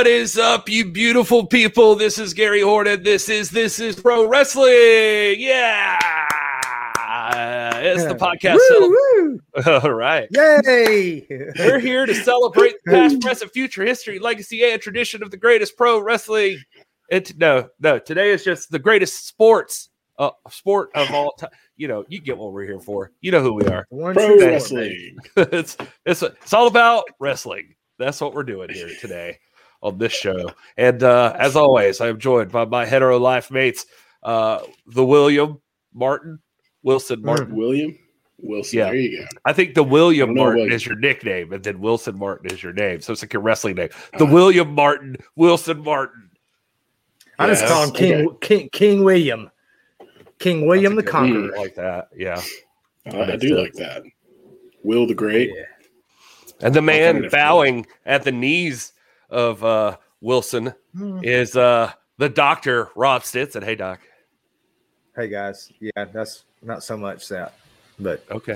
[0.00, 1.94] What is up, you beautiful people?
[1.94, 3.02] This is Gary Horton.
[3.02, 5.36] This is this is pro wrestling.
[5.36, 5.98] Yeah,
[7.82, 8.56] it's the podcast.
[8.70, 9.40] Woo, woo.
[9.66, 11.26] All right, Yay!
[11.58, 15.76] we're here to celebrate the past, present, future history, legacy, and tradition of the greatest
[15.76, 16.56] pro wrestling.
[17.10, 17.98] It no, no.
[17.98, 21.50] Today is just the greatest sports, uh, sport of all time.
[21.76, 23.12] You know, you get what we're here for.
[23.20, 23.84] You know who we are.
[23.90, 25.18] Pro wrestling.
[25.36, 25.76] it's
[26.06, 27.74] it's it's all about wrestling.
[27.98, 29.38] That's what we're doing here today
[29.82, 30.50] on this show.
[30.76, 33.86] And uh, as always, I am joined by my hetero life mates,
[34.22, 35.60] uh, the William
[35.94, 36.38] Martin
[36.82, 37.54] Wilson Martin.
[37.54, 37.96] William
[38.38, 38.78] Wilson.
[38.78, 38.84] Yeah.
[38.86, 39.26] There you go.
[39.44, 42.62] I think the William I Martin what- is your nickname, and then Wilson Martin is
[42.62, 43.00] your name.
[43.00, 43.90] So it's like your wrestling name.
[44.18, 46.30] The William Martin Wilson Martin.
[47.38, 48.58] I just Yes, call him King, okay.
[48.58, 49.50] King King William.
[50.38, 51.10] King William the good.
[51.10, 51.56] Conqueror.
[51.56, 52.08] I like that.
[52.16, 52.40] Yeah.
[53.06, 54.02] I, I do like that.
[54.82, 55.50] Will the Great.
[55.54, 55.64] Yeah.
[56.62, 58.92] And the man bowing at the knees
[59.30, 60.74] of uh, Wilson
[61.22, 63.62] is uh, the doctor, Rob Stitz Stinson.
[63.62, 64.00] Hey, Doc.
[65.16, 67.54] Hey guys, yeah, that's not so much that,
[67.98, 68.54] but Okay.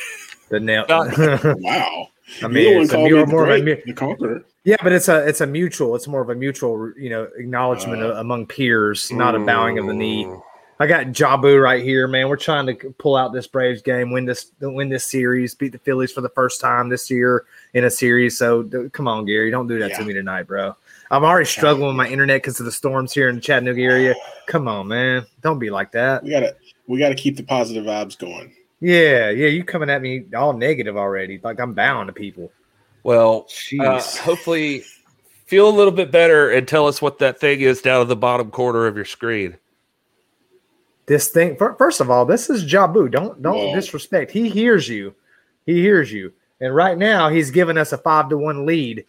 [0.48, 0.84] the nail.
[1.60, 2.08] Wow.
[2.42, 4.44] I mean, it's a, calling mu- me the, more of a great, the Conqueror.
[4.64, 5.94] yeah, but it's a it's a mutual.
[5.94, 9.86] It's more of a mutual, you know, acknowledgement Uh, among peers, not a bowing of
[9.86, 10.24] the knee.
[10.24, 10.42] Mm.
[10.80, 12.28] I got Jabu right here, man.
[12.28, 15.78] We're trying to pull out this Braves game, win this, win this series, beat the
[15.78, 18.38] Phillies for the first time this year in a series.
[18.38, 20.74] So d- come on, Gary, don't do that to me tonight, bro.
[21.10, 24.14] I'm already struggling with my internet because of the storms here in the Chattanooga area.
[24.46, 26.24] Come on, man, don't be like that.
[26.24, 28.52] We gotta we gotta keep the positive vibes going.
[28.80, 32.50] Yeah, yeah, you coming at me all negative already, like I'm bound to people.
[33.02, 33.46] Well,
[33.80, 34.82] uh, hopefully,
[35.44, 38.16] feel a little bit better and tell us what that thing is down at the
[38.16, 39.56] bottom corner of your screen.
[41.06, 43.74] this thing first of all this is jabu don't don't Whoa.
[43.74, 45.14] disrespect he hears you
[45.64, 49.04] he hears you and right now he's giving us a five to one lead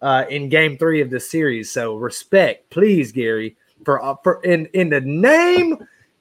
[0.00, 1.70] uh, in game three of this series.
[1.70, 5.76] So respect please gary for, uh, for in in the name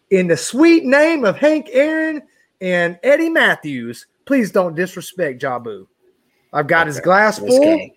[0.09, 2.22] in the sweet name of hank aaron
[2.59, 5.88] and eddie mathews please don't disrespect jabu.
[6.53, 7.90] I've got his glass full.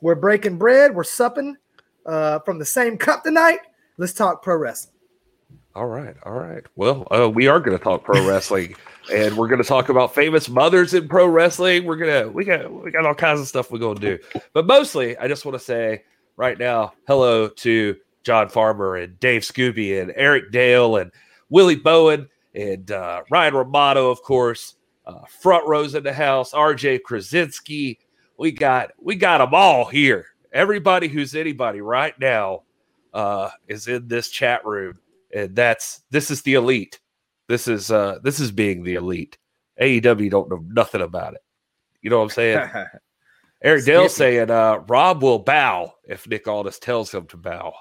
[0.00, 0.94] we're breaking bread.
[0.94, 1.56] We're supping
[2.04, 3.60] uh, from the same cup tonight.
[3.96, 4.94] Let's talk pro wrestling.
[5.74, 6.64] All right, all right.
[6.76, 8.76] Well, uh, we are going to talk pro wrestling,
[9.12, 11.84] and we're going to talk about famous mothers in pro wrestling.
[11.84, 14.66] We're gonna we got we got all kinds of stuff we're going to do, but
[14.66, 16.04] mostly, I just want to say
[16.36, 21.10] right now, hello to John Farmer and Dave Scooby and Eric Dale and
[21.48, 24.74] Willie Bowen and uh, Ryan Romano, of course.
[25.06, 28.00] Uh, front rows in the house, RJ Krasinski.
[28.38, 30.26] We got we got them all here.
[30.52, 32.62] Everybody who's anybody right now
[33.14, 34.98] uh, is in this chat room
[35.36, 36.98] and that's this is the elite.
[37.48, 39.38] This is uh this is being the elite.
[39.80, 41.42] AEW don't know nothing about it.
[42.02, 42.70] You know what I'm saying?
[43.62, 47.74] Eric Dale saying uh Rob will bow if Nick Aldis tells him to bow.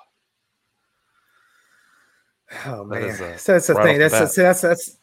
[2.65, 4.03] Oh man, is, uh, so that's the right thing.
[4.03, 4.97] off the That's, that's that's that's.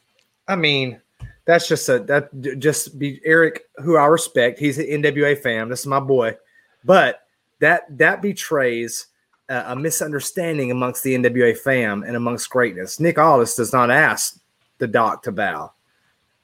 [0.48, 1.00] I mean,
[1.44, 4.58] that's just a that just be Eric, who I respect.
[4.58, 5.68] He's an NWA fan.
[5.68, 6.36] This is my boy,
[6.84, 7.20] but
[7.60, 9.06] that that betrays
[9.48, 12.98] a misunderstanding amongst the NWA fam and amongst greatness.
[12.98, 14.38] Nick Aldis does not ask
[14.82, 15.72] the doc to bow.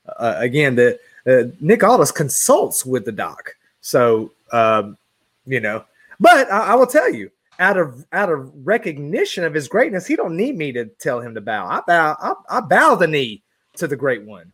[0.06, 4.96] Uh, again, the uh, Nick Aldis consults with the doc, so um,
[5.44, 5.84] you know.
[6.20, 10.14] But I, I will tell you, out of out of recognition of his greatness, he
[10.16, 11.66] don't need me to tell him to bow.
[11.66, 13.42] I bow, I, I bow the knee
[13.76, 14.52] to the great one.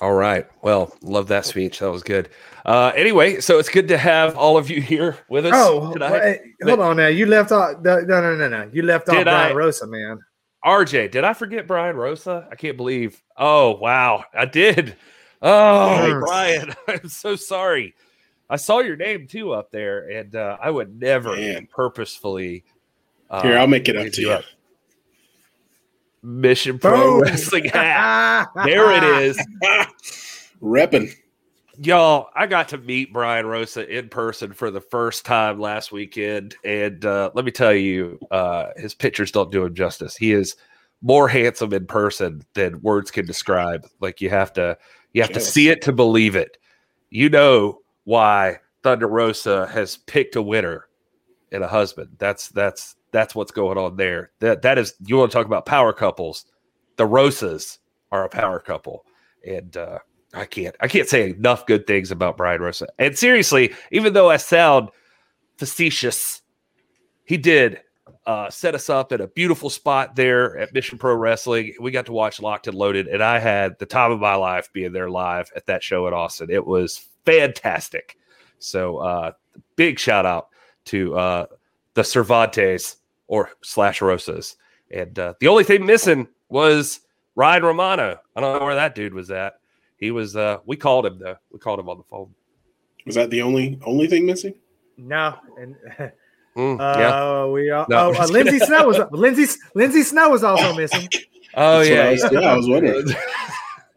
[0.00, 0.46] All right.
[0.62, 1.80] Well, love that speech.
[1.80, 2.28] That was good.
[2.64, 6.12] Uh anyway, so it's good to have all of you here with us Oh, tonight.
[6.12, 7.08] wait, hold on now.
[7.08, 7.80] You left off.
[7.82, 8.70] No, no, no, no.
[8.72, 9.54] You left off Brian I?
[9.54, 10.20] Rosa, man.
[10.64, 12.48] RJ, did I forget Brian Rosa?
[12.50, 13.22] I can't believe.
[13.36, 14.24] Oh, wow.
[14.34, 14.96] I did.
[15.40, 16.14] Oh, Yes.
[16.20, 17.94] Brian, I'm so sorry.
[18.50, 21.68] I saw your name too up there, and uh, I would never Man.
[21.70, 22.64] purposefully.
[23.30, 24.32] Uh, Here, I'll make it up to you you.
[24.34, 24.44] up.
[26.22, 27.20] Mission Pro Boom.
[27.22, 28.48] Wrestling hat.
[28.64, 29.36] there it is.
[30.62, 31.14] Repping.
[31.80, 36.56] Y'all, I got to meet Brian Rosa in person for the first time last weekend.
[36.64, 40.16] And uh, let me tell you, uh, his pictures don't do him justice.
[40.16, 40.56] He is
[41.02, 43.86] more handsome in person than words can describe.
[44.00, 44.76] Like you have to
[45.12, 46.58] you have to see it to believe it.
[47.10, 50.88] You know why Thunder Rosa has picked a winner
[51.52, 52.16] and a husband.
[52.18, 54.32] That's that's that's what's going on there.
[54.40, 56.44] That that is you want to talk about power couples.
[56.96, 57.78] The Rosas
[58.10, 59.04] are a power couple.
[59.46, 60.00] And uh
[60.34, 62.86] I can't I can't say enough good things about Brian Rosa.
[62.98, 64.90] And seriously, even though I sound
[65.56, 66.42] facetious,
[67.24, 67.80] he did
[68.26, 71.72] uh, set us up at a beautiful spot there at Mission Pro Wrestling.
[71.80, 74.70] We got to watch Locked and Loaded, and I had the time of my life
[74.72, 76.50] being there live at that show in Austin.
[76.50, 78.18] It was fantastic.
[78.58, 79.32] So uh,
[79.76, 80.48] big shout out
[80.86, 81.46] to uh,
[81.94, 82.96] the Cervantes
[83.28, 84.56] or slash Rosas.
[84.90, 87.00] And uh, the only thing missing was
[87.34, 88.18] Ryan Romano.
[88.34, 89.57] I don't know where that dude was at.
[89.98, 90.36] He was.
[90.36, 91.36] Uh, we called him though.
[91.52, 92.34] We called him on the phone.
[93.06, 94.54] Was that the only only thing missing?
[94.96, 95.76] No, and
[96.56, 97.44] Mm, uh, yeah.
[97.46, 97.86] we are.
[97.88, 101.08] No, oh, uh, just Lindsay Snow was Lindsay Lindsay Snow was also missing.
[101.54, 102.10] Oh That's what I yeah.
[102.10, 103.06] was- yeah, I was wondering.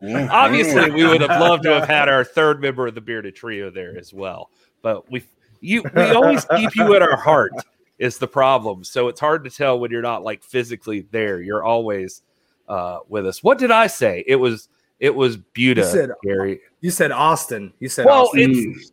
[0.04, 0.28] Yeah.
[0.32, 3.70] Obviously, we would have loved to have had our third member of the bearded trio
[3.70, 4.50] there as well.
[4.82, 5.22] But we,
[5.60, 7.52] you, we always keep you at our heart.
[8.00, 8.84] Is the problem?
[8.84, 11.40] So it's hard to tell when you're not like physically there.
[11.40, 12.24] You're always
[12.68, 13.44] uh, with us.
[13.44, 14.24] What did I say?
[14.26, 14.70] It was
[15.02, 16.62] it was You said- Gary.
[16.80, 17.74] You said Austin.
[17.80, 18.76] You said Well, Austin.
[18.78, 18.92] it's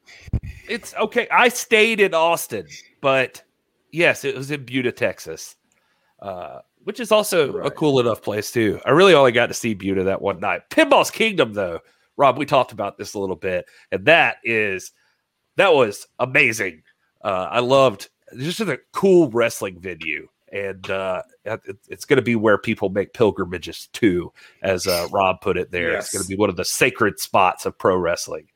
[0.69, 1.29] it's okay.
[1.31, 2.67] I stayed in Austin,
[3.01, 3.43] but
[3.93, 5.55] yes, it was in Buda, Texas,
[6.21, 8.81] uh, which is also a cool enough place too.
[8.85, 10.69] I really only got to see Buda that one night.
[10.71, 11.79] Pinballz Kingdom, though,
[12.17, 14.93] Rob, we talked about this a little bit, and that is
[15.57, 16.83] that was amazing.
[17.23, 20.29] Uh, I loved just a cool wrestling venue.
[20.53, 25.41] And uh, it- it's going to be where people make pilgrimages to, as uh, Rob
[25.41, 25.91] put it there.
[25.99, 28.47] It's going to be one of the sacred spots of pro wrestling.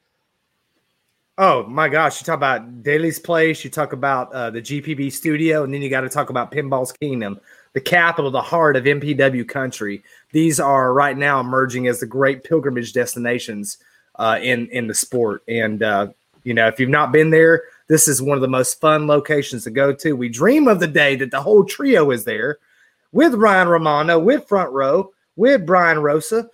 [1.38, 2.20] Oh my gosh!
[2.20, 3.64] You talk about Daily's Place.
[3.64, 6.92] You talk about uh, the GPB Studio, and then you got to talk about Pinballz
[7.00, 7.40] Kingdom,
[7.72, 10.02] the capital, the heart of MPW country.
[10.32, 13.78] These are right now emerging as the great pilgrimage destinations
[14.16, 15.42] uh, in in the sport.
[15.48, 16.08] And uh,
[16.44, 17.62] you know, if you've not been there,
[17.92, 20.14] this is one of the most fun locations to go to.
[20.14, 22.56] We dream of the day that the whole trio is there,
[23.12, 26.48] with Ryan Romano, with Front Row, with Brian Rosa,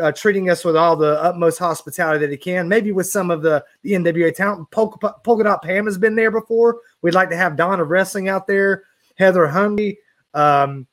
[0.00, 2.68] uh, treating us with all the utmost hospitality that he can.
[2.68, 4.70] Maybe with some of the, the NWA talent.
[4.70, 6.78] Polka, Polka Dot Pam has been there before.
[7.02, 8.84] We'd like to have of Wrestling out there,
[9.16, 9.96] Heather Humby,
[10.32, 10.86] um,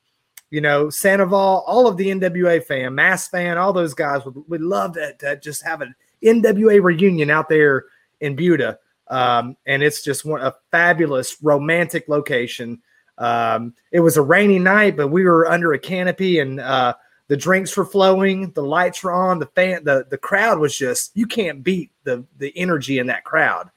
[0.50, 4.62] you know, Sandoval, all of the NWA fan, Mass fan, all those guys would, would
[4.62, 5.94] love to, to just have an
[6.24, 7.84] NWA reunion out there
[8.20, 8.80] in Buda.
[9.08, 12.80] Um, and it's just one a fabulous romantic location.
[13.18, 16.94] Um, it was a rainy night, but we were under a canopy and uh,
[17.28, 21.16] the drinks were flowing, the lights were on, the fan, the the crowd was just
[21.16, 23.70] you can't beat the the energy in that crowd.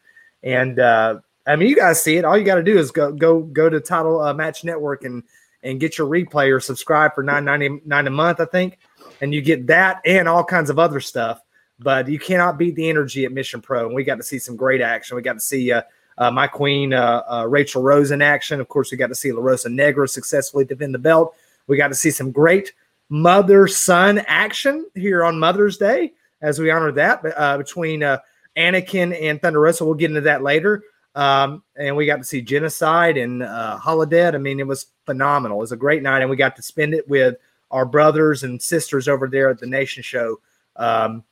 [0.44, 2.26] And uh, I mean, you guys see it.
[2.26, 5.24] All you got to do is go go go to Title uh, Match Network and
[5.64, 8.78] and get your replay or subscribe for nine ninety nine a month, I think,
[9.22, 11.42] and you get that and all kinds of other stuff.
[11.80, 14.56] But you cannot beat the energy at Mission Pro, and we got to see some
[14.56, 15.16] great action.
[15.16, 15.82] We got to see uh,
[16.18, 18.62] uh, my queen uh, uh, Rachel Rose in action.
[18.62, 21.36] Of course, we got to see La Rosa Negra successfully defend the belt.
[21.68, 22.74] We got to see some great
[23.10, 28.20] mother son action here on Mother's Day as we honor that uh, between uh,
[28.56, 29.86] Anakin and Thunder Rosa.
[29.86, 30.84] We'll get into that later.
[31.16, 34.36] Um, and we got to see Genocide and uh, Holidead.
[34.36, 35.58] I mean, it was phenomenal.
[35.58, 37.36] It was a great night, and we got to spend it with
[37.72, 40.40] our brothers and sisters over there at the Nation Show
[40.76, 41.24] um,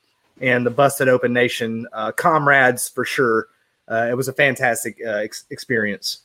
[0.42, 3.48] and the Busted Open Nation uh, comrades for sure.
[3.90, 6.24] Uh, it was a fantastic uh, ex- experience.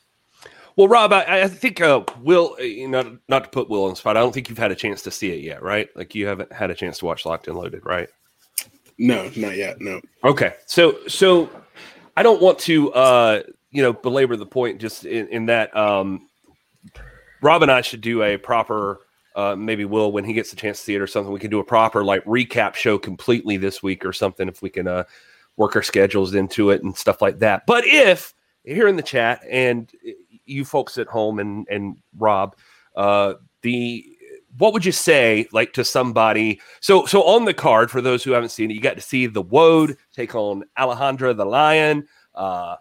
[0.75, 3.89] Well, Rob, I, I think uh, Will, uh, you know, not to put Will on
[3.89, 5.89] the spot, I don't think you've had a chance to see it yet, right?
[5.95, 8.07] Like you haven't had a chance to watch Locked and Loaded, right?
[8.97, 9.81] No, not yet.
[9.81, 9.99] No.
[10.23, 11.49] Okay, so so
[12.15, 16.27] I don't want to, uh, you know, belabor the point just in, in that um,
[17.41, 18.99] Rob and I should do a proper,
[19.35, 21.31] uh, maybe Will when he gets a chance to see it or something.
[21.31, 24.69] We can do a proper like recap show completely this week or something if we
[24.69, 25.03] can uh,
[25.57, 27.65] work our schedules into it and stuff like that.
[27.65, 28.33] But if
[28.63, 29.91] here in the chat and
[30.45, 32.55] you folks at home and and Rob,
[32.95, 34.05] uh, the
[34.57, 38.31] what would you say like to somebody so so on the card for those who
[38.31, 42.75] haven't seen it you got to see the woad take on alejandra the lion uh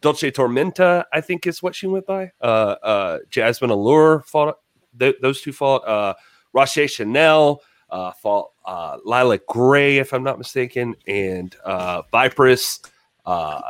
[0.00, 4.59] dolce tormenta i think is what she went by uh uh jazmin allure fought
[4.98, 6.14] th- those two fought uh
[6.52, 12.80] roche chanel uh fought uh lila gray if i'm not mistaken and uh vipress
[13.26, 13.60] uh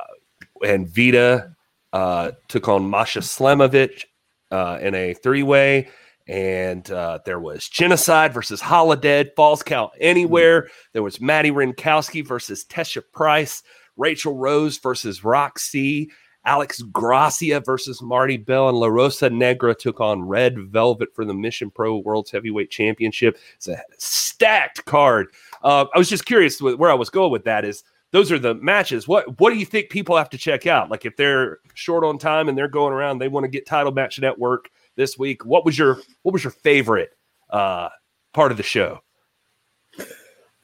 [0.67, 1.55] and vita
[1.93, 4.05] uh took on masha slamovich
[4.51, 5.89] uh in a three-way
[6.29, 10.69] and uh, there was genocide versus holidead falls count anywhere.
[10.93, 13.65] There was madi wrenkowski versus tesha price
[13.97, 16.11] rachel rose versus roxy
[16.45, 21.35] alex gracia versus marti belle and la rosa negra took on red velvet for the
[21.35, 25.29] mission pro world's heavyweight championship it's a stacked card
[25.63, 28.55] uh, i was just curious where i was going with that is those are the
[28.57, 32.05] matches what what do you think people have to check out like if they're short
[32.05, 34.71] on time and they're going around they want to get title match network
[35.01, 35.45] this week.
[35.45, 37.11] What was your what was your favorite
[37.49, 37.89] uh,
[38.33, 39.01] part of the show?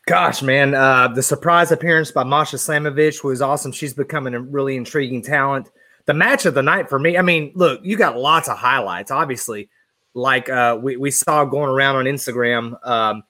[0.07, 3.73] Gosh, man, uh, the surprise appearance by Masha Slamovich was awesome.
[3.73, 5.69] She's becoming a really intriguing talent.
[6.05, 9.11] The match of the night for me, I mean, look, you got lots of highlights,
[9.11, 9.69] obviously.
[10.15, 13.25] Like uh, we, we saw going around on Instagram, um,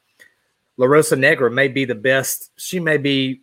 [0.77, 2.51] La Rosa Negra may be the best.
[2.57, 3.41] She may be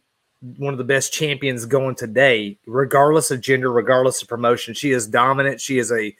[0.57, 4.75] one of the best champions going today, regardless of gender, regardless of promotion.
[4.75, 5.59] She is dominant.
[5.59, 6.15] She is a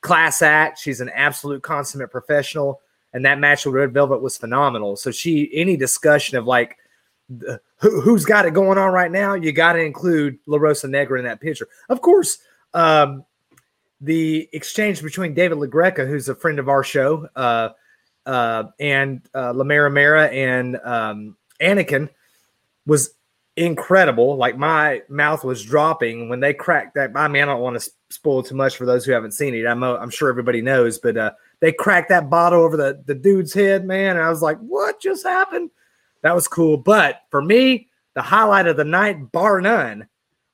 [0.00, 0.80] class act.
[0.80, 2.80] She's an absolute consummate professional.
[3.16, 4.94] And that match with Red Velvet was phenomenal.
[4.94, 6.76] So she, any discussion of like
[7.78, 11.18] who, who's got it going on right now, you got to include La Rosa Negra
[11.18, 11.66] in that picture.
[11.88, 12.36] Of course,
[12.74, 13.24] um,
[14.02, 17.70] the exchange between David LaGreca, who's a friend of our show, uh,
[18.26, 22.10] uh, and uh, Lamera Mera and um, Anakin
[22.84, 23.14] was
[23.56, 24.36] incredible.
[24.36, 27.12] Like my mouth was dropping when they cracked that.
[27.16, 29.66] I mean, I don't want to spoil too much for those who haven't seen it.
[29.66, 33.54] I'm, I'm sure everybody knows, but uh, they cracked that bottle over the, the dude's
[33.54, 34.16] head, man.
[34.16, 35.70] And I was like, what just happened?
[36.22, 36.76] That was cool.
[36.76, 40.08] But for me, the highlight of the night, bar none,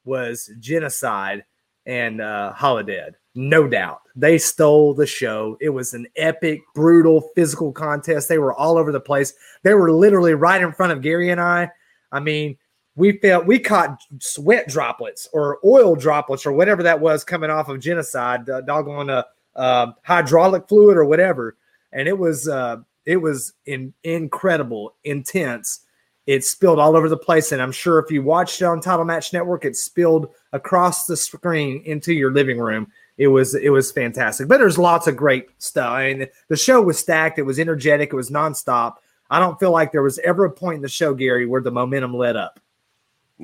[0.04, 1.44] was genocide
[1.86, 3.12] and uh, Holidead.
[3.34, 4.02] No doubt.
[4.14, 5.56] They stole the show.
[5.60, 8.28] It was an epic, brutal, physical contest.
[8.28, 9.32] They were all over the place.
[9.62, 11.70] They were literally right in front of Gary and I.
[12.10, 12.58] I mean,
[12.94, 17.70] we felt we caught sweat droplets or oil droplets or whatever that was coming off
[17.70, 19.22] of genocide, uh, doggone uh,
[19.56, 21.56] uh, hydraulic fluid or whatever.
[21.92, 25.80] And it was uh, it was in, incredible, intense.
[26.26, 29.04] It spilled all over the place, and I'm sure if you watched it on Title
[29.04, 32.86] Match Network, it spilled across the screen into your living room.
[33.18, 34.48] It was it was fantastic.
[34.48, 35.90] But there's lots of great stuff.
[35.90, 37.38] I mean, the show was stacked.
[37.38, 38.12] It was energetic.
[38.12, 38.96] It was nonstop.
[39.30, 41.70] I don't feel like there was ever a point in the show, Gary, where the
[41.70, 42.60] momentum let up.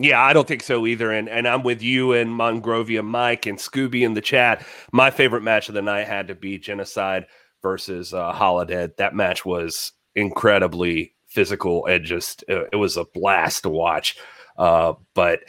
[0.01, 1.11] Yeah, I don't think so either.
[1.11, 4.65] And and I'm with you and Mongrovia Mike and Scooby in the chat.
[4.93, 7.27] My favorite match of the night had to be Genocide
[7.63, 8.65] versus uh.
[8.97, 14.17] That match was incredibly physical and just uh, it was a blast to watch.
[14.57, 15.41] Uh, but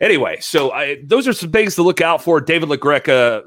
[0.00, 2.40] anyway, so I, those are some things to look out for.
[2.40, 3.44] David LaGreca,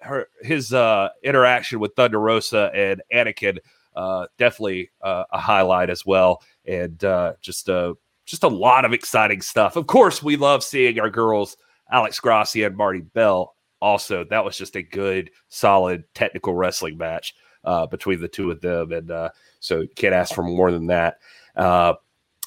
[0.00, 3.58] her his uh, interaction with Thunder Rosa and Anakin,
[3.94, 7.94] uh, definitely uh, a highlight as well, and uh, just a
[8.30, 9.76] just a lot of exciting stuff.
[9.76, 11.56] Of course, we love seeing our girls
[11.90, 13.54] Alex Gracia and Marti Belle.
[13.80, 18.60] Also, that was just a good, solid technical wrestling match uh, between the two of
[18.60, 19.30] them, and uh,
[19.60, 21.18] so can't ask for more than that.
[21.56, 21.94] Uh,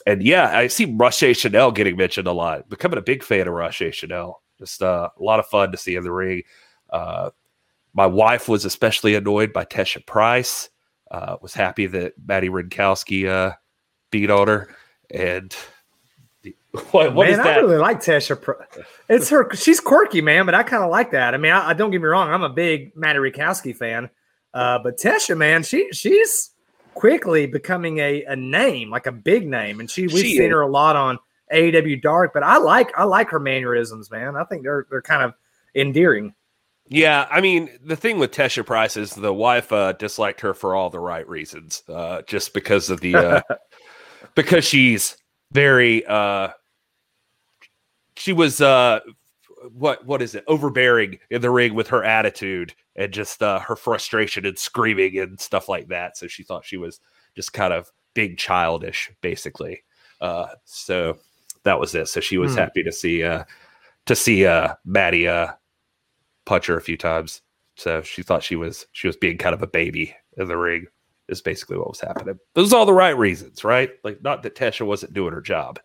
[0.06, 2.70] and yeah, I see Roche Chanel getting mentioned a lot.
[2.70, 4.42] Becoming a big fan of Roche Chanel.
[4.58, 6.44] Just uh, a lot of fun to see in the ring.
[6.90, 7.30] Uh,
[7.94, 10.70] my wife was especially annoyed by Tesha Price.
[11.10, 13.54] Uh, was happy that Madi Wrenkowski uh,
[14.12, 14.74] beat on her.
[15.14, 15.56] And
[16.92, 18.56] what, what man, I really like Tesha.
[19.10, 19.54] It's her.
[19.54, 21.34] She's quirky, man, but I kind of like that.
[21.34, 22.30] I mean, I, I, don't get me wrong.
[22.30, 24.10] I'm a big Madi Wrenkowski fan,
[24.54, 26.52] uh, but Tesha, man, she she's
[26.94, 30.52] quickly becoming a, a name, like a big name, and she we've she seen is.
[30.52, 31.20] her a lot on
[31.54, 32.32] AEW Dark.
[32.34, 34.38] But I like I like her mannerisms, man.
[34.38, 35.34] I think they're they're kind of
[35.76, 36.34] endearing.
[36.88, 40.74] Yeah, I mean, the thing with Tesha Price is the wife uh, disliked her for
[40.74, 43.42] all the right reasons, uh, just because of the uh,
[44.36, 45.18] because she's
[45.52, 46.48] very uh
[48.22, 49.00] she was uh
[49.74, 53.76] what what is it overbearing in the ring with her attitude and just uh her
[53.76, 57.00] frustration and screaming and stuff like that so she thought she was
[57.36, 59.84] just kind of big childish basically
[60.22, 61.18] uh so
[61.64, 62.60] that was it so she was hmm.
[62.60, 63.44] happy to see uh
[64.06, 65.52] to see uh maddie uh
[66.46, 67.42] punch her a few times
[67.76, 70.86] so she thought she was she was being kind of a baby in the ring
[71.28, 72.38] is basically what was happening.
[72.56, 73.92] Those are all the right reasons, right?
[74.04, 75.80] Like not that Tesha wasn't doing her job.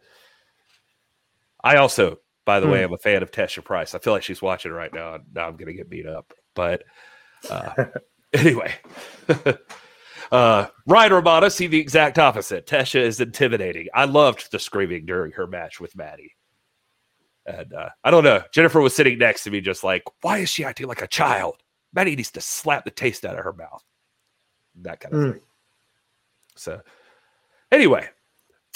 [1.62, 2.72] I also, by the hmm.
[2.72, 3.94] way, I'm a fan of Tesha Price.
[3.94, 5.18] I feel like she's watching right now.
[5.34, 6.32] Now I'm going to get beat up.
[6.54, 6.84] But
[7.50, 7.72] uh,
[8.32, 8.74] anyway,
[10.32, 12.66] uh, Ryan Romano see the exact opposite.
[12.66, 13.88] Tesha is intimidating.
[13.92, 16.32] I loved the screaming during her match with Maddie.
[17.44, 18.42] And uh, I don't know.
[18.52, 21.56] Jennifer was sitting next to me, just like, why is she acting like a child?
[21.92, 23.84] Maddie needs to slap the taste out of her mouth
[24.82, 25.32] that kind of mm.
[25.32, 25.42] thing.
[26.56, 26.80] So,
[27.70, 28.08] anyway,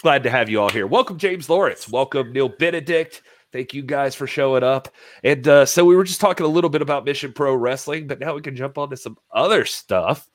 [0.03, 0.87] glad to have you all here.
[0.87, 1.89] Welcome, James Lawrence.
[1.89, 3.23] Welcome, Neil Benedict.
[3.53, 4.89] Thank you guys for showing up.
[5.25, 8.21] And uh, so we were just talking a little bit about Mission Pro Wrestling, but
[8.21, 10.29] now we can jump on to some other stuff.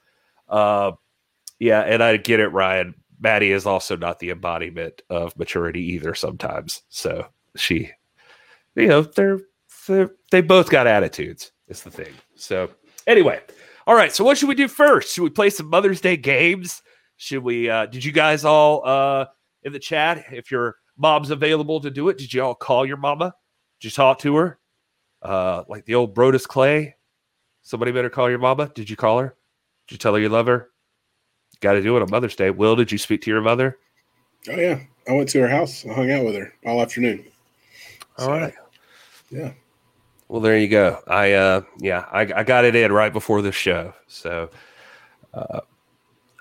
[0.50, 0.91] Uh,
[1.60, 2.95] yeah, and I get it, Ryan.
[3.19, 6.13] Maddie is also not the embodiment of maturity either.
[6.13, 7.89] Sometimes, so she,
[8.75, 9.39] you know, they're,
[9.88, 11.51] they're they both got attitudes.
[11.67, 12.13] Is the thing.
[12.36, 12.69] So
[13.07, 13.39] anyway,
[13.88, 14.13] all right.
[14.13, 15.15] So what should we do first?
[15.15, 16.84] Should we play some Mother's Day games?
[17.17, 17.69] Should we?
[17.69, 19.25] uh Did you guys all uh
[19.63, 20.25] in the chat?
[20.31, 23.36] If your mom's available to do it, did you all call your mama?
[23.80, 24.60] Did you talk to her?
[25.22, 26.96] Uh, like the old Brodus Clay.
[27.62, 28.72] Somebody better call your mama.
[28.74, 29.36] Did you call her?
[29.88, 30.70] Did you tell her you love her?
[31.62, 32.52] Got to do it on Mother's Day.
[32.52, 33.78] Will, did you speak to your mother?
[34.50, 35.86] Oh yeah, I went to her house.
[35.86, 37.25] I hung out with her all afternoon.
[38.18, 38.54] All so, right.
[39.32, 39.54] Yeah.
[40.28, 41.02] Well, there you go.
[41.08, 43.94] I uh yeah, I, I got it in right before the show.
[44.08, 44.50] So
[45.34, 45.62] uh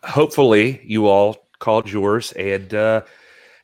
[0.03, 3.03] hopefully you all called yours and uh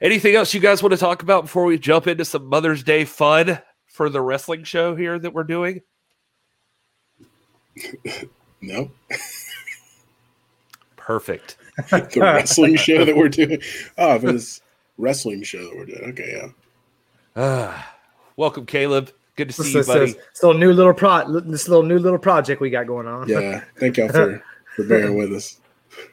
[0.01, 3.05] Anything else you guys want to talk about before we jump into some Mother's Day
[3.05, 5.83] fun for the wrestling show here that we're doing?
[8.63, 8.91] No.
[10.97, 11.57] Perfect.
[11.91, 13.61] the wrestling show that we're doing.
[13.97, 14.61] Oh, for this
[14.99, 16.11] wrestling show that we're doing.
[16.11, 16.51] Okay,
[17.37, 17.43] yeah.
[17.43, 17.83] Uh,
[18.37, 19.13] welcome, Caleb.
[19.37, 20.13] Good to see This, you, this, buddy.
[20.13, 23.29] this little new little pro, this little new little project we got going on.
[23.29, 23.65] Yeah.
[23.79, 24.43] Thank y'all for,
[24.77, 25.59] for bearing with us.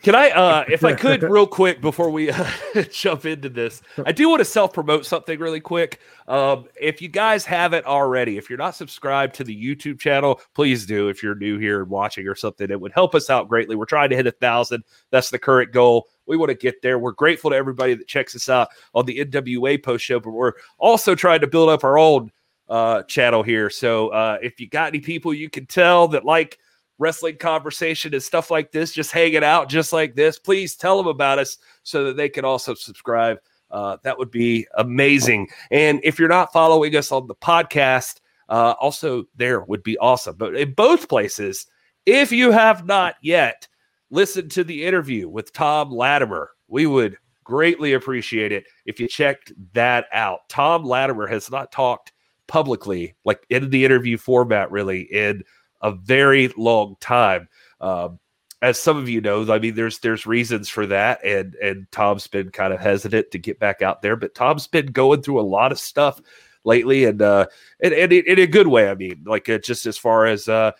[0.02, 2.50] Can I, uh, if I could, real quick before we uh,
[2.92, 6.00] jump into this, I do want to self promote something really quick.
[6.28, 10.86] Um, if you guys haven't already, if you're not subscribed to the YouTube channel, please
[10.86, 11.10] do.
[11.10, 13.76] If you're new here and watching or something, it would help us out greatly.
[13.76, 14.84] We're trying to hit a thousand.
[15.12, 16.08] That's the current goal.
[16.26, 17.00] We want to get there.
[17.00, 20.54] We're grateful to everybody that checks us out on the NWA post show, but we're
[20.78, 22.32] also trying to build up our own
[22.70, 23.70] uh, channel here.
[23.70, 26.60] So uh, if you got any people you can tell that like
[27.00, 31.08] wrestling conversation and stuff like this, just hanging out just like this, please tell them
[31.08, 33.38] about us so that they can also subscribe.
[33.70, 35.48] Uh, that would be amazing.
[35.72, 40.36] And if you're not following us on the podcast, uh, also there would be awesome.
[40.38, 41.68] But in both places,
[42.06, 43.68] if you have not yet
[44.10, 49.52] listened to the interview with Tom Latimer, we would greatly appreciate it if you checked
[49.74, 50.48] that out.
[50.50, 52.14] Tom Latimer has not talked
[52.48, 55.44] publicly, like in the interview format, really, in
[55.82, 57.48] a very long time.
[57.80, 58.20] Um,
[58.62, 62.28] as some of you know, I mean, there's there's reasons for that, and and Tom's
[62.28, 65.42] been kind of hesitant to get back out there, but Tom's been going through a
[65.42, 66.20] lot of stuff
[66.64, 67.46] lately, and uh,
[67.80, 68.90] and, and in a good way.
[68.90, 70.72] I mean, like uh, just as far as uh,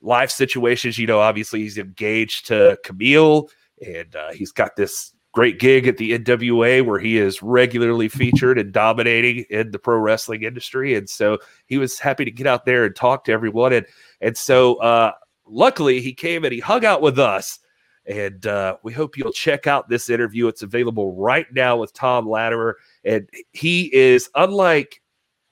[0.00, 3.50] life situations, you know, obviously he's engaged to Kamille,
[3.84, 8.58] and uh, he's got this great gig at the NWA where he is regularly featured
[8.58, 12.64] and dominating in the pro wrestling industry, and so he was happy to get out
[12.64, 13.86] there and talk to everyone, and
[14.20, 14.76] and so.
[14.76, 15.12] uh
[15.50, 17.58] luckily he came and he hung out with us.
[18.06, 20.48] And uh, we hope you'll check out this interview.
[20.48, 22.76] It's available right now with tom latimer.
[23.04, 25.02] And he is unlike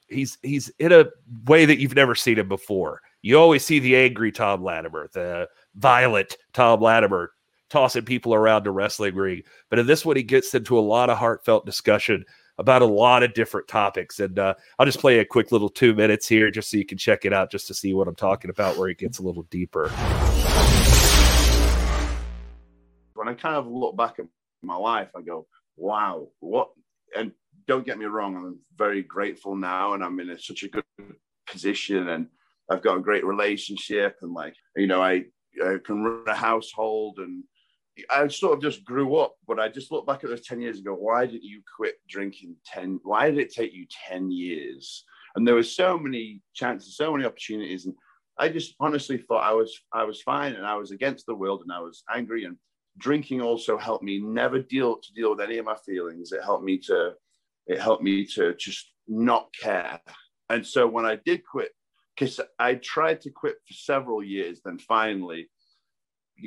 [0.09, 1.07] he's he's in a
[1.47, 3.03] way that you've never seen him before.
[3.21, 7.33] You always see the angry tom latimer the violent tom latimer
[7.69, 11.11] tossing people around the wrestling ring but in this one he gets into a lot
[11.11, 12.25] of heartfelt discussion
[12.59, 14.21] about a lot of different topics.
[14.21, 16.99] And uh, I'll just play a quick little two minutes here just so you can
[16.99, 19.43] check it out, just to see what I'm talking about, where it gets a little
[19.45, 19.89] deeper.
[23.15, 24.27] When I kind of look back at
[24.63, 26.71] my life, I go, wow, what?
[27.17, 27.33] And
[27.67, 30.85] don't get me wrong, I'm very grateful now and I'm in a, such a good
[31.47, 32.29] position and
[32.71, 35.25] I've got a great relationship and like, you know, I,
[35.65, 37.43] I can run a household and
[38.11, 40.79] I sort of just grew up, but I just look back at those 10 years
[40.79, 40.95] ago.
[40.95, 43.01] Why did you quit drinking 10?
[43.03, 45.05] Why did it take you 10 years?
[45.35, 47.87] And there were so many chances, so many opportunities.
[47.87, 47.95] And
[48.39, 51.63] I just honestly thought I was I was fine and I was against the world
[51.63, 52.45] and I was angry.
[52.45, 52.57] And
[52.99, 56.33] drinking also helped me never deal to deal with any of my feelings.
[56.33, 57.15] It helped me to
[57.67, 60.01] it helped me to just not care.
[60.49, 61.73] And so when I did quit,
[62.15, 65.49] because I tried to quit for several years, then finally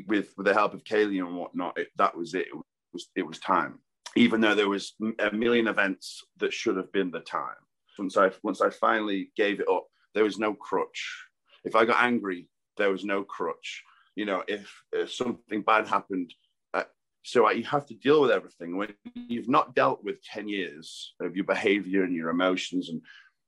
[0.08, 2.48] with with the help of Kaylee and whatnot, it, that was it.
[2.48, 2.56] It
[2.94, 3.80] was it was time.
[4.16, 7.56] Even though there was a million events that should have been the time.
[7.98, 11.26] Once I once I finally gave it up, there was no crutch.
[11.66, 12.48] If I got angry,
[12.78, 13.84] there was no crutch.
[14.16, 16.34] You know, if, if something bad happened,
[16.74, 16.84] uh,
[17.24, 18.78] so I, you have to deal with everything.
[18.78, 23.02] When you've not dealt with ten years of your behavior and your emotions and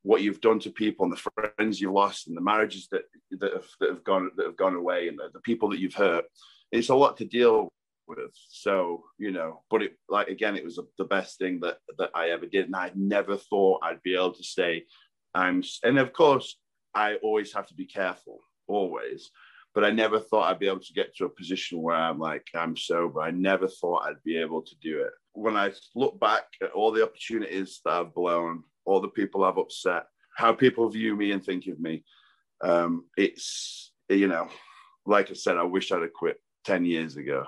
[0.03, 3.03] what you've done to people and the friends you've lost and the marriages that
[3.39, 5.93] that have, that have gone that have gone away and the, the people that you've
[5.93, 6.25] hurt
[6.71, 7.69] it's a lot to deal
[8.07, 8.31] with.
[8.49, 12.09] So you know but it like again it was a, the best thing that that
[12.15, 12.65] i ever did.
[12.65, 14.85] And i never thought i'd be able to say
[15.33, 16.57] i'm and of course
[16.93, 19.31] i always have to be careful always
[19.73, 22.47] but i never thought i'd be able to get to a position where i'm like
[22.55, 23.21] i'm sober.
[23.21, 25.11] I never thought i'd be able to do it.
[25.33, 29.57] When i look back at all the opportunities that i've blown all the people I've
[29.57, 30.03] upset,
[30.35, 32.03] how people view me and think of me.
[32.61, 34.49] Um, it's, you know,
[35.05, 37.45] like I said, I wish I'd have quit 10 years ago.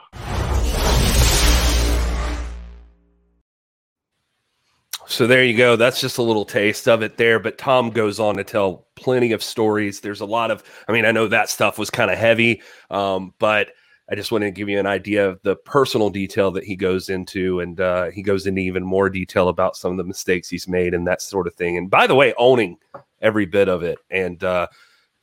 [5.06, 5.76] So there you go.
[5.76, 7.38] That's just a little taste of it there.
[7.38, 10.00] But Tom goes on to tell plenty of stories.
[10.00, 13.34] There's a lot of, I mean, I know that stuff was kind of heavy, um,
[13.38, 13.70] but
[14.10, 17.10] I just wanted to give you an idea of the personal detail that he goes
[17.10, 20.68] into, and uh, he goes into even more detail about some of the mistakes he's
[20.68, 21.78] made and that sort of thing.
[21.78, 22.78] And by the way, owning
[23.22, 24.68] every bit of it, and uh,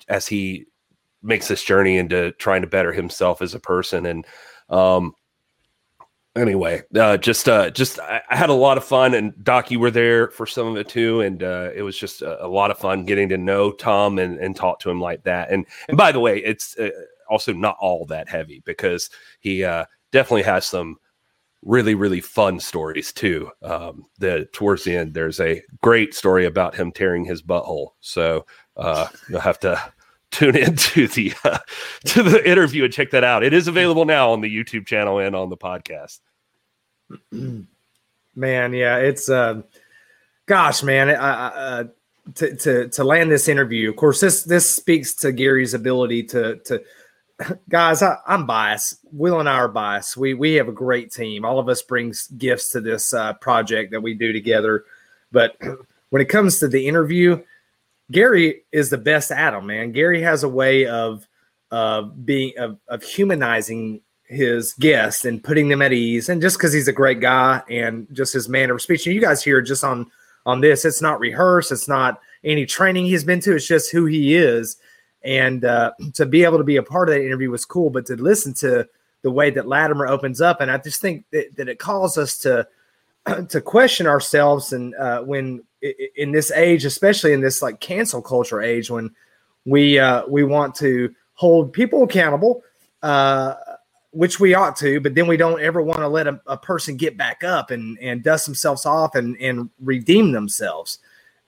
[0.09, 0.67] as he
[1.23, 4.27] makes this journey into trying to better himself as a person, and
[4.71, 5.15] um,
[6.35, 9.79] anyway, uh, just uh, just I, I, had a lot of fun, and Doc, you
[9.79, 12.71] were there for some of it too, and uh, it was just a, a, lot
[12.71, 15.51] of fun getting to know Tom and, and talk to him like that.
[15.51, 16.91] And and by the way, it's uh,
[17.31, 19.09] also not all that heavy because
[19.41, 20.97] he uh, definitely has some
[21.63, 23.51] really really fun stories too.
[23.63, 27.91] Um, the towards the end, there's a great story about him tearing his butthole.
[28.01, 29.81] So uh, you'll have to
[30.31, 31.59] tune into the uh,
[32.07, 33.43] to the interview and check that out.
[33.43, 36.21] It is available now on the YouTube channel and on the podcast.
[38.37, 39.63] Man, yeah, it's uh,
[40.47, 41.85] gosh, man, I, I, uh,
[42.37, 43.91] to to to land this interview.
[43.91, 46.81] Of course, this this speaks to Gary's ability to to
[47.69, 48.03] guys.
[48.03, 49.01] I, am biased.
[49.13, 50.17] Will and I are biased.
[50.17, 51.45] We we have a great team.
[51.45, 54.85] All of us brings gifts to this uh, project that we do together.
[55.33, 55.57] But
[56.11, 57.43] when it comes to the interview,
[58.11, 59.67] Gary is the best them.
[59.67, 61.27] Man, Gary has a way of
[61.71, 66.29] uh, being of, of humanizing his guests and putting them at ease.
[66.29, 69.21] And just because he's a great guy and just his manner of speech, and you
[69.21, 70.11] guys hear just on
[70.47, 70.85] on this.
[70.85, 71.73] It's not rehearsed.
[71.73, 73.55] It's not any training he's been to.
[73.55, 74.77] It's just who he is.
[75.23, 77.91] And uh, to be able to be a part of that interview was cool.
[77.91, 78.89] But to listen to
[79.23, 82.39] the way that Latimer opens up, and I just think that, that it calls us
[82.39, 82.67] to
[83.49, 84.73] to question ourselves.
[84.73, 85.63] And uh, when
[86.17, 89.15] in this age, especially in this like cancel culture age, when
[89.65, 92.63] we uh, we want to hold people accountable,
[93.03, 93.55] uh,
[94.13, 96.97] which we ought to, but then we don't ever want to let a, a, person
[96.97, 100.99] get back up and, and dust themselves off and, and redeem themselves.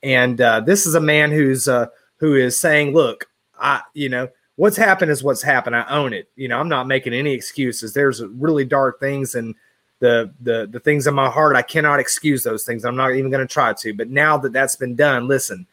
[0.02, 3.28] And uh, this is a man who's uh, who is saying, look,
[3.62, 5.76] I, you know, what's happened is what's happened.
[5.76, 6.28] I own it.
[6.36, 7.94] You know, I'm not making any excuses.
[7.94, 9.54] There's really dark things and
[10.00, 11.56] the the the things in my heart.
[11.56, 12.84] I cannot excuse those things.
[12.84, 13.94] I'm not even going to try to.
[13.94, 15.66] But now that that's been done, listen,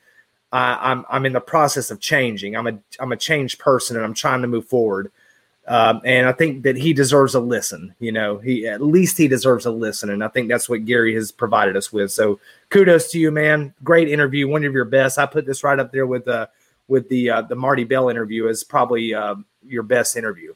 [0.52, 2.56] I'm I'm in the process of changing.
[2.56, 5.12] I'm a I'm a changed person, and I'm trying to move forward.
[5.67, 7.93] Um, and I think that he deserves a listen.
[7.99, 11.13] You know, he at least he deserves a listen, and I think that's what Gary
[11.15, 12.12] has provided us with.
[12.12, 13.73] So kudos to you, man.
[13.84, 15.19] Great interview, one of your best.
[15.19, 16.47] I put this right up there with uh,
[16.89, 20.54] with the uh, the Marti Belle interview is probably uh, your best interview.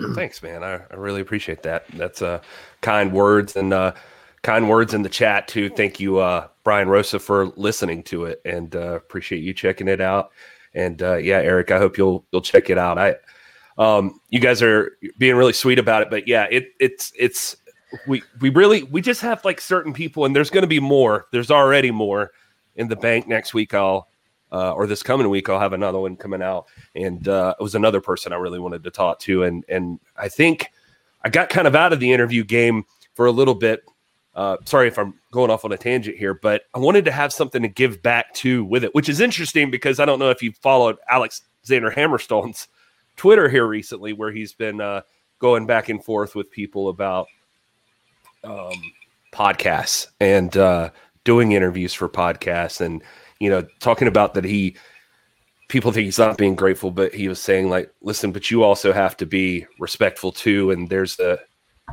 [0.14, 0.64] Thanks, man.
[0.64, 1.86] I, I really appreciate that.
[1.94, 2.40] That's uh,
[2.80, 3.92] kind words and uh,
[4.42, 5.68] kind words in the chat too.
[5.70, 10.00] Thank you, uh, Brian Rosa, for listening to it, and uh, appreciate you checking it
[10.00, 10.30] out.
[10.74, 12.98] And uh, yeah, Eric, I hope you'll you'll check it out.
[12.98, 13.16] I
[13.76, 17.56] um, you guys are being really sweet about it, but yeah, it it's it's
[18.06, 21.26] we we really we just have like certain people, and there's going to be more.
[21.32, 22.32] There's already more
[22.76, 23.74] in the bank next week.
[23.74, 24.08] I'll
[24.52, 27.74] uh, or this coming week I'll have another one coming out, and uh, it was
[27.74, 30.68] another person I really wanted to talk to, and and I think
[31.22, 32.84] I got kind of out of the interview game
[33.14, 33.84] for a little bit.
[34.34, 37.32] Uh, sorry if I'm going off on a tangent here, but I wanted to have
[37.32, 40.42] something to give back to with it, which is interesting because I don't know if
[40.42, 42.68] you followed Alexander Hammerstone's
[43.16, 45.02] Twitter here recently where he's been uh,
[45.40, 47.26] going back and forth with people about
[48.44, 48.80] um,
[49.32, 50.90] podcasts and uh,
[51.24, 52.80] doing interviews for podcasts.
[52.80, 53.02] And
[53.40, 54.76] you know talking about that he
[55.68, 58.92] people think he's not being grateful but he was saying like listen but you also
[58.92, 61.38] have to be respectful too and there's a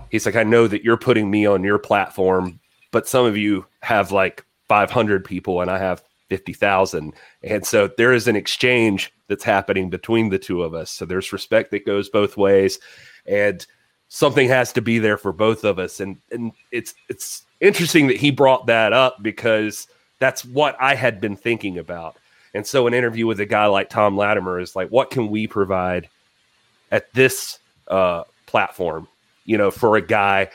[0.10, 2.60] he's like i know that you're putting me on your platform
[2.92, 8.12] but some of you have like 500 people and i have 50,000 and so there
[8.12, 10.92] is an exchange that's happening between the two of us.
[10.92, 12.80] So there's respect that goes both ways,
[13.26, 13.66] and
[14.08, 16.00] something has to be there for both of us.
[16.00, 19.88] And and it's it's interesting that he brought that up because
[20.20, 22.18] that's what I had been thinking about.
[22.54, 25.46] And so an interview with a guy like Tom Latimer is like, what can we
[25.48, 26.10] provide
[26.92, 29.08] at this uh, platform?
[29.46, 30.50] You know, for a guy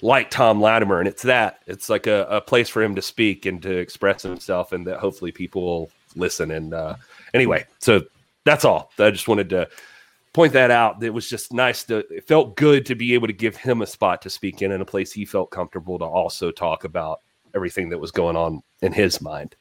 [0.00, 3.46] like Tom Latimer, and it's that it's like a, a place for him to speak
[3.46, 6.94] and to express himself, and that hopefully people will listen and uh,
[7.34, 8.02] anyway, so
[8.44, 8.90] that's all.
[8.98, 9.68] I just wanted to
[10.32, 11.02] point that out.
[11.02, 13.86] It was just nice to, it felt good to be able to give him a
[13.86, 17.20] spot to speak in and a place he felt comfortable to also talk about
[17.54, 19.56] everything that was going on in his mind.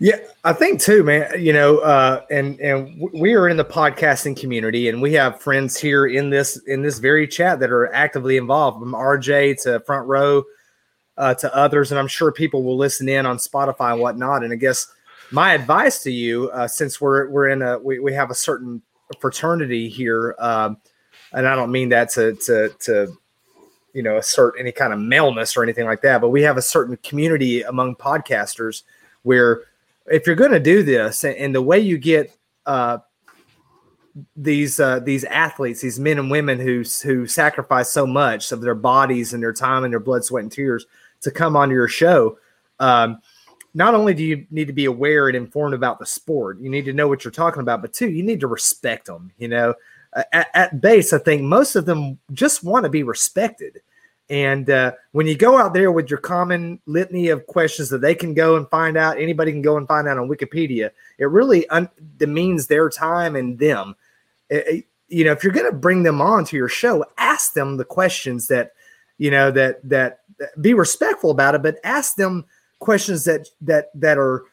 [0.00, 1.42] Yeah, I think too, man.
[1.42, 5.76] You know, uh, and and we are in the podcasting community, and we have friends
[5.76, 10.06] here in this in this very chat that are actively involved, from RJ to Front
[10.06, 10.44] Row
[11.16, 14.44] uh, to others, and I'm sure people will listen in on Spotify and whatnot.
[14.44, 14.86] And I guess
[15.32, 18.80] my advice to you, uh, since we're we're in a we, we have a certain
[19.20, 20.78] fraternity here, um,
[21.32, 23.12] and I don't mean that to to to
[23.92, 26.62] you know assert any kind of maleness or anything like that, but we have a
[26.62, 28.82] certain community among podcasters
[29.22, 29.62] where
[30.06, 32.34] if you're going to do this, and, the way you get
[32.66, 32.98] uh,
[34.36, 38.74] these uh, these athletes, these men and women who who sacrifice so much of their
[38.74, 40.86] bodies and their time and their blood, sweat, and tears
[41.20, 42.38] to come on your show.
[42.80, 43.20] Um,
[43.74, 46.84] not only do you need to be aware and informed about the sport, you need
[46.86, 49.30] to know what you're talking about, but two, you need to respect them.
[49.38, 49.74] You know,
[50.14, 53.80] at, at base, I think most of them just want to be respected.
[54.30, 58.14] And uh, when you go out there with your common litany of questions that they
[58.14, 61.66] can go and find out, anybody can go and find out on Wikipedia, it really
[61.70, 63.96] un- demeans their time and them.
[64.50, 67.78] It, you know, if you're going to bring them on to your show, ask them
[67.78, 68.72] the questions that,
[69.16, 72.44] you know, that, that, that be respectful about it, but ask them
[72.78, 74.44] questions that, that, that are,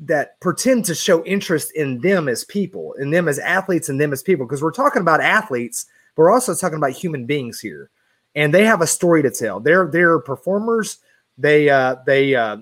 [0.00, 4.12] that pretend to show interest in them as people, in them as athletes, and them
[4.12, 4.46] as people.
[4.46, 5.86] Because we're talking about athletes,
[6.16, 7.90] but we're also talking about human beings here,
[8.34, 9.60] and they have a story to tell.
[9.60, 10.98] They're they're performers.
[11.36, 12.58] They uh, they uh,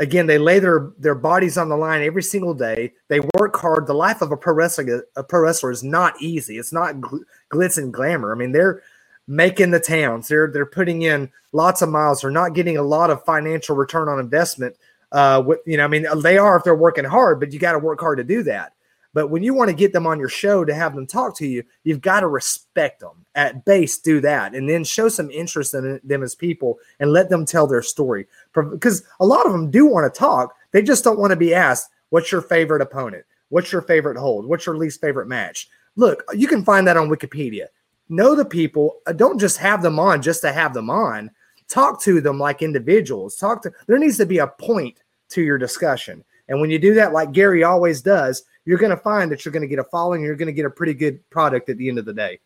[0.00, 2.92] again they lay their their bodies on the line every single day.
[3.08, 3.86] They work hard.
[3.86, 6.58] The life of a pro wrestler a pro wrestler is not easy.
[6.58, 8.32] It's not gl- glitz and glamour.
[8.32, 8.82] I mean they're
[9.28, 10.26] making the towns.
[10.26, 12.22] They're they're putting in lots of miles.
[12.22, 14.76] They're not getting a lot of financial return on investment
[15.12, 17.72] uh, what you know, I mean, they are if they're working hard, but you got
[17.72, 18.72] to work hard to do that.
[19.12, 21.46] But when you want to get them on your show to have them talk to
[21.46, 23.98] you, you've got to respect them at base.
[23.98, 27.66] Do that, and then show some interest in them as people, and let them tell
[27.66, 28.26] their story.
[28.54, 31.54] Because a lot of them do want to talk, they just don't want to be
[31.54, 33.24] asked, "What's your favorite opponent?
[33.48, 34.46] What's your favorite hold?
[34.46, 37.66] What's your least favorite match?" Look, you can find that on Wikipedia.
[38.08, 39.00] Know the people.
[39.06, 41.30] Uh, don't just have them on just to have them on
[41.70, 43.36] talk to them like individuals.
[43.36, 44.98] Talk to there needs to be a point
[45.30, 46.22] to your discussion.
[46.48, 49.52] And when you do that, like Gary always does, you're going to find that you're
[49.52, 50.22] going to get a following.
[50.22, 52.40] You're going to get a pretty good product at the end of the day.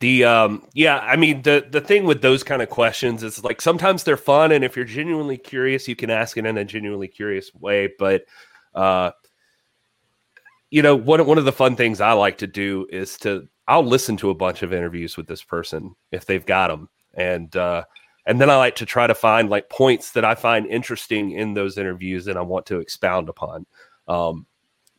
[0.00, 3.60] The um yeah, I mean the the thing with those kind of questions is like
[3.60, 7.06] sometimes they're fun and if you're genuinely curious, you can ask it in a genuinely
[7.06, 8.24] curious way, but
[8.74, 9.12] uh
[10.72, 13.84] you know, one one of the fun things I like to do is to I'll
[13.84, 17.84] listen to a bunch of interviews with this person if they've got them, and uh,
[18.26, 21.54] and then I like to try to find like points that I find interesting in
[21.54, 23.66] those interviews and I want to expound upon.
[24.06, 24.46] Um,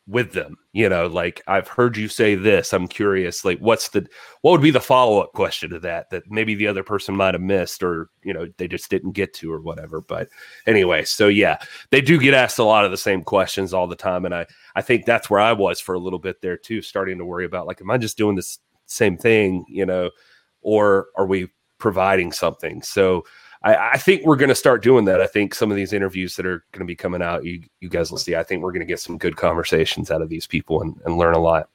[0.07, 0.57] with them.
[0.73, 2.73] You know, like I've heard you say this.
[2.73, 4.05] I'm curious, like what's the
[4.41, 7.33] what would be the follow up question to that that maybe the other person might
[7.33, 10.01] have missed or you know they just didn't get to or whatever.
[10.01, 10.29] But
[10.67, 11.57] anyway, so yeah,
[11.91, 14.45] they do get asked a lot of the same questions all the time, and I
[14.75, 17.45] I think that's where I was for a little bit there too, starting to worry
[17.45, 20.09] about like, am I just doing this same thing, you know,
[20.61, 22.81] or are we providing something?
[22.81, 23.23] So
[23.63, 25.21] I, I think we're going to start doing that.
[25.21, 27.89] I think some of these interviews that are going to be coming out, you, you
[27.89, 28.35] guys will see.
[28.35, 31.17] I think we're going to get some good conversations out of these people and, and
[31.17, 31.69] learn a lot.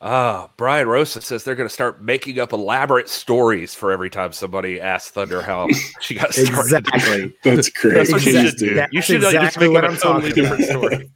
[0.00, 4.30] Ah, Brian Rosa says they're going to start making up elaborate stories for every time
[4.32, 5.68] somebody asks Thunder how
[6.00, 6.86] she got started.
[6.94, 7.34] Exactly.
[7.44, 7.94] That's great.
[7.94, 8.48] That's what you Exactly.
[8.50, 8.74] should do.
[8.74, 10.80] That's You should uh, just exactly make what up a I'm totally talking different about.
[10.80, 11.10] story.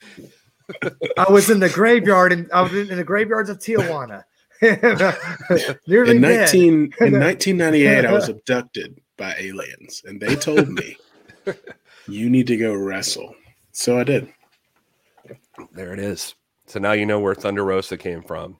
[1.19, 4.25] I was in the graveyard and I was in the graveyards of Tijuana.
[5.89, 6.41] Nearly In dead.
[6.53, 10.97] 19 in 1998, I was abducted by aliens, and they told me
[12.09, 13.37] you need to go wrestle.
[13.71, 14.33] So I did.
[15.71, 16.35] There it is.
[16.67, 18.59] So now you know where Thunder Rosa came from.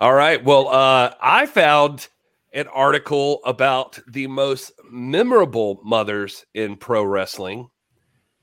[0.00, 0.42] All right.
[0.44, 2.06] Well, uh, I found
[2.52, 7.68] an article about the most memorable mothers in pro wrestling.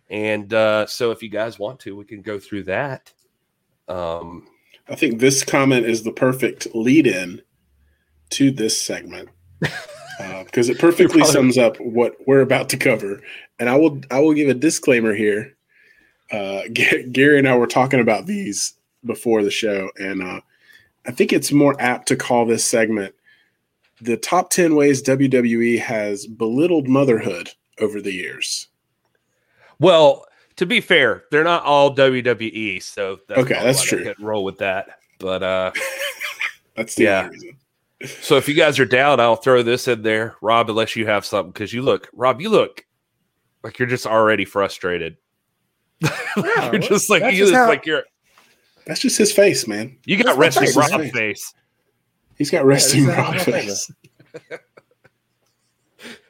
[0.09, 3.13] And uh, so if you guys want to, we can go through that.
[3.87, 4.49] Um,
[4.89, 7.41] I think this comment is the perfect lead-in
[8.31, 9.29] to this segment
[10.45, 13.21] because it perfectly sums up what we're about to cover.
[13.59, 15.55] And I will I will give a disclaimer here.
[16.31, 18.73] Uh, Ga- Gary and I were talking about these
[19.05, 20.41] before the show, and uh,
[21.05, 23.13] I think it's more apt to call this segment
[24.01, 27.49] the top ten ways WWE has belittled motherhood
[27.79, 28.67] over the years.
[29.79, 30.25] well,
[30.55, 32.81] to be fair, they're not all WWE.
[32.81, 34.13] So that's Okay, that's true.
[34.19, 34.99] roll with that.
[35.19, 35.71] But uh,
[36.75, 37.27] That's the Yeah.
[37.27, 37.57] reason.
[38.05, 41.25] So if you guys are down, I'll throw this in there, Rob, unless you have
[41.25, 41.51] something.
[41.51, 42.85] Because you look, Rob, you look
[43.63, 45.17] like you're just already frustrated.
[46.37, 48.03] Yeah, you're just like you just look how- like you're
[48.85, 49.97] That's just his face, man.
[50.05, 51.11] you got That's resting face, Rob man.
[51.11, 51.53] face.
[52.37, 53.91] He's got resting that's how rock face.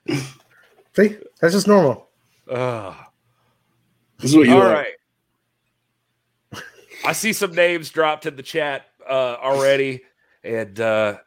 [0.96, 2.08] See, that's just normal.
[2.50, 2.96] Ugh.
[4.20, 4.88] This is what you All like.
[6.54, 6.64] right.
[7.06, 10.02] I see some names dropped in the chat uh, already,
[10.44, 11.18] and uh,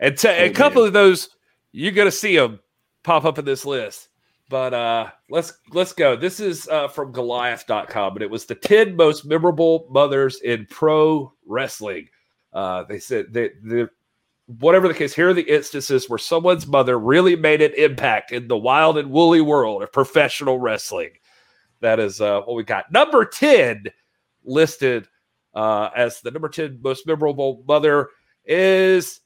[0.00, 0.88] and t- a Oh, couple man.
[0.88, 1.30] of those
[1.72, 2.60] you're gonna see them
[3.02, 4.08] pop up in this list.
[4.50, 6.16] But uh, let's let's go.
[6.16, 11.32] This is uh, from Goliath.com, and it was the ten most memorable mothers in pro
[11.46, 12.08] wrestling.
[12.54, 13.90] Uh, they said they, the
[14.46, 18.48] whatever the case, here are the instances where someone's mother really made an impact in
[18.48, 21.10] the wild and woolly world of professional wrestling.
[21.80, 22.90] That is uh, what we got.
[22.90, 23.84] Number 10
[24.44, 25.06] listed
[25.52, 28.08] uh, as the number 10 most memorable mother
[28.46, 29.20] is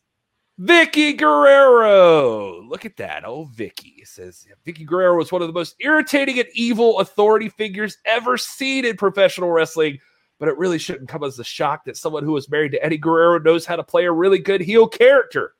[0.63, 2.63] Vickie Guerrero.
[2.63, 3.25] Look at that.
[3.25, 4.03] Oh, Vickie.
[4.03, 8.37] It says Vickie Guerrero was one of the most irritating and evil authority figures ever
[8.39, 9.99] seen in professional wrestling.
[10.39, 12.99] But it really shouldn't come as a shock that someone who was married to Eddie
[12.99, 15.55] Guerrero knows how to play a really good heel character.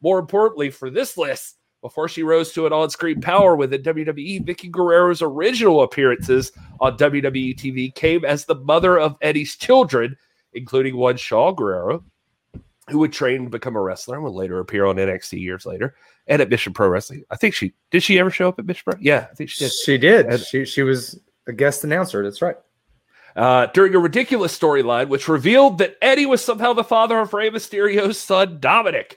[0.00, 4.44] More importantly, for this list, before she rose to an on screen power within WWE,
[4.44, 10.16] Vickie Guerrero's original appearances on WWE TV came as the mother of Eddie's children,
[10.52, 12.02] including one Shaul Guerrero,
[12.90, 15.94] who would train to become a wrestler and would later appear on NXT years later
[16.26, 17.24] and at Mission Pro Wrestling.
[17.30, 19.00] I think she did she ever show up at Mission Pro?
[19.00, 19.72] Yeah, I think she did.
[19.72, 20.26] She did.
[20.26, 22.22] And- she she was a guest announcer.
[22.22, 22.56] That's right.
[23.36, 27.50] uh, during a ridiculous storyline which revealed that Eddie was somehow the father of Rey
[27.50, 29.14] Mysterio's son, Dominik.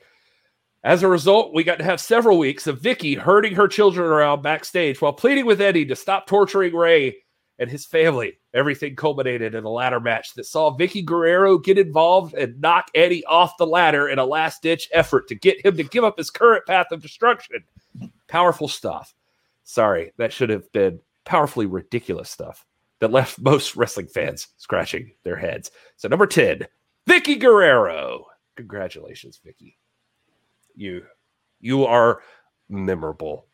[0.83, 4.41] As a result, we got to have several weeks of Vickie herding her children around
[4.41, 7.17] backstage while pleading with Eddie to stop torturing Rey
[7.61, 8.39] and his family.
[8.55, 13.23] Everything culminated in a ladder match that saw Vickie Guerrero get involved and knock Eddie
[13.25, 16.31] off the ladder in a last ditch effort to get him to give up his
[16.31, 17.63] current path of destruction.
[18.27, 19.13] Powerful stuff.
[19.63, 22.65] Sorry, that should have been powerfully ridiculous stuff
[22.99, 25.69] that left most wrestling fans scratching their heads.
[25.97, 26.65] So number 10,
[27.07, 28.25] Vickie Guerrero.
[28.55, 29.75] Congratulations, Vickie.
[30.75, 31.05] You
[31.59, 32.23] you are
[32.69, 33.45] memorable.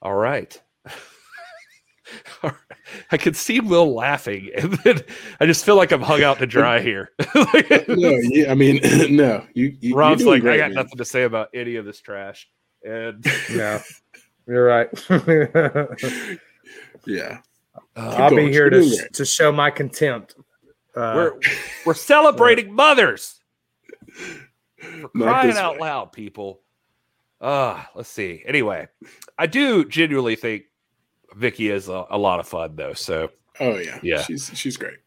[0.00, 0.60] All right.
[2.42, 2.78] All right.
[3.10, 5.00] I can see Will laughing, and then
[5.40, 7.10] I just feel like I'm hung out to dry here.
[7.34, 7.46] no,
[8.30, 8.80] yeah, I mean,
[9.14, 9.44] no.
[9.54, 10.74] You, you Rob's like, great, I got man.
[10.84, 12.48] nothing to say about any of this trash.
[12.84, 13.82] And Yeah,
[14.46, 14.88] you're right.
[17.06, 17.38] Yeah,
[17.96, 18.46] uh, I'll going.
[18.46, 19.12] be here to great.
[19.14, 20.34] to show my contempt.
[20.94, 21.40] Uh, we're
[21.86, 23.40] we're celebrating mothers.
[24.80, 25.80] For Not crying out way.
[25.80, 26.60] loud, people.
[27.40, 28.42] Uh, let's see.
[28.46, 28.86] Anyway,
[29.38, 30.64] I do genuinely think
[31.38, 32.94] Vickie is a, a lot of fun though.
[32.94, 34.22] So Oh yeah, Yeah.
[34.22, 34.98] She's she's great.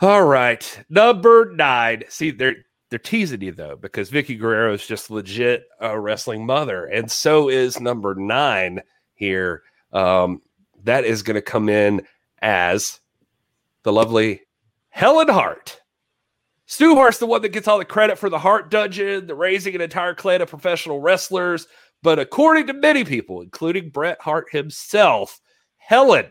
[0.00, 0.84] all right.
[0.88, 2.04] Number nine.
[2.08, 2.56] See, they're
[2.90, 7.48] they're teasing you though, because Vickie Guerrero is just legit a wrestling mother, and so
[7.48, 8.82] is number nine
[9.14, 9.62] here.
[9.92, 10.42] Um,
[10.84, 12.02] that is going to come in
[12.42, 13.00] as
[13.82, 14.40] the lovely
[14.88, 15.80] Helen Hart.
[16.66, 19.74] Stu Hart's the one that gets all the credit for the Hart Dungeon, the raising
[19.74, 21.66] an entire clan of professional wrestlers.
[22.02, 25.40] But according to many people, including Bret Hart himself,
[25.76, 26.30] Helen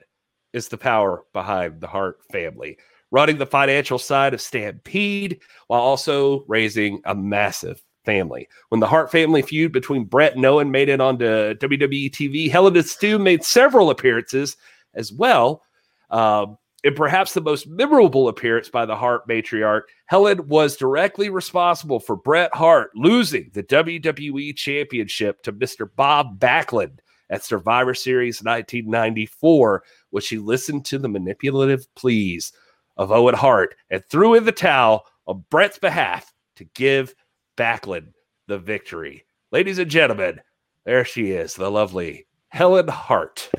[0.54, 2.78] is the power behind the Hart family,
[3.12, 8.48] running the financial side of Stampede while also raising a massive family.
[8.70, 12.76] When the Hart family feud between Bret and Owen made it onto WWE TV, Helen
[12.76, 14.58] and Stu made several appearances
[14.96, 15.62] as well.
[16.10, 22.00] Um, in perhaps the most memorable appearance by the Hart matriarch, Helen was directly responsible
[22.00, 25.90] for Bret Hart losing the WWE Championship to Mr.
[25.94, 32.52] Bob Backlund at Survivor Series 1994, when she listened to the manipulative pleas
[32.98, 37.14] of Owen Hart and threw in the towel on Bret's behalf to give
[37.58, 38.14] Backlund
[38.48, 39.26] the victory.
[39.52, 40.42] Ladies and gentlemen,
[40.86, 43.50] there she is, the lovely Helen Hart.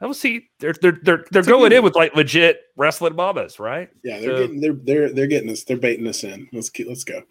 [0.00, 3.58] I will see they're they're they're they're It's going in with like legit wrestling mamas,
[3.58, 3.88] right?
[4.04, 5.64] Yeah, they're So- getting they're they're they're getting us.
[5.64, 6.48] They're baiting us in.
[6.52, 7.22] Let's keep, let's go.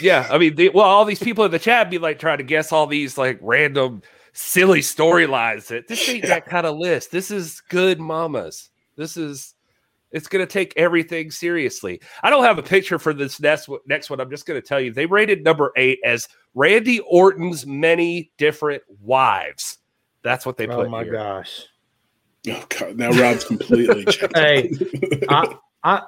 [0.00, 2.44] Yeah, I mean, they, well, all these people in the chat be like trying to
[2.44, 5.66] guess all these like random silly storylines.
[5.66, 7.10] That this ain't that kind of list.
[7.10, 8.70] This is good mamas.
[8.96, 9.54] This is
[10.12, 12.00] it's going to take everything seriously.
[12.22, 14.20] I don't have a picture for this next one- next one.
[14.20, 18.82] I'm just going to tell you they rated number eight as Randy Orton's many different
[19.02, 19.78] wives.
[20.22, 21.12] That's what they oh put oh my here.
[21.14, 21.66] gosh.
[22.48, 24.36] Oh god, now Rob's completely checked.
[24.36, 24.72] Hey,
[25.28, 26.02] I, I,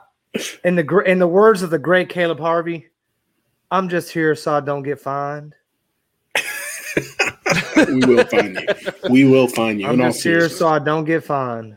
[0.64, 2.88] in the in the words of the great Caleb Harvey,
[3.70, 5.54] I'm just here so I don't get fined.
[7.88, 8.92] we will find you.
[9.10, 9.86] We will find you.
[9.86, 11.76] I'm in all just here so I don't get fined.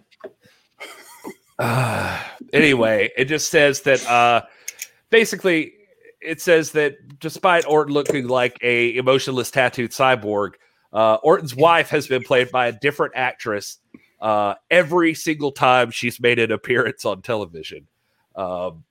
[1.59, 4.41] Uh, anyway, it just says that uh,
[5.09, 5.73] basically
[6.21, 10.53] it says that despite Orton looking like a emotionless tattooed cyborg,
[10.93, 13.77] uh, Orton's wife has been played by a different actress
[14.19, 17.87] uh, every single time she's made an appearance on television.
[18.35, 18.83] Um,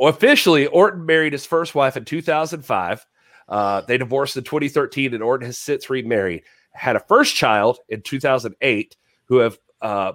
[0.00, 3.06] officially, Orton married his first wife in 2005.
[3.48, 6.42] Uh, they divorced in 2013, and Orton has since remarried.
[6.72, 8.96] Had a first child in 2008,
[9.26, 10.12] who have uh,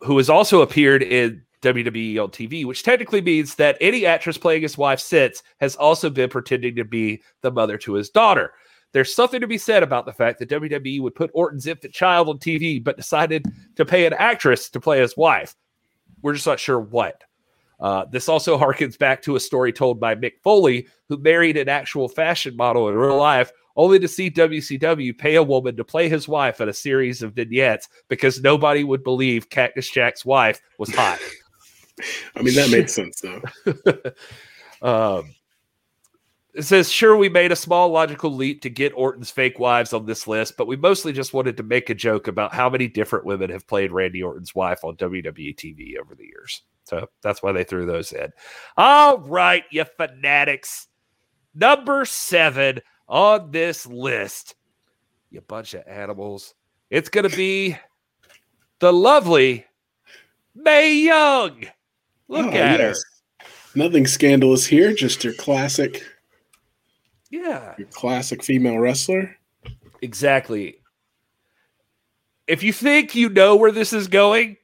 [0.00, 4.62] who has also appeared in WWE on TV, which technically means that any actress playing
[4.62, 8.52] his wife since has also been pretending to be the mother to his daughter.
[8.96, 12.30] There's something to be said about the fact that WWE would put Orton's infant child
[12.30, 13.44] on TV, but decided
[13.74, 15.54] to pay an actress to play his wife.
[16.22, 17.22] We're just not sure what.
[17.78, 21.68] Uh, this also harkens back to a story told by Mick Foley, who married an
[21.68, 26.08] actual fashion model in real life, only to see WCW pay a woman to play
[26.08, 30.94] his wife in a series of vignettes because nobody would believe Cactus Jack's wife was
[30.94, 31.18] hot.
[32.34, 33.42] I mean, that made sense though.
[35.18, 35.34] um,
[36.56, 40.06] it says, sure, we made a small logical leap to get Orton's fake wives on
[40.06, 43.26] this list, but we mostly just wanted to make a joke about how many different
[43.26, 46.62] women have played Randy Orton's wife on WWE TV over the years.
[46.84, 48.32] So that's why they threw those in.
[48.78, 50.88] All right, you fanatics.
[51.54, 54.54] Number seven, on this list,
[55.30, 56.54] you bunch of animals,
[56.88, 57.76] it's going to be
[58.78, 59.66] the lovely
[60.54, 61.64] Mae Young.
[62.28, 63.02] Look Oh, at yes.
[63.74, 66.15] Nothing scandalous here, just your classic, her.
[67.42, 69.36] Yeah, your classic female wrestler.
[70.02, 70.76] exactly.
[72.46, 74.56] If you think you know where this is going,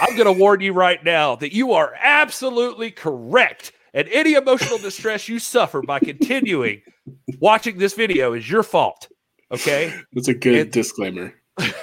[0.00, 3.72] I'm going to warn you right now that you are absolutely correct.
[3.94, 6.82] And any emotional distress you suffer by continuing
[7.40, 9.08] watching this video is your fault.
[9.50, 9.92] Okay.
[10.12, 11.34] That's a good It- disclaimer.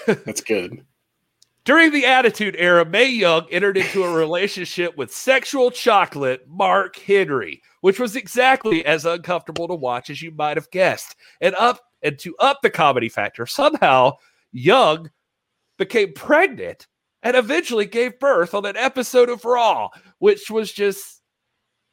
[0.06, 0.86] That's good.
[1.66, 7.64] During the Attitude Era, Mae Young entered into a relationship with sexual chocolate Mark Henry,
[7.86, 11.16] which was exactly as uncomfortable to watch as you might have guessed.
[11.40, 14.14] And up and to up the comedy factor, somehow
[14.52, 15.12] Young
[15.78, 16.88] became pregnant
[17.22, 21.22] and eventually gave birth on an episode of Raw, which was just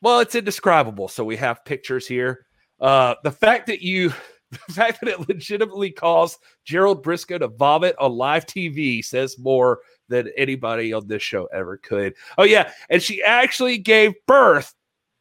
[0.01, 1.09] well, it's indescribable.
[1.09, 2.47] So we have pictures here.
[2.81, 4.15] Uh, the fact that you
[4.51, 9.81] the fact that it legitimately caused Gerald Brisco to vomit on live TV says more
[10.09, 12.15] than anybody on this show ever could.
[12.39, 12.73] Oh, yeah.
[12.89, 14.75] And she actually gave birth.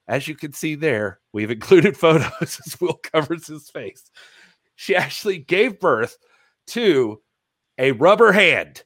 [0.08, 4.10] As you can see there, we've included photos as Will covers his face.
[4.76, 6.18] She actually gave birth
[6.68, 7.22] to
[7.78, 8.84] a rubber hand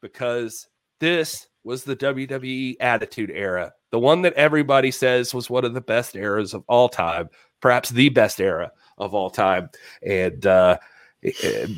[0.00, 0.68] because
[1.00, 5.80] this was the WWE Attitude Era, the one that everybody says was one of the
[5.80, 7.28] best eras of all time,
[7.60, 9.70] perhaps the best era of all time.
[10.04, 10.78] And uh,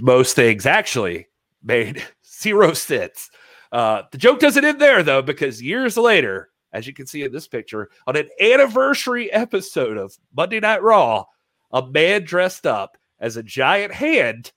[0.01, 1.29] most things actually
[1.63, 3.31] made zero sense.
[3.73, 7.33] Uh, the joke doesn't end there, though, because years later, as you can see in
[7.33, 11.25] this picture, on an anniversary episode of Monday Night Raw,
[11.73, 14.53] a man dressed up as a giant hand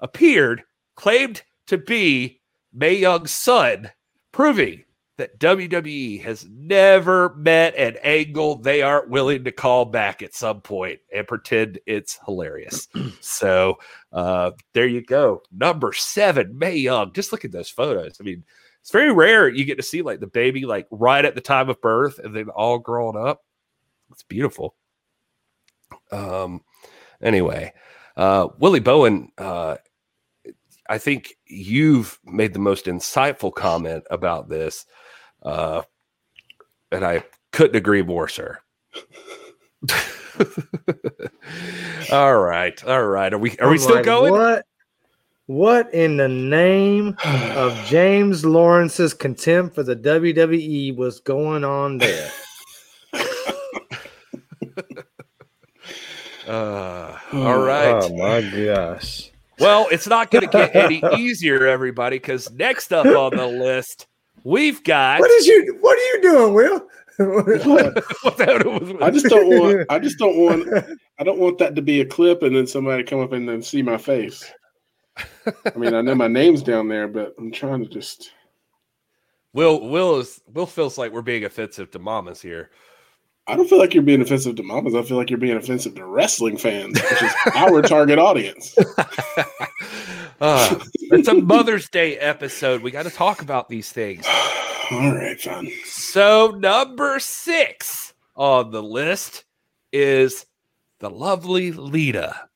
[0.00, 0.64] appeared,
[0.96, 2.40] claimed to be
[2.72, 3.90] Mae Young's son,
[4.32, 4.82] proving
[5.18, 10.60] that WWE has never met an angle they aren't willing to call back at some
[10.60, 12.88] point and pretend it's hilarious.
[13.20, 13.76] so
[14.12, 15.42] uh, there you go.
[15.50, 17.12] Number seven, Mae Young.
[17.12, 18.18] Just look at those photos.
[18.20, 18.44] I mean,
[18.86, 21.68] it's very rare you get to see like the baby like right at the time
[21.68, 23.42] of birth and then all grown up.
[24.12, 24.76] It's beautiful.
[26.12, 26.60] Um
[27.20, 27.72] anyway,
[28.16, 29.78] uh Willie Bowen uh
[30.88, 34.86] I think you've made the most insightful comment about this.
[35.42, 35.82] Uh,
[36.92, 38.60] and I couldn't agree more, sir.
[42.12, 42.84] all right.
[42.84, 43.34] All right.
[43.34, 44.30] Are we are we I'm still like, going?
[44.30, 44.64] What?
[45.46, 52.30] What in the name of James Lawrence's contempt for the WWE was going on there?
[56.46, 58.04] Uh, all right.
[58.04, 59.32] Oh my gosh.
[59.58, 64.06] Well, it's not going to get any easier, everybody, because next up on the list,
[64.44, 65.18] we've got.
[65.20, 65.76] What is you?
[65.80, 66.78] What are you doing, Will?
[67.18, 67.46] What
[68.36, 69.86] the hell was- I just don't want.
[69.90, 70.68] I just don't want.
[71.18, 73.60] I don't want that to be a clip and then somebody come up and then
[73.62, 74.44] see my face.
[75.46, 78.32] I mean, I know my name's down there, but I'm trying to just.
[79.52, 82.70] Will Will is Will feels like we're being offensive to mamas here.
[83.48, 84.94] I don't feel like you're being offensive to mamas.
[84.94, 88.76] I feel like you're being offensive to wrestling fans, which is our target audience.
[90.40, 92.82] Uh, it's a Mother's Day episode.
[92.82, 94.26] We got to talk about these things.
[94.90, 95.70] All right, fine.
[95.84, 99.44] So number six on the list
[99.92, 100.44] is
[100.98, 102.48] the lovely Lita.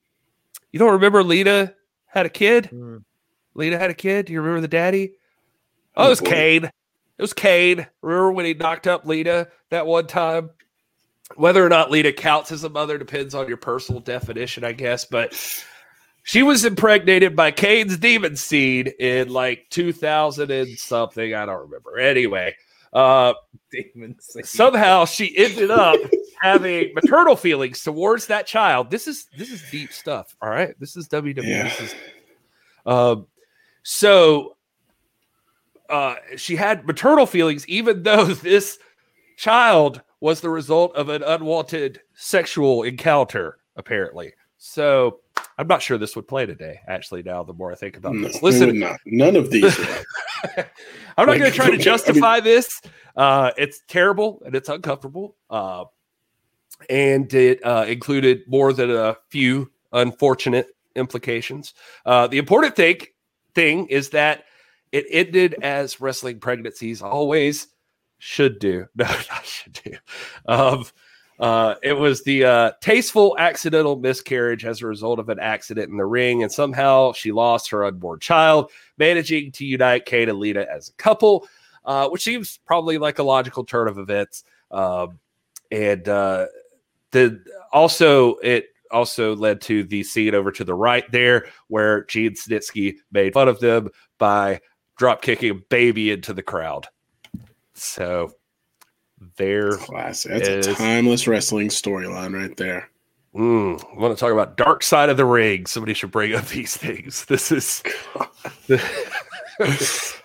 [0.73, 1.75] You don't remember Lita
[2.11, 2.67] had a kid?
[2.67, 2.99] Hmm.
[3.55, 4.27] Lita had a kid.
[4.27, 5.13] Do you remember the daddy?
[5.97, 6.21] Oh, it was.
[6.21, 6.65] Kane.
[6.65, 7.87] It was Kane.
[8.01, 10.51] Remember when he knocked up Lita that one time?
[11.37, 15.05] Whether or not Lita counts as a mother depends on your personal definition, I guess.
[15.05, 15.35] But
[16.23, 21.35] she was impregnated by Kane's demon seed in like 2000 and something.
[21.35, 21.99] I don't remember.
[21.99, 22.57] Anyway,
[22.93, 23.35] uh,
[24.21, 25.99] somehow she ended up
[26.41, 28.91] having maternal feelings towards that child.
[28.91, 30.35] This is this is deep stuff.
[30.43, 31.43] All right, this is WWE.
[31.45, 31.65] Yeah.
[31.65, 31.95] This is,
[32.87, 33.27] um,
[33.83, 34.57] so
[35.89, 38.79] uh, she had maternal feelings, even though this
[39.37, 44.33] child was the result of an unwanted sexual encounter, apparently.
[44.59, 45.21] So
[45.57, 46.79] I'm not sure this would play today.
[46.87, 48.85] Actually, now the more I think about No, this, listen.
[49.07, 49.79] None of these.
[51.17, 52.69] I'm not Like, going to try I to mean- justify this.
[53.17, 55.37] Uh, it's terrible and it's uncomfortable.
[55.49, 55.85] Uh,
[56.89, 61.75] and it uh, included more than a few unfortunate implications.
[62.07, 63.01] Uh, the important thing
[63.55, 64.45] thing is that
[64.93, 67.69] it ended as wrestling pregnancies always
[68.19, 68.87] should do.
[68.97, 69.93] No, not should do.
[70.47, 70.85] Um,
[71.39, 75.97] uh, it was the uh, tasteful accidental miscarriage as a result of an accident in
[75.97, 80.71] the ring, and somehow she lost her unborn child, managing to unite Kane and Lita
[80.71, 81.49] as a couple,
[81.87, 84.45] uh, which seems probably like a logical turn of events.
[84.71, 85.19] Um,
[85.71, 86.47] and uh,
[87.13, 87.43] the
[87.73, 92.97] also it also led to the scene over to the right there, where Gene Snitsky
[93.13, 93.89] made fun of them
[94.19, 94.61] by
[94.97, 96.87] drop kicking a baby into the crowd.
[97.75, 98.33] So
[99.37, 100.31] there, Classic.
[100.33, 102.91] That's is- a timeless wrestling storyline right there.
[103.35, 105.67] mm, I want to talk about dark side of the ring.
[105.67, 107.25] Somebody should bring up these things.
[107.27, 107.83] This is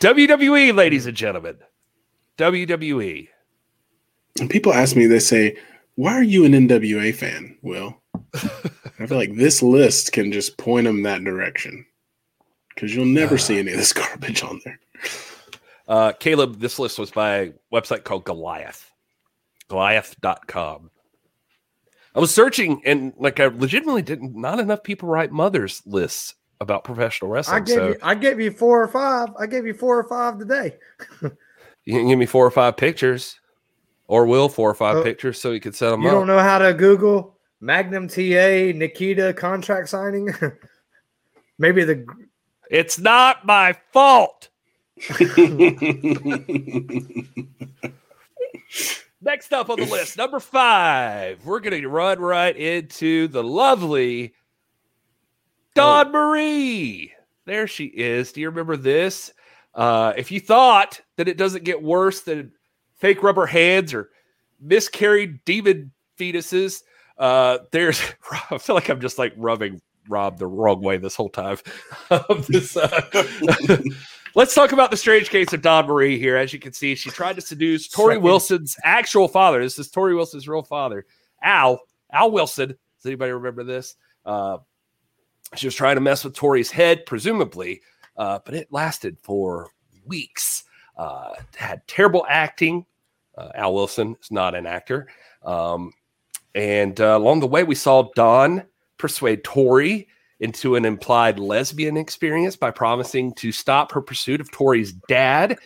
[0.00, 1.56] WWE, ladies and gentlemen.
[2.38, 3.28] WWE.
[4.40, 5.56] And people ask me, they say,
[5.94, 8.00] "Why are you an NWA fan?" Will
[8.34, 11.86] I feel like this list can just point them that direction
[12.74, 14.80] because you'll never see any of this garbage on there.
[15.88, 18.90] Uh, Caleb, this list was by a website called Goliath,
[19.68, 20.90] Goliath.com.
[22.14, 26.84] I was searching and like I legitimately didn't, not enough people write mothers lists about
[26.84, 27.64] professional I wrestling.
[27.64, 29.28] gave so you I gave you four or five.
[29.38, 30.76] I gave you four or five today.
[31.84, 33.38] you can give me four or five pictures
[34.08, 36.12] or will four or five Oh, pictures so you can set them You up.
[36.12, 40.32] You don't know how to Google Magnum TA Nikita contract signing?
[41.58, 42.06] Maybe the
[42.70, 44.48] It's not my fault.
[49.22, 54.34] Next up on the list, number five, we're going to run right into the lovely
[55.74, 57.12] Dawn Marie.
[57.44, 58.32] There she is.
[58.32, 59.32] Do you remember this?
[59.74, 62.52] Uh, if you thought that it doesn't get worse than
[62.96, 64.10] fake rubber hands or
[64.60, 66.82] miscarried demon fetuses,
[67.18, 68.00] uh, there's,
[68.50, 71.58] I feel like I'm just like rubbing Rob the wrong way this whole time.
[72.48, 73.82] this, uh,
[74.34, 76.36] Let's talk about the strange case of Dawn Marie here.
[76.36, 79.62] As you can see, she tried to seduce Torrie Wilson's actual father.
[79.62, 81.06] This is Torrie Wilson's real father,
[81.42, 81.80] Al.
[82.12, 82.68] Al Wilson.
[82.68, 83.94] Does anybody remember this?
[84.26, 84.58] Uh,
[85.54, 87.80] she was trying to mess with Torrie's head, presumably,
[88.18, 89.70] uh, but it lasted for
[90.04, 90.64] weeks.
[90.96, 92.86] Uh, had terrible acting.
[93.36, 95.08] Uh, Al Wilson is not an actor.
[95.42, 95.92] Um,
[96.54, 98.64] and uh, along the way, we saw Dawn
[98.98, 100.06] persuade Torrie
[100.40, 105.58] into an implied lesbian experience by promising to stop her pursuit of Torrie's dad.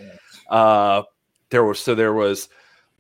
[0.49, 1.03] Uh,
[1.51, 2.49] there was so there was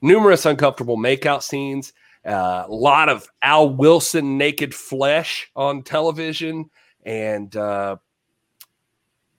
[0.03, 1.93] numerous uncomfortable makeout scenes,
[2.25, 6.71] uh, a lot of Al Wilson naked flesh on television,
[7.05, 7.97] and uh,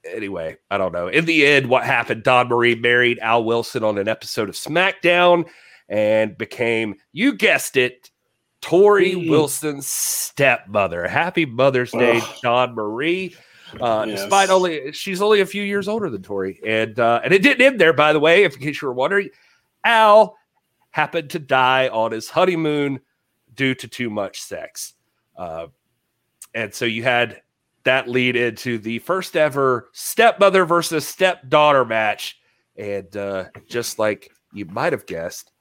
[0.06, 1.08] anyway, I don't know.
[1.08, 2.24] In the end, what happened?
[2.24, 5.48] Dawn Marie married Al Wilson on an episode of SmackDown
[5.90, 8.10] and became, you guessed it,
[8.62, 9.30] Torrie.
[9.30, 11.08] Wilson's stepmother.
[11.08, 12.38] Happy Mother's Day, Ugh.
[12.44, 13.36] Dawn Marie.
[13.80, 14.20] Uh, Yes.
[14.20, 17.66] Despite only she's only a few years older than Torrie, and uh, and it didn't
[17.66, 17.94] end there.
[17.94, 19.30] By the way, if in case you were wondering,
[19.86, 20.38] Al
[20.90, 23.00] happened to die on his honeymoon
[23.54, 24.94] due to too much sex,
[25.38, 25.68] uh,
[26.54, 27.42] and so you had
[27.84, 32.40] that lead into the first ever stepmother versus stepdaughter match,
[32.76, 35.52] and uh, just like you might have guessed,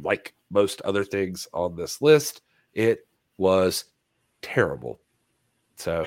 [0.00, 2.42] like most other things on this list,
[2.72, 3.06] it
[3.38, 3.84] was
[4.42, 5.00] terrible.
[5.76, 6.06] So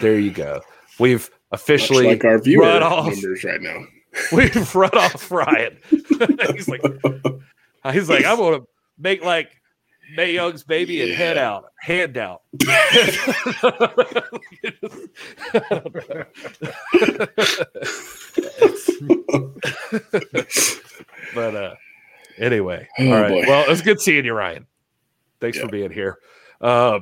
[0.00, 0.60] there you go.
[0.98, 3.12] We've Much officially like our viewer run off.
[3.12, 3.84] numbers right now.
[4.32, 5.78] we've run off Ryan.
[5.88, 6.82] he's like,
[7.92, 8.60] he's like, I'm gonna
[8.98, 9.50] make like
[10.16, 12.42] Mae Young's baby and head out, hand out.
[21.34, 21.74] but uh
[22.38, 23.28] anyway, Oh, all right.
[23.30, 23.44] boy.
[23.46, 24.66] Well, it was good seeing you, Ryan.
[25.40, 25.64] Thanks Yeah.
[25.64, 26.18] for being here.
[26.60, 27.00] Uh,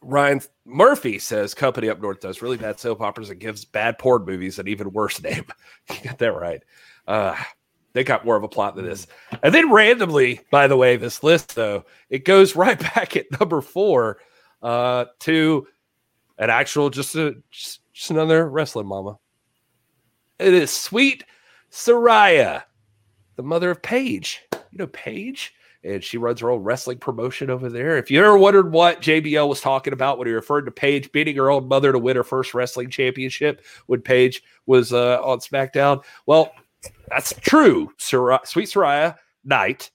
[0.00, 4.24] Ryan Murphy says company up north does really bad soap operas and gives bad porn
[4.24, 5.44] movies an even worse name.
[5.90, 6.62] you got that right.
[7.06, 7.36] Uh,
[7.98, 9.08] they got more of a plot than this.
[9.42, 13.60] And then randomly, by the way, this list though, it goes right back at number
[13.60, 14.18] four
[14.62, 15.66] uh, to
[16.38, 19.18] an actual just a just, just another wrestling mama.
[20.38, 21.24] It is sweet
[21.72, 22.62] Saraya,
[23.34, 24.44] the mother of Paige.
[24.52, 25.54] You know Paige?
[25.82, 27.98] And she runs her own wrestling promotion over there.
[27.98, 31.34] If you ever wondered what JBL was talking about when he referred to Paige beating
[31.34, 36.04] her own mother to win her first wrestling championship when Paige was uh, on SmackDown,
[36.26, 36.52] well,
[37.08, 37.90] that's true.
[37.98, 39.90] Sweet Saraya Knight.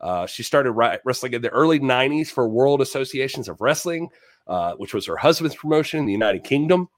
[0.00, 4.08] Uh, she started wrestling in the early 90s for World Associations of Wrestling,
[4.46, 6.88] uh, which was her husband's promotion in the United Kingdom.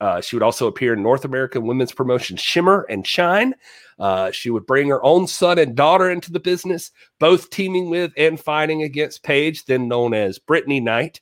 [0.00, 3.54] Uh, she would also appear in North American women's promotion Shimmer and Shine.
[3.98, 8.12] Uh, she would bring her own son and daughter into the business, both teaming with
[8.16, 11.20] and fighting against Paige, then known as Britani Knight.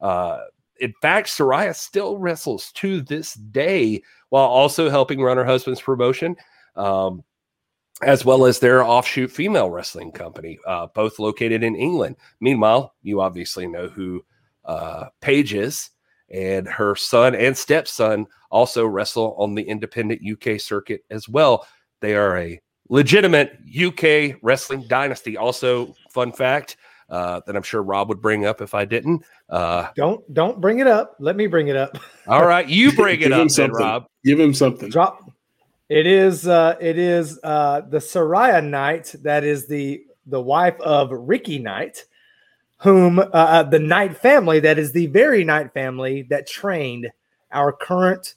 [0.00, 0.40] Uh,
[0.80, 6.36] in fact, Saraya still wrestles to this day while also helping run her husband's promotion,
[6.78, 7.22] um,
[8.02, 12.16] as well as their offshoot female wrestling company, uh, both located in England.
[12.40, 14.24] Meanwhile, you obviously know who
[14.64, 15.90] uh, Paige is,
[16.30, 21.66] and her son and stepson also wrestle on the independent UK circuit as well.
[22.00, 25.36] They are a legitimate UK wrestling dynasty.
[25.36, 26.76] Also, fun fact
[27.10, 29.24] uh, that I'm sure Rob would bring up if I didn't.
[29.48, 31.16] Uh, Don't don't bring it up.
[31.18, 31.98] Let me bring it up.
[32.26, 33.72] all right, you bring it up, then.
[33.72, 34.06] Rob.
[34.24, 34.90] Give him something.
[34.90, 35.30] Drop.
[35.88, 41.10] It is uh it is uh the Saraya Knight that is the the wife of
[41.10, 42.04] Ricky Knight,
[42.78, 47.10] whom uh, uh, the Knight family that is the very Knight family that trained
[47.52, 48.34] our current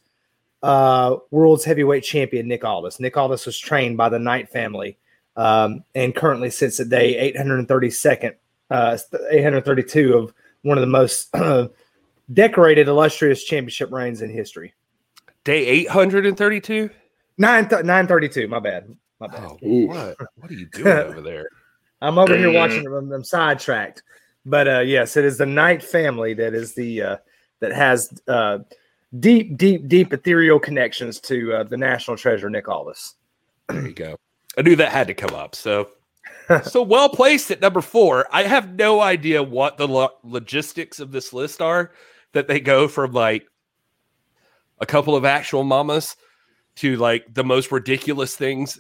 [0.64, 3.02] uh world's heavyweight champion Nick Aldis.
[3.02, 4.98] Nick Aldis was trained by the Knight family
[5.36, 8.36] um and currently sits at day 832nd
[8.70, 8.98] uh
[9.30, 11.36] 832 of one of the most
[12.34, 14.74] decorated illustrious championship reigns in history.
[15.44, 16.90] Day 832.
[17.42, 18.48] Nine th- nine thirty two.
[18.48, 18.96] My bad.
[19.20, 19.44] My bad.
[19.44, 20.16] Oh, what?
[20.36, 21.50] What are you doing over there?
[22.00, 23.12] I'm over here watching them.
[23.12, 24.04] I'm sidetracked.
[24.46, 27.18] But uh, yes, it is the Knight family that is the uh,
[27.60, 28.60] that has uh,
[29.20, 33.16] deep, deep, deep ethereal connections to uh, the national treasure Nick Aldis.
[33.70, 34.18] There you go.
[34.56, 35.56] I knew that had to come up.
[35.56, 35.90] So,
[36.64, 38.28] so well placed at number four.
[38.32, 41.92] I have no idea what the lo- logistics of this list are.
[42.34, 43.48] That they go from like
[44.80, 46.16] a couple of actual mamas
[46.76, 48.80] to like the most ridiculous things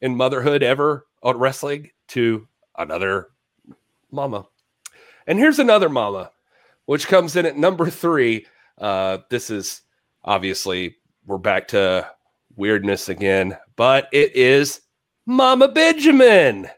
[0.00, 3.28] in motherhood ever on wrestling to another
[4.10, 4.46] mama.
[5.26, 6.32] And here's another mama,
[6.86, 8.46] which comes in at number three.
[8.78, 9.82] Uh, this is
[10.24, 12.10] obviously we're back to
[12.56, 14.80] weirdness again, but it is
[15.26, 16.68] Mama Benjamin.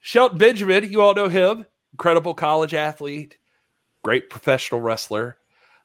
[0.00, 3.36] Shelton Benjamin, you all know him, incredible college athlete,
[4.02, 5.36] great professional wrestler.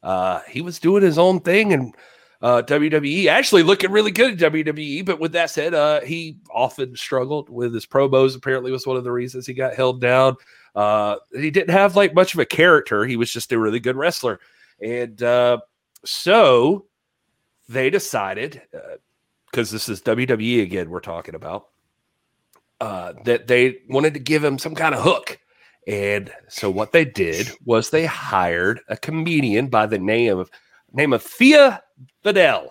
[0.01, 1.93] Uh, he was doing his own thing and
[2.41, 5.05] uh, WWE, actually looking really good at WWE.
[5.05, 8.36] But with that said, uh, he often struggled with his promos.
[8.36, 10.36] Apparently, was one of the reasons he got held down.
[10.75, 13.05] Uh, he didn't have like much of a character.
[13.05, 14.39] He was just a really good wrestler,
[14.81, 15.59] and uh,
[16.03, 16.86] so
[17.69, 18.61] they decided
[19.51, 20.89] because this is WWE again.
[20.89, 21.67] We're talking about
[22.81, 25.39] uh, that they wanted to give him some kind of hook.
[25.88, 30.49] And so what they did was they hired a comedian by the name of
[30.93, 31.81] name of Thea
[32.23, 32.69] Vidale,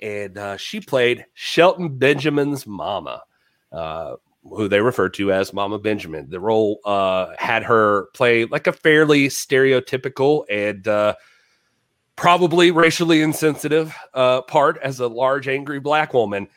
[0.00, 3.22] and uh, she played Shelton Benjamin's mama,
[3.72, 6.28] uh, who they refer to as Mama Benjamin.
[6.28, 11.14] The role uh, had her play like a fairly stereotypical and uh,
[12.16, 16.48] probably racially insensitive uh, part as a large, angry black woman.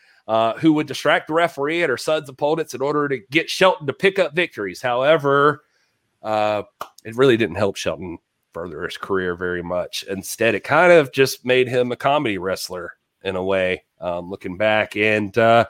[0.59, 3.93] Who would distract the referee and her son's opponents in order to get Shelton to
[3.93, 4.82] pick up victories.
[4.82, 5.63] However,
[6.21, 6.63] uh,
[7.05, 8.17] it really didn't help Shelton
[8.58, 10.03] further his career very much.
[10.10, 12.93] Instead, it kind of just made him a comedy wrestler
[13.24, 14.95] in a way, um, looking back.
[14.95, 15.66] And uh,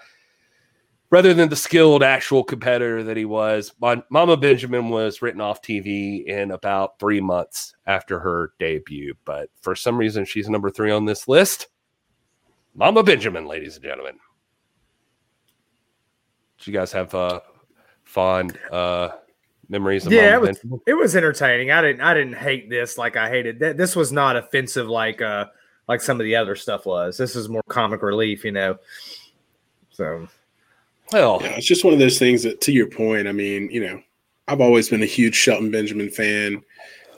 [1.10, 3.74] rather than the skilled actual competitor that he was,
[4.10, 9.14] Mama Benjamin was written off TV in about three months after her debut.
[9.26, 11.68] But for some reason, she's number three on this list.
[12.74, 14.16] Mama Benjamin, ladies and gentlemen.
[16.60, 17.42] Do you guys have uh,
[18.06, 19.10] fond uh,
[19.70, 21.72] memories of Yeah, it was- It was entertaining.
[21.72, 23.78] I didn't I didn't hate this like I hated that.
[23.78, 25.46] This was not offensive like uh
[25.88, 27.18] like some of the other stuff was.
[27.18, 28.78] This is more comic relief, you know.
[29.92, 30.28] So
[31.14, 33.82] Well, Yeah, it's just one of those things that, to your point, I mean, you
[33.86, 34.02] know,
[34.50, 36.62] I've always been a huge Shelton Benjamin fan,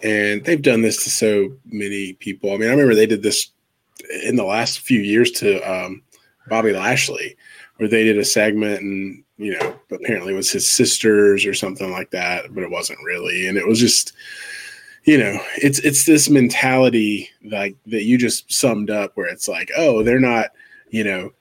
[0.04, 2.54] and they've done this to so many people.
[2.54, 3.50] I mean, I remember they did this
[4.24, 6.02] in the last few years to um,
[6.48, 7.36] Bobby Lashley,
[7.78, 11.92] where they did a segment, and you know, apparently it was his sisters or something
[11.92, 14.14] like that, but it wasn't really, and it was just.
[15.06, 19.72] You know, it's it's this mentality like that you just summed up, where it's like,
[19.76, 20.50] oh, they're not,
[20.90, 21.32] you know,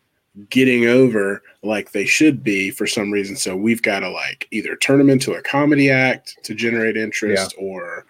[0.49, 3.37] getting over like they should be for some reason.
[3.37, 7.55] So we've got to like either turn them into a comedy act to generate interest
[7.59, 8.07] or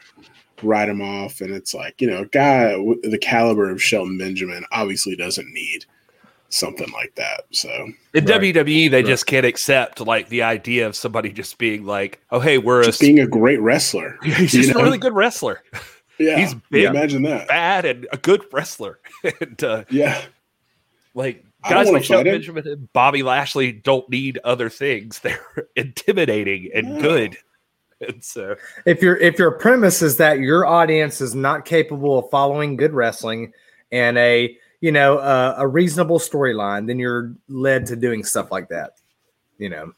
[0.62, 1.40] write them off.
[1.40, 2.72] And it's like, you know, a guy
[3.02, 5.86] the caliber of Shelton Benjamin obviously doesn't need
[6.50, 7.42] something like that.
[7.50, 7.68] So
[8.14, 8.40] In Right.
[8.40, 9.06] WWE, they Right.
[9.06, 12.84] just can't accept like the idea of somebody just being like, "Oh, hey, we're a,
[12.84, 14.18] just being a great wrestler.
[14.24, 15.62] he's you just a really good wrestler,
[16.18, 16.38] Yeah.
[16.38, 16.84] He's big.
[16.84, 17.46] Imagine that.
[17.48, 18.98] bad and a good wrestler."
[19.40, 20.20] and uh, Yeah.
[21.14, 22.32] like guys like Shelton.
[22.32, 25.40] Benjamin and Bobby Lashley don't need other things; they're
[25.76, 27.00] intimidating and No.
[27.00, 27.36] good.
[28.00, 28.54] And so,
[28.86, 32.94] if your if your premise is that your audience is not capable of following good
[32.94, 33.52] wrestling
[33.90, 38.68] and a you know uh, a reasonable storyline, then you're led to doing stuff like
[38.68, 38.92] that.
[39.58, 39.92] You know,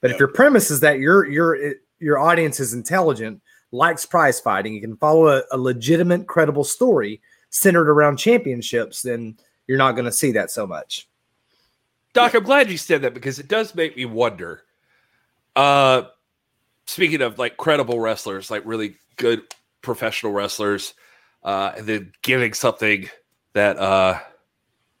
[0.00, 3.40] but if your premise is that your your your audience is intelligent,
[3.72, 7.20] likes prize fighting, you can follow a, a legitimate, credible story
[7.50, 11.08] centered around championships, then you're not going to see that so much.
[12.12, 14.62] Doc, I'm glad you said that because it does make me wonder.
[15.54, 16.04] Uh,
[16.86, 19.42] speaking of like credible wrestlers, like really good
[19.82, 20.94] professional wrestlers,
[21.42, 23.08] uh, and then giving something
[23.56, 24.20] that uh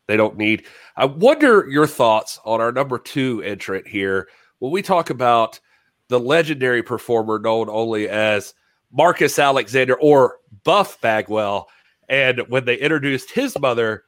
[0.06, 0.64] They don't need.
[0.96, 4.28] I wonder your thoughts on our number two entrant here
[4.58, 5.60] when we talk about
[6.08, 8.54] the legendary performer known only as
[8.92, 11.68] Marcus Alexander or Buff Bagwell.
[12.08, 14.04] And when they introduced his mother,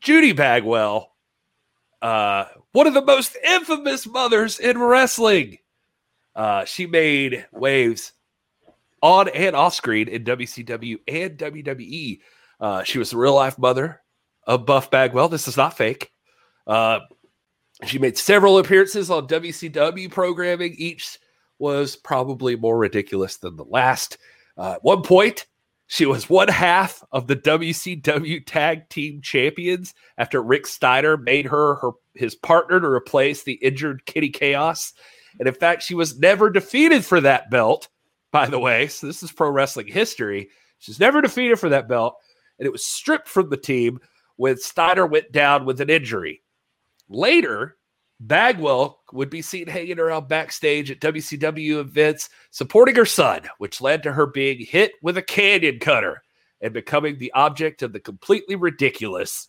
[0.00, 1.10] Judy Bagwell,
[2.02, 5.58] uh, one of the most infamous mothers in wrestling.
[6.36, 8.12] Uh, she made waves
[9.02, 12.20] on and off screen in WCW and WWE.
[12.60, 14.00] Uh, she was the real life mother
[14.46, 15.28] of Buff Bagwell.
[15.28, 16.12] This is not fake.
[16.66, 17.00] Uh,
[17.84, 20.74] she made several appearances on WCW programming.
[20.76, 21.18] Each
[21.58, 24.18] was probably more ridiculous than the last.
[24.56, 25.46] Uh, at one point,
[25.86, 31.76] she was one half of the WCW Tag Team Champions after Rick Steiner made her,
[31.76, 34.92] her his partner to replace the injured Kitty Chaos.
[35.38, 37.88] And in fact, she was never defeated for that belt,
[38.32, 38.88] by the way.
[38.88, 40.50] So this is pro wrestling history.
[40.78, 42.16] She's never defeated for that belt.
[42.58, 44.00] And it was stripped from the team
[44.36, 46.42] when Steiner went down with an injury.
[47.08, 47.76] Later,
[48.20, 54.02] Bagwell would be seen hanging around backstage at WCW events supporting her son, which led
[54.02, 56.22] to her being hit with a Kanyon cutter
[56.60, 59.48] and becoming the object of the completely ridiculous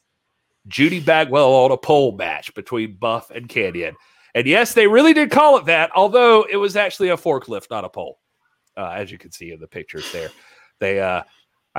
[0.68, 3.96] Judy Bagwell on a pole match between Buff and Kanyon.
[4.36, 7.86] And yes, they really did call it that, although it was actually a forklift, not
[7.86, 8.20] a pole,
[8.78, 10.30] uh, as you can see in the pictures there.
[10.80, 11.24] They, uh,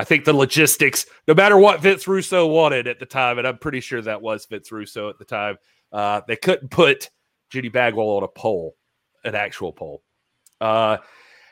[0.01, 3.59] I think the logistics, no matter what Vince Russo wanted at the time, and I'm
[3.59, 5.57] pretty sure that was Vince Russo at the time,
[5.93, 7.11] uh, they couldn't put
[7.51, 8.75] Judy Bagwell on a pole,
[9.23, 10.01] an actual pole.
[10.59, 10.97] Uh,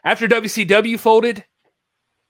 [0.03, 1.45] after WCW folded,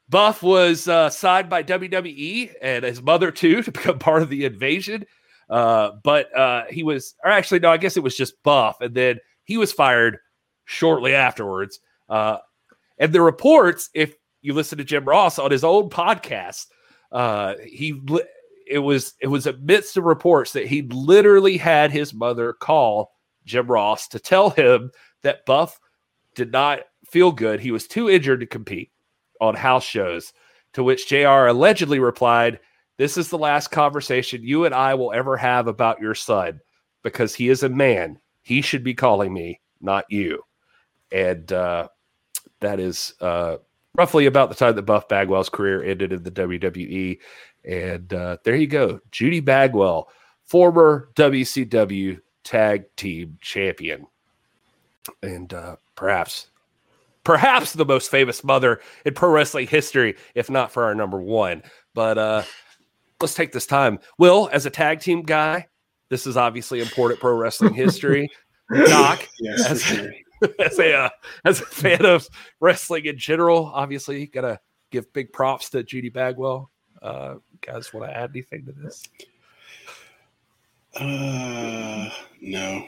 [0.09, 4.43] Buff was uh, signed by WWE and his mother too to become part of the
[4.43, 5.05] invasion.
[5.49, 8.93] Uh, but uh, he was, or actually, no, I guess it was just Buff, and
[8.93, 10.17] then he was fired
[10.65, 11.79] shortly afterwards.
[12.09, 12.39] Uh,
[12.97, 16.67] and the reports, if you listen to Jim Ross on his own podcast,
[17.11, 18.01] uh, he
[18.67, 23.11] it was it was amidst the reports that he literally had his mother call
[23.45, 24.91] Jim Ross to tell him
[25.23, 25.79] that Buff
[26.35, 27.59] did not feel good.
[27.59, 28.91] He was too injured to compete
[29.41, 30.33] on house shows.
[30.73, 32.59] To which JR allegedly replied,
[32.97, 36.61] This is the last conversation you and I will ever have about your son
[37.01, 38.19] because he is a man.
[38.43, 40.43] He should be calling me, not you.
[41.11, 41.87] And uh,
[42.61, 43.57] that is uh,
[43.99, 47.19] roughly about the time that Buff Bagwell's career ended in the WWE.
[47.65, 49.01] And uh, there you go.
[49.11, 50.07] Judy Bagwell,
[50.45, 54.07] former WCW tag team champion.
[55.21, 56.47] And uh, perhaps,
[57.25, 61.61] perhaps the most famous mother in pro wrestling history, if not for our number one.
[61.93, 62.43] But uh,
[63.19, 63.99] let's take this time.
[64.17, 65.67] Will, as a tag team guy,
[66.07, 68.29] this is obviously important pro wrestling history.
[68.85, 70.09] Doc, Yes, as.
[70.59, 71.09] as a uh,
[71.45, 72.27] as a fan of
[72.59, 74.59] wrestling in general, obviously gotta
[74.91, 76.69] give big props to Judy Bagwell.
[77.01, 79.07] Uh, guys, want to add anything to this?
[80.95, 82.09] Uh,
[82.41, 82.87] no.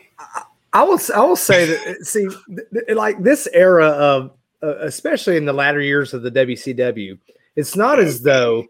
[0.74, 1.00] I will.
[1.14, 2.06] I will say that.
[2.06, 4.32] See, th- th- like this era of,
[4.64, 7.18] uh, especially in the latter years of the WCW,
[7.56, 8.66] it's not as though,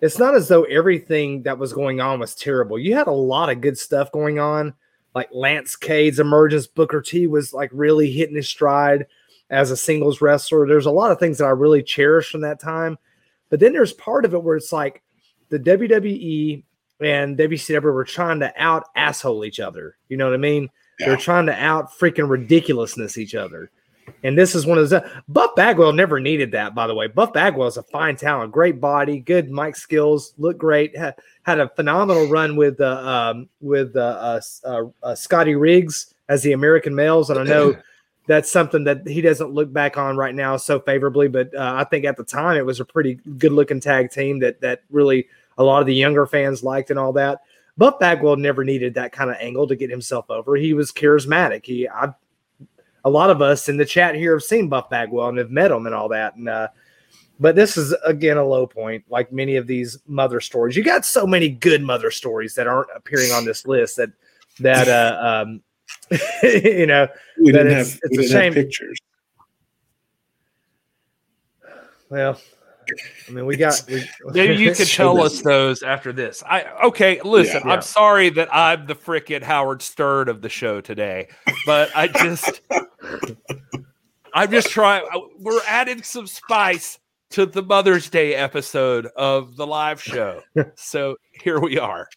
[0.00, 2.78] it's not as though everything that was going on was terrible.
[2.78, 4.74] You had a lot of good stuff going on,
[5.18, 6.66] like Lance Cade's emergence.
[6.66, 9.06] Booker T was like really hitting his stride
[9.50, 10.66] as a singles wrestler.
[10.66, 12.98] There's a lot of things that I really cherish from that time,
[13.50, 15.02] but then there's part of it where it's like
[15.48, 16.62] the WWE
[17.00, 19.96] and WCW were trying to out asshole each other.
[20.08, 20.70] You know what I mean?
[20.98, 23.70] They're trying to out freaking ridiculousness each other.
[24.22, 25.02] And this is one of those.
[25.28, 27.06] Buff Bagwell never needed that, by the way.
[27.06, 30.96] Buff Bagwell is a fine talent, great body, good mic skills, looked great.
[30.96, 36.14] Had, had a phenomenal run with uh, um, with uh, uh, uh, uh, Scotty Riggs
[36.28, 37.76] as the American males, and I know
[38.26, 41.28] that's something that he doesn't look back on right now so favorably.
[41.28, 44.38] But uh, I think at the time it was a pretty good looking tag team
[44.40, 47.40] that that really a lot of the younger fans liked and all that.
[47.78, 50.56] Buff Bagwell never needed that kind of angle to get himself over.
[50.56, 51.64] He was charismatic.
[51.64, 52.12] He, I,
[53.04, 55.70] a lot of us in the chat here have seen Buff Bagwell and have met
[55.70, 56.34] him and all that.
[56.36, 56.68] And, uh,
[57.40, 60.76] but this is again a low point, like many of these mother stories.
[60.76, 64.10] You got so many good mother stories that aren't appearing on this list that
[64.60, 65.62] that uh, um,
[66.42, 67.06] you know
[67.40, 68.98] We didn't it's- have it's we didn't have pictures.
[72.10, 72.40] well
[73.26, 75.34] i mean we got we, Maybe you could tell us.
[75.36, 76.42] us those after this.
[76.46, 77.20] I okay.
[77.22, 77.72] Listen, Yeah.
[77.74, 81.28] I'm sorry that I'm the frickin' Howard Stern of the show today,
[81.66, 82.60] but I just,
[84.34, 85.04] I'm just trying.
[85.38, 86.98] We're adding some spice
[87.30, 90.42] to the Mother's Day episode of the live show,
[90.76, 92.08] so here we are.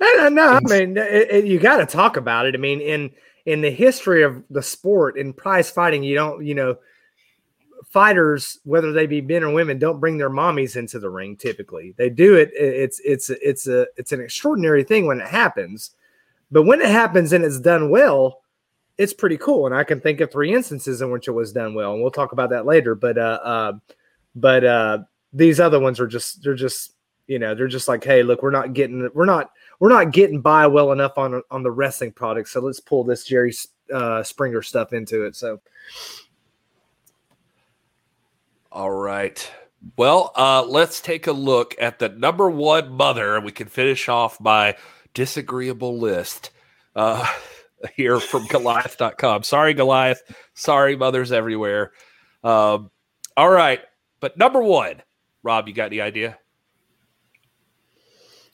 [0.00, 2.54] no, no, I mean it, it- you got to talk about it.
[2.54, 3.10] I mean, in
[3.46, 6.76] in the history of the sport in prize fighting, you don't, you know,
[7.90, 11.36] fighters, whether they be men or women, don't bring their mommies into the ring.
[11.36, 12.50] Typically, they do it.
[12.54, 15.92] It's it's it's a it's an extraordinary thing when it happens,
[16.50, 18.42] but when it happens and it's done well,
[18.98, 19.66] it's pretty cool.
[19.66, 22.10] And I can think of three instances in which it was done well, and we'll
[22.10, 22.94] talk about that later.
[22.94, 23.72] But uh, uh
[24.34, 24.98] but uh,
[25.32, 26.92] these other ones are just they're just
[27.26, 30.40] you know they're just like, hey, look, we're not getting we're not we're not getting
[30.40, 33.54] by well enough on on the wrestling product, so let's pull this Jerry
[33.92, 35.36] uh, Springer stuff into it.
[35.36, 35.60] So.
[38.70, 39.50] All right.
[39.96, 43.40] Well, uh, let's take a look at the number one mother.
[43.40, 44.76] We can finish off my
[45.14, 46.50] disagreeable list
[46.94, 47.26] uh,
[47.96, 49.44] here from Goliath.com.
[49.44, 50.22] Sorry, Goliath.
[50.54, 51.92] Sorry, mothers everywhere.
[52.44, 52.90] Um,
[53.36, 53.80] all right.
[54.20, 55.02] But number one,
[55.42, 56.38] Rob, you got any idea?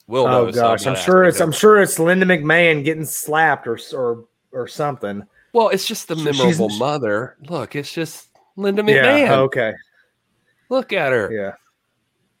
[0.07, 1.47] Will oh gosh, I'm sure it's him.
[1.47, 5.23] I'm sure it's Linda McMahon getting slapped or or or something.
[5.51, 7.37] Well, it's just the memorable She's, mother.
[7.49, 9.25] Look, it's just Linda McMahon.
[9.25, 9.73] Yeah, okay.
[10.69, 11.31] Look at her.
[11.31, 11.53] Yeah.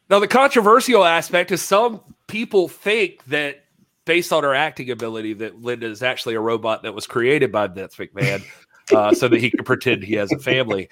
[0.09, 3.63] Now the controversial aspect is some people think that
[4.05, 7.67] based on her acting ability that Linda is actually a robot that was created by
[7.67, 8.43] Vince McMahon
[8.93, 10.87] uh, so that he can pretend he has a family.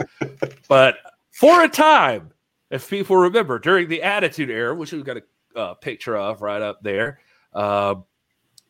[0.67, 0.97] But
[1.31, 2.31] for a time,
[2.71, 5.23] if people remember, during the Attitude Era, which we've got a
[5.59, 7.19] uh, picture of right up there,
[7.53, 7.95] uh,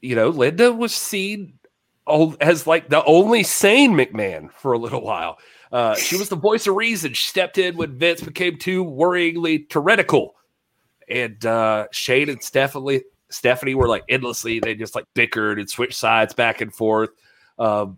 [0.02, 1.58] you know, Linda was seen
[2.42, 5.38] as like the only sane McMahon for a little while.
[5.74, 7.14] Uh, she was the voice of reason.
[7.14, 10.36] She stepped in when Vince became too worryingly tyrannical.
[11.10, 13.02] And uh, Shane and Stephanie,
[13.32, 17.10] Stephanie were like endlessly, they just like bickered and switched sides back and forth.
[17.58, 17.98] Um,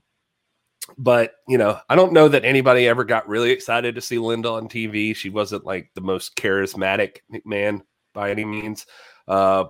[0.97, 4.51] but you know, I don't know that anybody ever got really excited to see Linda
[4.51, 5.13] on TV.
[5.13, 7.81] She wasn't like the most charismatic McMahon
[8.13, 8.85] by any means.
[9.27, 9.65] Uh,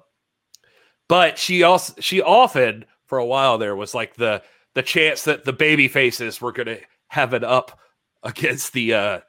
[1.08, 4.44] but she also she often for a while there was like the
[4.76, 7.80] the chance that the baby faces were going to have it up
[8.26, 9.20] against the uh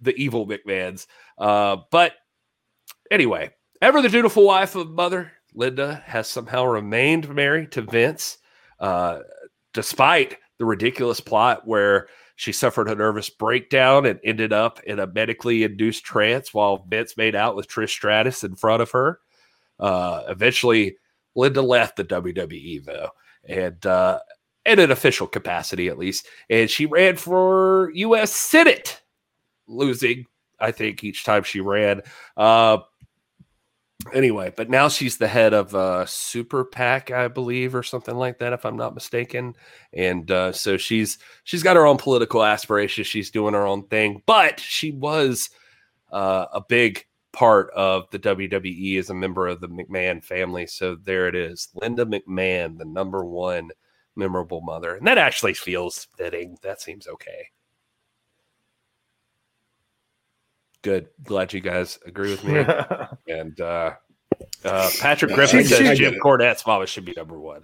[0.00, 1.06] the evil McMahons.
[1.38, 2.12] Uh, but
[3.10, 3.50] anyway,
[3.82, 8.38] ever the dutiful wife of mother, Linda has somehow remained married to Vince,
[8.78, 9.20] uh,
[9.74, 15.06] despite the ridiculous plot where she suffered a nervous breakdown and ended up in a
[15.08, 19.18] medically induced trance while Vince made out with Trish Stratus in front of her.
[19.80, 20.96] Uh, eventually,
[21.34, 23.10] Linda left the WWE though,
[23.48, 24.20] and uh,
[24.66, 28.32] in an official capacity at least, and she ran for U.S.
[28.32, 29.00] Senate,
[29.66, 30.26] losing
[30.60, 32.02] I think each time she ran.
[32.36, 32.78] Uh,
[34.12, 38.38] anyway, but now she's the head of uh, Super PAC, I believe, or something like
[38.38, 39.54] that, if I'm not mistaken.
[39.92, 43.06] And uh, so she's she's got her own political aspirations.
[43.06, 45.50] She's doing her own thing, but she was
[46.10, 50.66] uh, a big part of the WWE as a member of the McMahon family.
[50.66, 53.70] So there it is, Linda McMahon, the number one
[54.18, 56.58] memorable mother, and that actually feels fitting.
[56.62, 57.48] That seems okay.
[60.82, 61.08] Good.
[61.24, 62.64] Glad you guys agree with me.
[63.28, 63.92] and uh,
[64.64, 67.62] uh, Patrick Griffin says Jim Cornette's mama should be number one.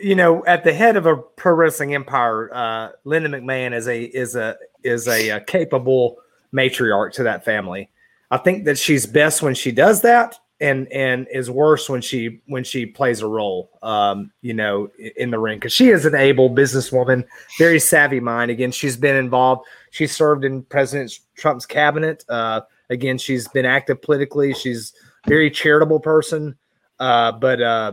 [0.00, 4.02] You know, at the head of a pro wrestling empire, uh, Linda McMahon is a
[4.02, 6.16] is a is a, a capable
[6.54, 7.90] matriarch to that family.
[8.30, 12.40] I think that she's best when she does that, and and is worse when she
[12.46, 16.14] when she plays a role um you know in the ring because she is an
[16.14, 17.24] able businesswoman
[17.58, 18.50] very savvy mind.
[18.50, 22.24] Again she's been involved she served in president trump's cabinet.
[22.28, 24.54] Uh again she's been active politically.
[24.54, 24.94] She's
[25.26, 26.56] very charitable person.
[26.98, 27.92] Uh but uh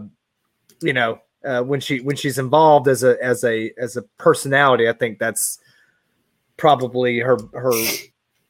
[0.82, 4.90] you know uh when she when she's involved as a as a as a personality
[4.90, 5.60] i think that's
[6.58, 7.72] probably her her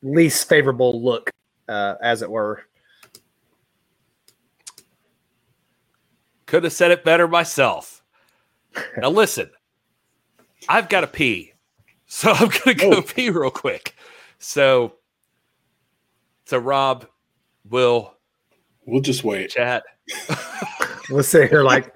[0.01, 1.29] least favorable look
[1.67, 2.63] uh as it were
[6.49, 8.01] Could have said it better myself.
[8.97, 9.51] now listen,
[10.67, 11.53] I've got to pee,
[12.07, 13.01] so I'm gonna go oh.
[13.03, 13.95] pee real quick.
[14.39, 14.95] So,
[16.45, 17.05] so Rob,
[17.69, 18.15] will
[18.83, 19.51] we'll just wait.
[19.51, 19.83] Chat.
[21.11, 21.93] we'll sit here like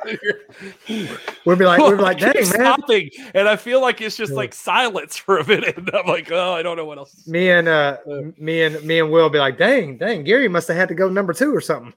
[1.47, 2.45] we'll be like we'll be like, dang man.
[2.45, 5.77] Stopping, and I feel like it's just like silence for a minute.
[5.77, 7.25] And I'm like, oh, I don't know what else.
[7.25, 7.97] Me and uh,
[8.37, 11.09] me and me and Will be like, dang, dang, Gary must have had to go
[11.09, 11.95] number two or something.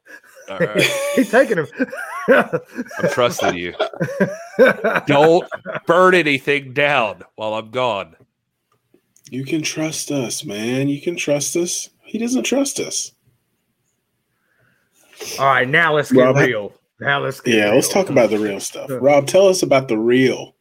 [0.51, 0.83] All right.
[1.15, 1.67] He's taking him.
[2.29, 3.75] I'm trusting you.
[5.07, 5.49] Don't
[5.87, 8.17] burn anything down while I'm gone.
[9.31, 10.89] You can trust us, man.
[10.89, 11.91] You can trust us.
[12.05, 13.13] He doesn't trust us.
[15.39, 16.73] All right, now let's get Rob, real.
[17.01, 17.75] Now let's get Yeah, real.
[17.77, 18.89] let's talk about the real stuff.
[18.91, 20.55] Rob, tell us about the real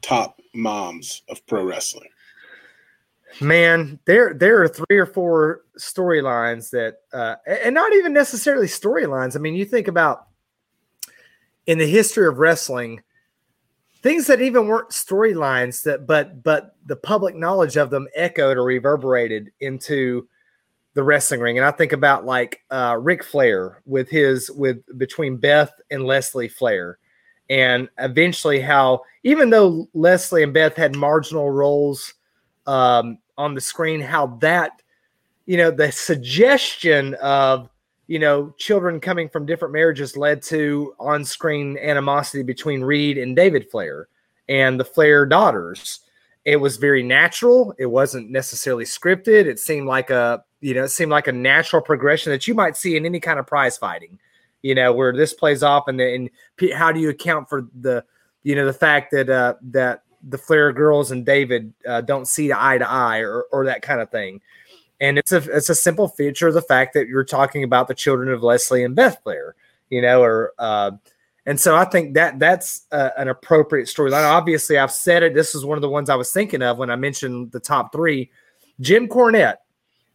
[0.00, 2.08] top moms of pro wrestling.
[3.40, 9.36] Man, there there are three or four storylines that, uh, and not even necessarily storylines.
[9.36, 10.26] I mean, you think about
[11.66, 13.02] in the history of wrestling,
[14.02, 18.64] things that even weren't storylines that but but the public knowledge of them echoed or
[18.64, 20.28] reverberated into
[20.94, 25.36] the wrestling ring and i think about like uh Ric flair with his with between
[25.36, 26.98] beth and leslie flair
[27.48, 32.14] and eventually how even though leslie and beth had marginal roles
[32.66, 34.82] um on the screen how that
[35.46, 37.68] you know the suggestion of
[38.12, 43.34] you know, children coming from different marriages led to on screen animosity between Reid and
[43.34, 44.08] David Flair
[44.50, 46.00] and the Flair daughters.
[46.44, 47.74] It was very natural.
[47.78, 49.46] It wasn't necessarily scripted.
[49.46, 52.76] It seemed like a, you know, it seemed like a natural progression that you might
[52.76, 54.18] see in any kind of prize fighting,
[54.60, 56.28] you know, where this plays off and then
[56.74, 58.04] how do you account for the,
[58.42, 62.52] you know, the fact that, uh, that the Flair girls and David uh, don't see
[62.52, 64.40] eye to eye or, or that kind of thing
[65.02, 67.94] and it's a it's a simple feature of the fact that you're talking about the
[67.94, 69.56] children of Leslie and Beth Flair,
[69.90, 70.92] you know, or uh,
[71.44, 74.24] and so I think that that's uh, an appropriate storyline.
[74.24, 75.34] Obviously, I've said it.
[75.34, 77.92] This is one of the ones I was thinking of when I mentioned the top
[77.92, 78.30] three.
[78.80, 79.56] Jim Cornette,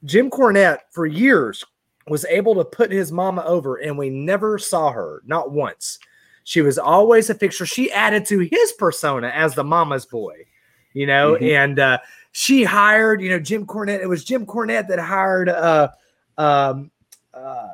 [0.06, 1.66] Jim Cornette for years
[2.08, 6.00] was able to put his mama over, and we never saw her, not once.
[6.48, 7.66] She was always a fixture.
[7.66, 10.46] She added to his persona as the mama's boy,
[10.94, 11.44] you know, mm-hmm.
[11.44, 11.98] and uh,
[12.32, 14.00] she hired, you know, Jim Cornette.
[14.00, 15.90] It was Jim Cornette that hired uh,
[16.38, 16.90] um,
[17.34, 17.68] uh,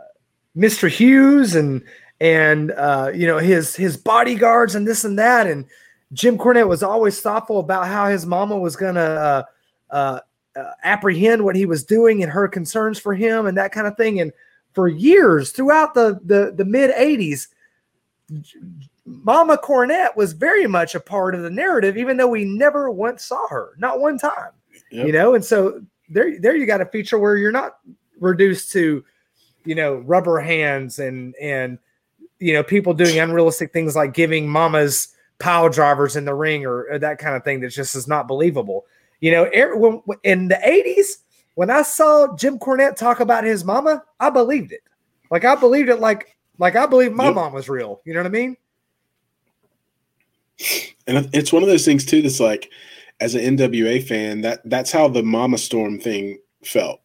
[0.57, 0.89] Mr.
[0.89, 1.83] Hughes and
[2.19, 5.45] and uh, you know his his bodyguards and this and that.
[5.45, 5.65] And
[6.11, 9.43] Jim Cornette was always thoughtful about how his mama was gonna uh,
[9.91, 10.19] uh,
[10.55, 13.95] uh, apprehend what he was doing and her concerns for him and that kind of
[13.97, 14.19] thing.
[14.19, 14.31] And
[14.73, 17.49] for years throughout the the, the mid '80s,
[19.05, 23.25] Mama Cornette was very much a part of the narrative, even though we never once
[23.25, 24.51] saw her, not one time.
[24.91, 25.07] Yep.
[25.07, 27.77] You know, and so there, there you got a feature where you're not
[28.19, 29.03] reduced to,
[29.65, 31.79] you know, rubber hands and and
[32.39, 35.09] you know people doing unrealistic things like giving mamas
[35.39, 38.27] pile drivers in the ring or, or that kind of thing that just is not
[38.27, 38.85] believable.
[39.19, 41.23] You know, when, in the '80s,
[41.55, 44.83] when I saw Jim Cornette talk about his mama, I believed it.
[45.31, 47.35] Like I believed it, like like I believe my yep.
[47.35, 48.01] mom was real.
[48.05, 48.57] You know what I mean?
[51.07, 52.69] And it's one of those things too that's like,
[53.19, 56.99] as an NWA fan, that that's how the Mama Storm thing felt,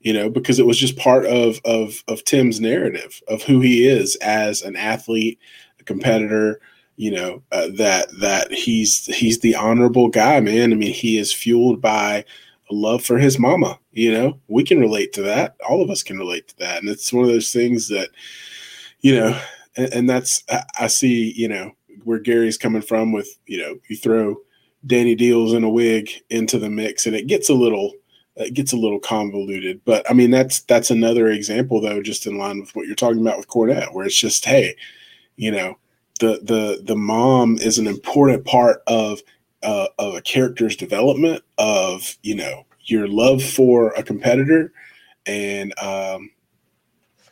[0.00, 3.88] you know, because it was just part of of of Tim's narrative of who he
[3.88, 5.38] is as an athlete,
[5.80, 6.60] a competitor,
[6.96, 10.72] you know, uh, that that he's he's the honorable guy, man.
[10.72, 12.24] I mean, he is fueled by
[12.70, 13.78] a love for his mama.
[13.92, 15.56] You know, we can relate to that.
[15.68, 18.10] All of us can relate to that, and it's one of those things that,
[19.00, 19.40] you know,
[19.76, 20.42] and, and that's
[20.78, 21.72] I see, you know,
[22.04, 24.36] where Gary's coming from with you know you throw
[24.86, 27.92] Danny Deals in a wig into the mix, and it gets a little
[28.36, 29.80] it gets a little convoluted.
[29.84, 33.20] But I mean that's that's another example though, just in line with what you're talking
[33.20, 34.76] about with Cornette, where it's just hey,
[35.36, 35.78] you know,
[36.20, 39.20] the the the mom is an important part of
[39.62, 44.72] uh, of a character's development of you know your love for a competitor
[45.26, 46.30] and um,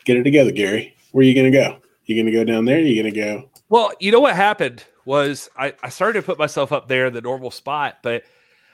[0.05, 0.95] get it together, Gary.
[1.13, 1.79] Where are you going to go?
[2.05, 2.81] You going to go down there?
[2.81, 6.39] You going to go well, you know what happened was I, I started to put
[6.39, 8.25] myself up there in the normal spot, but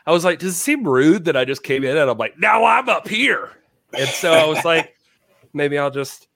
[0.07, 2.39] I was like, does it seem rude that I just came in and I'm like,
[2.39, 3.51] now I'm up here?
[3.97, 4.95] And so I was like,
[5.53, 6.29] maybe I'll just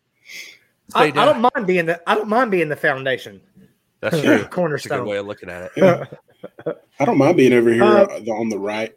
[0.94, 3.40] I, I, don't mind being the I don't mind being the foundation.
[4.00, 4.44] That's true.
[4.44, 4.90] Cornerstone.
[4.90, 5.72] That's a good way of looking at it.
[5.76, 6.04] Yeah.
[7.00, 8.94] I don't mind being over here uh, on the right.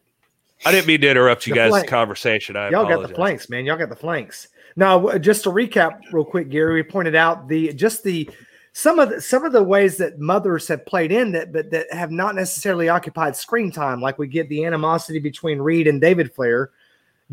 [0.66, 1.88] I didn't mean to interrupt you guys' flank.
[1.88, 2.58] conversation.
[2.58, 3.02] I y'all apologize.
[3.02, 3.66] got the flanks, man.
[3.66, 4.50] Y'all got the flanks.
[4.80, 8.30] Now, just to recap real quick, Gary, we pointed out the just the
[8.72, 11.92] some of the, some of the ways that mothers have played in that, but that
[11.92, 16.34] have not necessarily occupied screen time, like we get the animosity between Reid and David
[16.34, 16.70] Flair,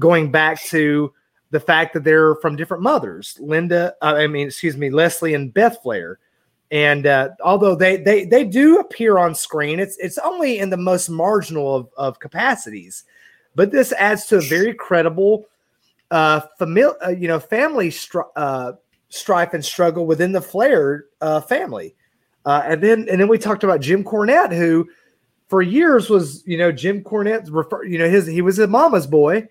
[0.01, 1.13] going back to
[1.53, 3.39] the fact that they're from different mothers.
[3.41, 6.19] Linda, uh, I mean, excuse me, Leslie and Beth Flair.
[6.73, 10.77] And uh, although they they they do appear on screen, it's it's only in the
[10.77, 13.05] most marginal of, of capacities.
[13.55, 15.47] But this adds to a very credible,
[16.11, 17.93] uh, familiar, uh, you know, family
[18.37, 18.73] uh,
[19.09, 21.95] strife and struggle within the Flair uh, family.
[22.45, 24.89] Uh, and then and then we talked about Jim Cornette, who
[25.49, 29.07] for years was you know Jim Cornette refer you know his he was a mama's
[29.07, 29.47] boy,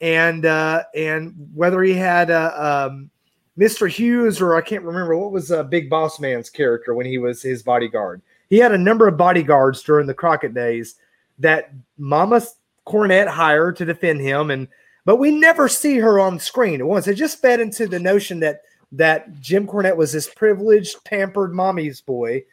[0.00, 3.10] and uh, and whether he had uh, um,
[3.58, 3.88] Mr.
[3.88, 7.42] Hughes or I can't remember what was uh, Big Boss Man's character when he was
[7.42, 8.22] his bodyguard.
[8.48, 10.94] He had a number of bodyguards during the Crockett days
[11.38, 12.40] that Mama
[12.86, 14.68] Cornette hired to defend him, and
[15.08, 17.08] but we never see her on screen at once.
[17.08, 18.60] It just fed into the notion that
[18.92, 22.44] that Jim Cornette was this privileged, pampered mommy's boy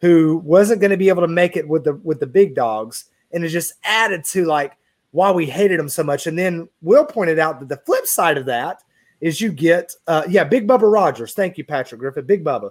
[0.00, 3.06] who wasn't going to be able to make it with the with the big dogs,
[3.32, 4.76] and it just added to like
[5.10, 6.28] why we hated him so much.
[6.28, 8.84] And then Will pointed out that the flip side of that
[9.20, 11.34] is you get uh, yeah, Big Bubba Rogers.
[11.34, 12.26] Thank you, Patrick Griffin.
[12.26, 12.70] Big Bubba.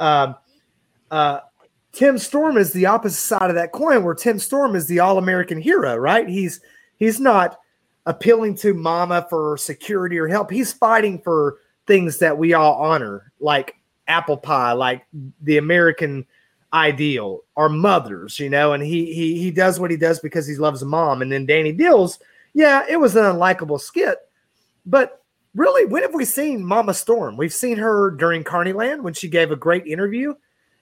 [0.00, 0.34] Um,
[1.08, 1.38] uh,
[1.92, 5.18] Tim Storm is the opposite side of that coin, where Tim Storm is the all
[5.18, 6.28] American hero, right?
[6.28, 6.60] He's
[6.96, 7.60] he's not
[8.06, 10.50] appealing to mama for security or help.
[10.50, 13.76] He's fighting for things that we all honor, like
[14.08, 15.06] apple pie, like
[15.42, 16.26] the American
[16.72, 20.56] ideal, our mothers, you know, and he he he does what he does because he
[20.56, 21.22] loves mom.
[21.22, 22.18] And then Danny Deals,
[22.54, 24.18] yeah, it was an unlikable skit,
[24.86, 25.22] but
[25.54, 27.36] really, when have we seen Mama Storm?
[27.36, 30.34] We've seen her during Carneyland when she gave a great interview,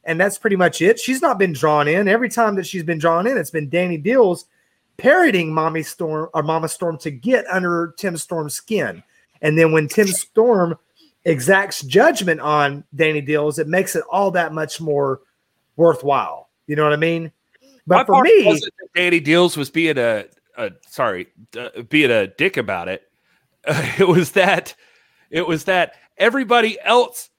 [0.04, 0.98] and that's pretty much it.
[0.98, 2.08] She's not been drawn in.
[2.08, 4.46] Every time that she's been drawn in, it's been Danny Deals
[5.00, 9.02] parroting Mommy Storm or Mama Storm to get under Tim Storm's skin.
[9.40, 10.76] And then when Tim Storm
[11.24, 15.20] exacts judgment on Danny Deals, it makes it all that much more
[15.76, 16.50] worthwhile.
[16.66, 17.32] You know what I mean?
[17.86, 18.60] But My for me,
[18.94, 20.26] Danny Deals was being a,
[20.56, 21.28] a sorry,
[21.58, 23.10] uh, being a dick about it.
[23.66, 24.74] it was that
[25.30, 27.30] it was that everybody else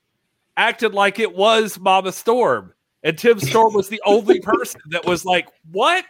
[0.57, 5.24] acted like it was Mama Storm, and Tim Storm was the only person that was
[5.26, 6.05] like, "What?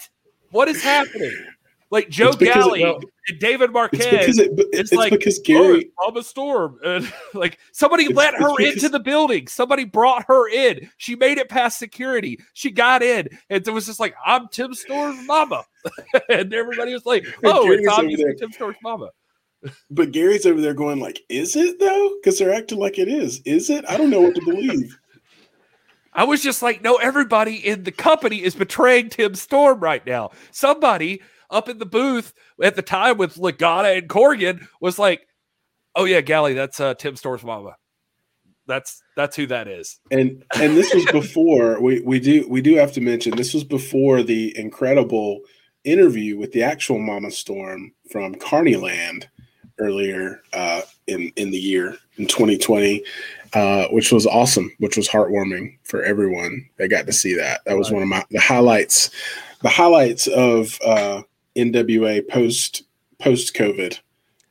[0.51, 1.33] What is happening?"
[1.89, 3.03] Like Joe Galli and
[3.39, 3.99] David Marquez.
[4.05, 5.91] It's because it, it's it's like because "Oh, Gary.
[5.99, 9.47] Mama Storm, and like somebody It's- let her because- into the building.
[9.47, 10.89] Somebody brought her in.
[10.97, 12.39] She made it past security.
[12.53, 15.65] She got in, and it was just like, "I'm Tim Storm's mama,"
[16.29, 18.35] and everybody was like, "Oh, it's obviously.
[18.35, 19.09] Tim Storm's mama."
[19.91, 23.41] But Gary's over there going like, "Is it though?" Because they're acting like it is.
[23.43, 23.83] Is it?
[23.89, 24.97] I don't know what to believe.
[26.14, 30.32] I was just like, no, everybody in the company is betraying Tim Storm right now.
[30.51, 35.28] Somebody up in the booth at the time with Lagana and Corgan was like,
[35.95, 37.76] oh yeah, Galli, that's uh, Tim Storm's mama.
[38.68, 39.99] That's that's who that is.
[40.12, 43.64] and and this was before we we do we do have to mention this was
[43.64, 45.41] before the incredible
[45.84, 49.26] interview with the actual Mama Storm from Carneyland
[49.80, 53.03] earlier uh, in in the year in 2020,
[53.53, 57.61] uh, which was awesome, which was heartwarming for everyone that got to see that.
[57.65, 57.95] That was Right.
[57.95, 59.09] one of my the highlights,
[59.61, 61.21] the highlights of uh,
[61.55, 62.83] NWA post
[63.19, 63.99] post COVID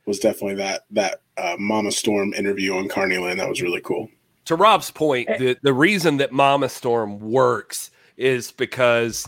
[0.05, 3.37] was definitely that that uh, Mama Storm interview on Carneyland.
[3.37, 4.09] That was really cool.
[4.45, 5.37] to Rob's point, Eh.
[5.37, 9.27] the, the reason that Mama Storm works is because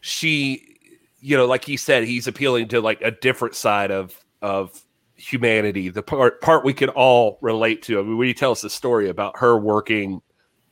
[0.00, 0.76] she,
[1.20, 4.80] you know, like he said, he's appealing to like a different side of of
[5.18, 7.98] humanity, the part part we can all relate to.
[7.98, 10.22] I mean, when he tells the story about her working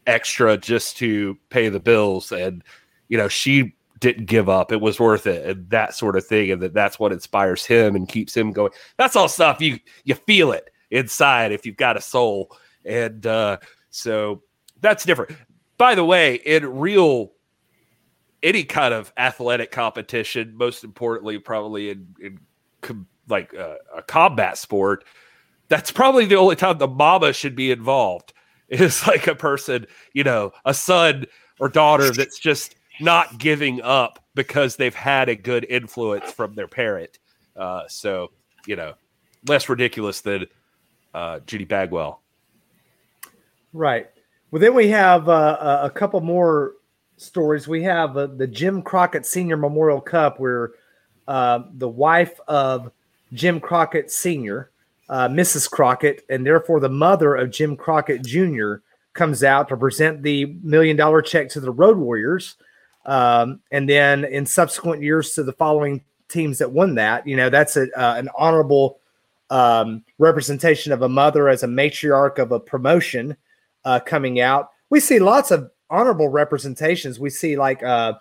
[0.07, 2.63] extra just to pay the bills, and
[3.09, 6.51] you know, she didn't give up; it was worth it, and that sort of thing,
[6.51, 8.73] and that that's what inspires him and keeps him going.
[8.97, 13.59] That's all stuff you you feel it inside if you've got a soul, and uh,
[13.91, 14.43] so
[14.81, 15.37] that's different.
[15.77, 17.33] By the way, in real
[18.43, 22.39] any kind of athletic competition, most importantly, probably in, in
[23.29, 25.05] like uh, a combat sport,
[25.69, 28.33] that's probably the only time the mama should be involved.
[28.69, 31.27] Is like a person, you know, a son
[31.61, 36.67] or daughter that's just not giving up because they've had a good influence from their
[36.67, 37.21] parent.
[37.55, 38.33] Uh, so,
[38.67, 38.95] you know,
[39.47, 40.47] less ridiculous than
[41.15, 42.21] uh, Judy Bagwell.
[43.73, 44.09] Right.
[44.51, 46.73] Well, then we have uh, a- a couple more
[47.17, 47.69] stories.
[47.69, 50.73] We have uh, the Jim Crockett Senior Memorial Cup, where
[51.29, 52.91] uh, the wife of
[53.33, 54.71] Jim Crockett Sr.,
[55.09, 55.71] uh, Mrs.
[55.71, 58.77] Crockett, and therefore the mother of Jim Crockett Jr.,
[59.13, 62.57] comes out to present the million dollar check to the Road Warriors.
[63.07, 67.49] Um, and then in subsequent years to the following teams that won that, you know,
[67.49, 68.99] that's a, uh, an honorable
[69.49, 73.37] um, representation of a mother as a matriarch of a promotion
[73.85, 74.71] uh, coming out.
[74.91, 77.19] We see lots of honorable representations.
[77.19, 78.15] We see like uh,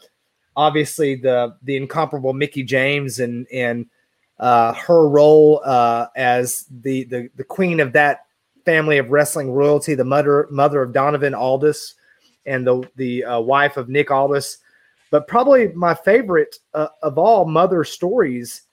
[0.56, 3.88] obviously the the incomparable Mickie James and and
[4.40, 8.26] uh, her role uh, as the, the the queen of that
[8.66, 11.96] family of wrestling royalty, the mother mother of Donovan Aldis,
[12.46, 14.58] and the the uh, wife of Nick Aldis.
[15.12, 18.64] But probably my favorite uh, of all mother stories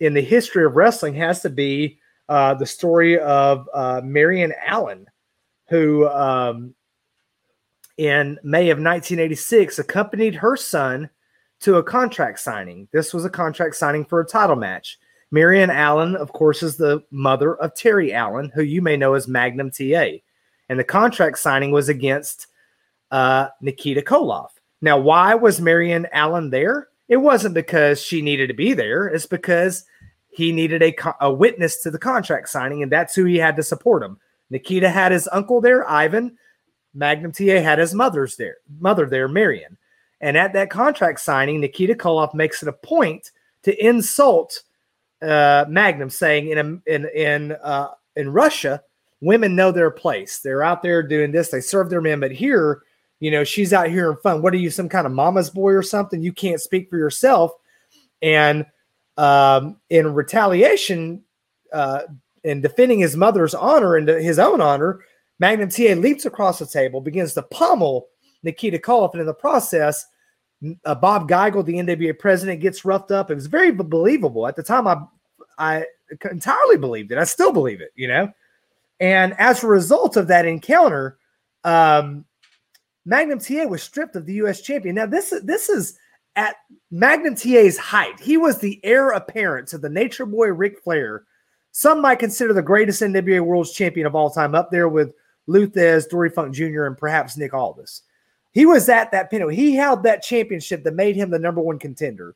[0.00, 1.98] in the history of wrestling has to be
[2.28, 5.06] uh, the story of uh, Marion Allen,
[5.68, 6.74] who um,
[7.96, 11.10] in May of 1986 accompanied her son
[11.60, 12.88] to a contract signing.
[12.92, 14.98] This was a contract signing for a title match.
[15.30, 19.28] Marion Allen, of course, is the mother of Terry Allen, who you may know as
[19.28, 20.18] Magnum TA.
[20.68, 22.46] And the contract signing was against
[23.10, 24.50] uh, Nikita Koloff.
[24.80, 26.88] Now, why was Marion Allen there?
[27.08, 29.06] It wasn't because she needed to be there.
[29.06, 29.84] It's because
[30.30, 33.62] he needed a, a witness to the contract signing, and that's who he had to
[33.62, 34.18] support him.
[34.50, 36.38] Nikita had his uncle there, Ivan.
[36.94, 39.76] Magnum TA had his mother's there, mother there, Marion.
[40.20, 43.30] And at that contract signing, Nikita Koloff makes it a point
[43.62, 44.62] to insult
[45.22, 48.82] uh, Magnum, saying in in in uh, in Russia,
[49.20, 50.40] women know their place.
[50.40, 51.50] They're out there doing this.
[51.50, 52.82] They serve their men, but here
[53.20, 54.42] You know, she's out here in fun.
[54.42, 56.22] What are you, some kind of mama's boy or something?
[56.22, 57.52] You can't speak for yourself.
[58.22, 58.64] And
[59.16, 61.22] um, in retaliation,
[61.72, 62.02] uh,
[62.44, 65.00] in defending his mother's honor and his own honor,
[65.40, 68.08] Magnum TA leaps across the table, begins to pummel
[68.42, 70.06] Nikita Koloff, and in the process,
[70.84, 73.30] uh, Bob Geigel, the NWA president, gets roughed up.
[73.30, 74.86] It was very believable at the time.
[74.86, 74.96] I
[75.58, 75.84] I
[76.30, 77.18] entirely believed it.
[77.18, 77.92] I still believe it.
[77.94, 78.32] You know,
[79.00, 81.18] and as a result of that encounter,
[81.64, 82.24] um,
[83.04, 84.60] Magnum TA was stripped of the U.S.
[84.60, 84.94] champion.
[84.94, 85.98] Now this this is
[86.36, 86.56] at
[86.90, 88.20] Magnum TA's height.
[88.20, 91.24] He was the heir apparent to the Nature Boy Ric Flair.
[91.72, 95.14] Some might consider the greatest NWA World Champion of all time, up there with
[95.46, 98.02] Lou Thesz, Dory Funk Jr., and perhaps Nick Aldis.
[98.58, 99.54] He was at that pinnacle.
[99.54, 102.34] He held that championship that made him the number one contender.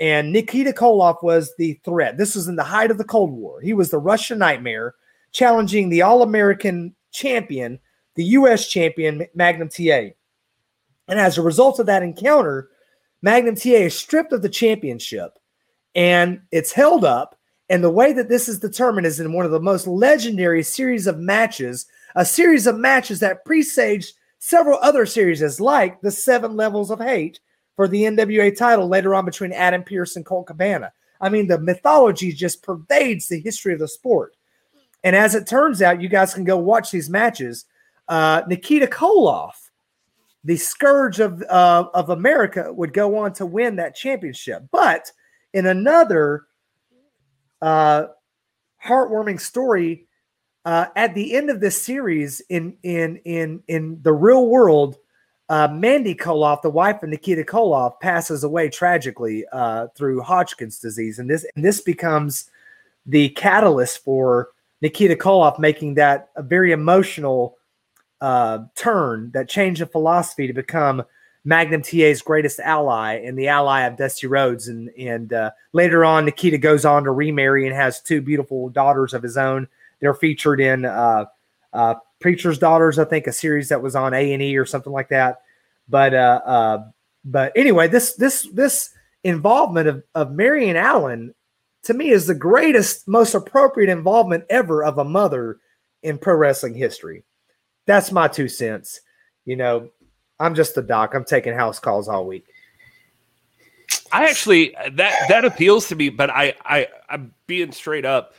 [0.00, 2.18] And Nikita Koloff was the threat.
[2.18, 3.60] This was in the height of the Cold War.
[3.60, 4.96] He was the Russian nightmare,
[5.30, 7.78] challenging the All American champion,
[8.16, 8.66] the U.S.
[8.66, 10.10] champion, Magnum TA.
[11.06, 12.70] And as a result of that encounter,
[13.22, 15.38] Magnum TA is stripped of the championship
[15.94, 17.38] and it's held up.
[17.68, 21.06] And the way that this is determined is in one of the most legendary series
[21.06, 21.86] of matches,
[22.16, 24.14] a series of matches that presaged
[24.44, 27.38] several other series, like the Seven Levels of Hate
[27.76, 30.92] for the NWA title later on between Adam Pearce and Colt Cabana.
[31.20, 34.34] I mean, the mythology just pervades the history of the sport.
[35.04, 37.66] And as it turns out, you guys can go watch these matches.
[38.08, 39.70] Uh, Nikita Koloff,
[40.42, 44.64] the scourge of, uh, of America, would go on to win that championship.
[44.72, 45.12] But
[45.54, 46.46] in another
[47.62, 48.06] uh,
[48.84, 50.08] heartwarming story,
[50.64, 54.96] uh, at the end of this series in in in in the real world,
[55.48, 61.18] uh, Mandy Koloff, the wife of Nikita Koloff, passes away tragically uh, through Hodgkin's disease,
[61.18, 62.50] and this and this becomes
[63.06, 67.56] the catalyst for Nikita Koloff making that a very emotional
[68.20, 71.02] uh, turn, that change of philosophy to become
[71.44, 76.24] Magnum TA's greatest ally and the ally of Dusty Rhodes, and and uh, later on,
[76.24, 79.66] Nikita goes on to remarry and has two beautiful daughters of his own.
[80.02, 81.24] They're featured in uh,
[81.72, 84.92] uh, Preacher's Daughters, I think, a series that was on A and E or something
[84.92, 85.40] like that.
[85.88, 86.78] But uh, uh,
[87.24, 88.90] but anyway, this this this
[89.24, 91.34] involvement of of Marion Allen
[91.84, 95.58] to me is the greatest, most appropriate involvement ever of a mother
[96.02, 97.24] in pro wrestling history.
[97.86, 99.00] That's my two cents.
[99.44, 99.90] You know,
[100.38, 101.14] I'm just a doc.
[101.14, 102.46] I'm taking house calls all week.
[104.10, 108.34] I actually that that appeals to me, but I I I'm being straight up.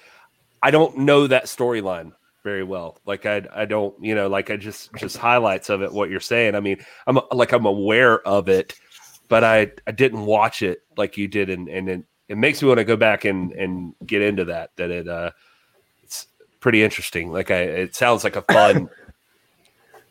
[0.64, 2.98] I don't know that storyline very well.
[3.06, 6.22] Like I I don't, you know, like I just just highlights of it what you're
[6.22, 6.56] saying.
[6.56, 8.74] I mean, I'm like I'm aware of it,
[9.28, 12.70] but I I didn't watch it like you did and and it, it makes me
[12.70, 15.32] want to go back and and get into that that it uh
[16.02, 16.28] it's
[16.62, 17.30] pretty interesting.
[17.30, 18.90] Like I it sounds like a fun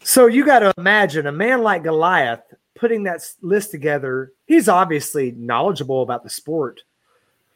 [0.04, 2.42] So you got to imagine a man like Goliath
[2.74, 4.32] putting that list together.
[4.46, 6.82] He's obviously knowledgeable about the sport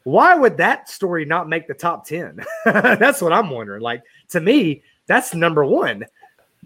[0.07, 2.39] why would that story not make the top 10?
[2.65, 3.81] that's what I'm wondering.
[3.81, 6.05] Like, to me, that's number one.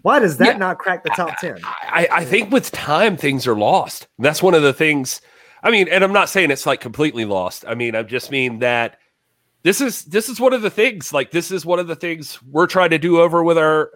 [0.02, 1.58] Why does that yeah, not crack the top 10?
[1.64, 4.06] I, I think with time, things are lost.
[4.20, 5.22] That's one of the things.
[5.64, 7.64] I mean, and I'm not saying it's like completely lost.
[7.66, 8.98] I mean, I just mean that
[9.64, 11.12] this is this is one of the things.
[11.12, 13.90] Like, this is one of the things we're trying to do over with our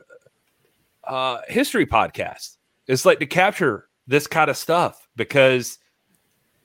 [1.04, 2.56] uh, history podcast.
[2.88, 5.78] It's like to capture this kind of stuff because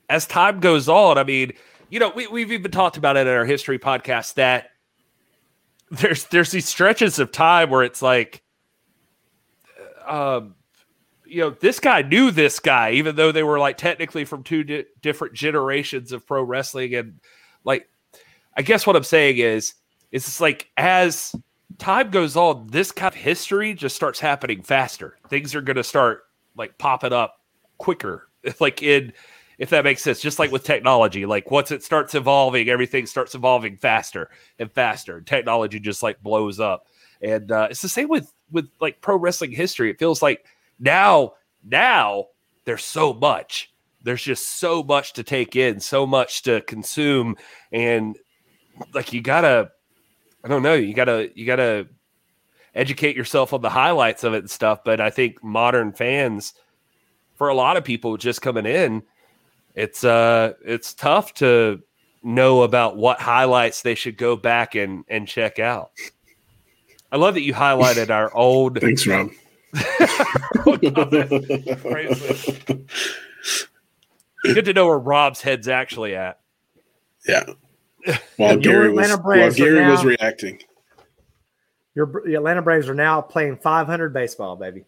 [0.10, 1.54] as time goes on, I mean,
[1.92, 4.70] you know, we, we've even talked about it in our history podcast that
[5.92, 8.42] there's there's these stretches of time where it's like,
[10.08, 10.56] um,
[11.26, 14.64] you know, this guy knew this guy, even though they were like technically from two
[14.64, 17.20] di- different generations of pro wrestling, and
[17.66, 17.90] like,
[18.56, 19.74] I guess what I'm saying is,
[20.14, 21.36] it's just like as
[21.78, 25.18] time goes on, this kind of history just starts happening faster.
[25.28, 26.24] Things are going to start
[26.56, 27.42] like popping up
[27.80, 28.30] quicker,
[28.62, 29.12] like in
[29.62, 30.20] if that makes sense.
[30.20, 35.22] Just like with technology, like once it starts evolving, everything starts evolving faster and faster.
[35.22, 36.88] Technology just like blows up,
[37.22, 39.92] and uh, it's the same with with like pro wrestling history.
[39.92, 40.48] It feels like
[40.80, 41.34] now
[41.64, 42.26] now
[42.66, 43.72] there's so much.
[44.04, 47.38] There's just so much to take in, so much to consume,
[47.72, 48.18] and
[48.96, 49.70] like you gotta,
[50.44, 51.88] I don't know, you gotta you gotta
[52.74, 54.84] educate yourself on the highlights of it and stuff.
[54.84, 56.56] But I think modern fans,
[57.36, 59.04] for a lot of people just coming in,
[59.76, 61.82] it's uh it's tough to
[62.24, 65.92] know about what highlights they should go back and and check out.
[67.12, 68.80] I love that you highlighted our old.
[68.80, 69.30] Thanks, Rob.
[74.44, 76.40] Good to know where Rob's head's actually at.
[77.28, 77.44] Yeah.
[78.38, 80.60] While Gary, was, while Gary now, was reacting.
[81.94, 84.86] Your, your Atlanta Braves are now playing 500 baseball, baby.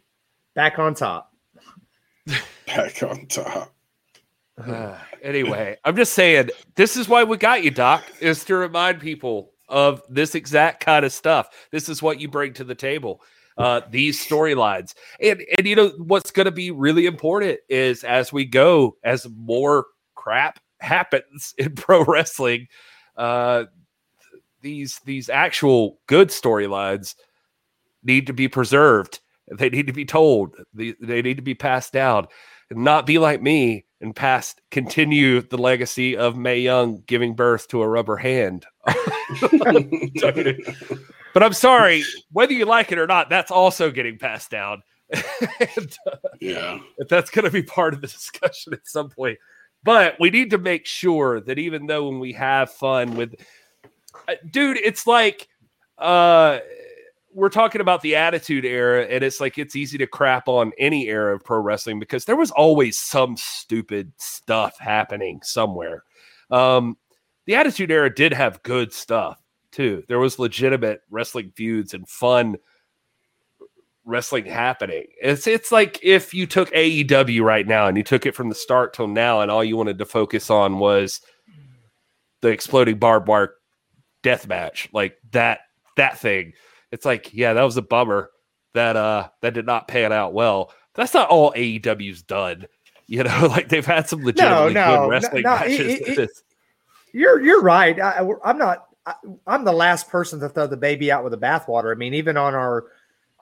[0.55, 1.31] Back on top.
[2.65, 3.72] Back on top.
[4.57, 8.99] Uh, anyway, I'm just saying this is why we got you, Doc, is to remind
[8.99, 11.49] people of this exact kind of stuff.
[11.71, 13.21] This is what you bring to the table.
[13.57, 14.93] Uh, these storylines.
[15.21, 19.85] And and you know what's gonna be really important is as we go, as more
[20.15, 22.67] crap happens in pro wrestling,
[23.15, 23.65] uh
[24.61, 27.15] these these actual good storylines
[28.03, 29.19] need to be preserved.
[29.51, 30.55] They need to be told.
[30.73, 32.27] They, they need to be passed down
[32.77, 37.81] not be like me and past continue the legacy of Mae Young giving birth to
[37.81, 38.65] a rubber hand.
[41.34, 44.84] but I'm sorry, whether you like it or not, that's also getting passed down.
[45.13, 46.80] and, uh, Yeah.
[47.09, 49.39] that's going to be part of the discussion at some point.
[49.84, 53.35] But we need to make sure that even though when we have fun with,
[54.27, 55.47] uh, dude, it's like
[55.97, 56.59] uh,
[57.34, 61.07] we're talking about the Attitude Era, and it's like it's easy to crap on any
[61.07, 66.03] era of pro wrestling because there was always some stupid stuff happening somewhere.
[66.51, 66.97] Um,
[67.45, 69.41] the Attitude Era did have good stuff
[69.72, 70.03] too.
[70.07, 72.57] There was legitimate wrestling feuds and fun
[74.05, 75.05] wrestling happening.
[75.22, 78.55] It's it's like if you took AEW right now and you took it from the
[78.55, 81.22] start till now, and all you wanted to focus on was
[82.41, 83.55] the exploding barbed wire
[84.22, 85.60] death match, like that
[85.97, 86.53] that thing.
[86.93, 88.29] It's like, yeah, that was a bummer
[88.75, 90.71] that uh that did not pan out well.
[90.93, 92.67] That's not all AEW's done.
[93.07, 95.79] You know, like they've had some legitimately no, good wrestling no, matches.
[95.79, 96.29] it- it-
[97.13, 97.99] You're you're right.
[97.99, 98.85] I, I'm not.
[99.07, 99.15] I,
[99.47, 101.91] I'm the last person to throw the baby out with the bathwater.
[101.93, 102.85] I mean, even on our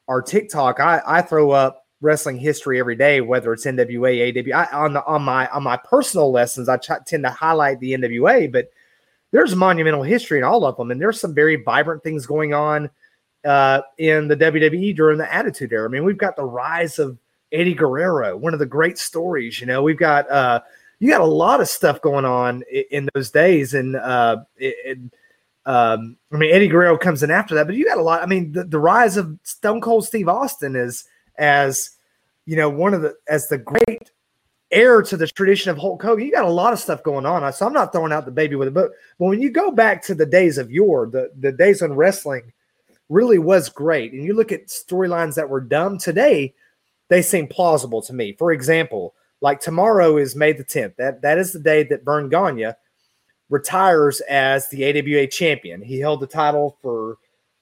[0.07, 4.57] our TikTok, I, I throw up wrestling history every day, whether it's NWA, AW.
[4.57, 7.93] I, on the on my on my personal lessons, I ch- tend to highlight the
[7.93, 8.71] NWA, but
[9.31, 12.89] there's monumental history in all of them, and there's some very vibrant things going on
[13.45, 15.85] uh, in the WWE during the Attitude Era.
[15.85, 17.17] I mean, we've got the rise of
[17.51, 19.59] Eddie Guerrero, one of the great stories.
[19.59, 20.61] You know, we've got uh,
[20.99, 24.37] you got a lot of stuff going on in, in those days, and uh,
[25.65, 28.21] um, I mean, Eddie Guerrero comes in after that, but you got a lot.
[28.21, 31.05] I mean, the, the rise of Stone Cold Steve Austin is
[31.37, 31.91] as
[32.45, 34.11] you know one of the as the great
[34.71, 36.25] heir to the tradition of Hulk Hogan.
[36.25, 37.51] You got a lot of stuff going on.
[37.53, 40.03] So I'm not throwing out the baby with it, but but when you go back
[40.05, 42.53] to the days of yore, the the days when wrestling
[43.11, 46.53] really was great, and you look at storylines that were dumb today,
[47.09, 48.33] they seem plausible to me.
[48.33, 50.95] For example, like tomorrow is May the 10th.
[50.95, 52.71] That that is the day that Verne Gagne
[53.49, 55.81] retires as the AWA champion.
[55.81, 57.17] He held the title for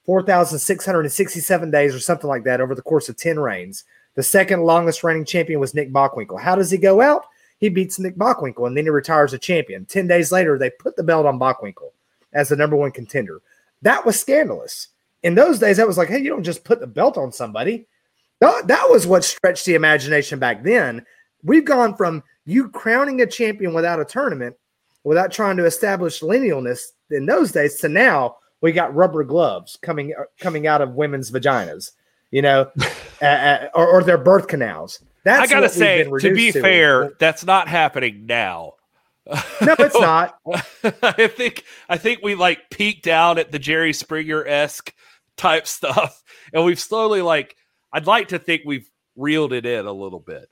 [0.06, 3.86] 4,667 days or something like that over the course of 10 reigns.
[4.16, 6.40] The second longest reigning champion was Nick Bockwinkel.
[6.40, 7.26] How does he go out?
[7.60, 9.86] He beats Nick Bockwinkel and then he retires a champion.
[9.86, 11.92] 10 days later, they put the belt on Bockwinkel
[12.34, 13.42] as the number one contender.
[13.82, 14.90] That was scandalous.
[15.24, 17.88] In those days, that was like, hey, you don't just put the belt on somebody.
[18.40, 21.06] That, that was what stretched the imagination back then.
[21.44, 24.56] We've gone from you crowning a champion without a tournament,
[25.04, 26.82] without trying to establish linealness
[27.12, 31.32] in those days, to now we got rubber gloves coming uh, coming out of women's
[31.32, 31.92] vaginas,
[32.32, 32.72] you know,
[33.22, 35.00] uh, or, or their birth canals.
[35.24, 38.74] That's I gotta say, to be reduced fair, that's not happening now.
[39.28, 40.40] no, it's not.
[41.04, 44.94] I think I think we like peaked out at the Jerry Springer esque
[45.40, 47.56] type stuff, and we've slowly like
[47.92, 50.50] I'd like to think we've reeled it in a little bit.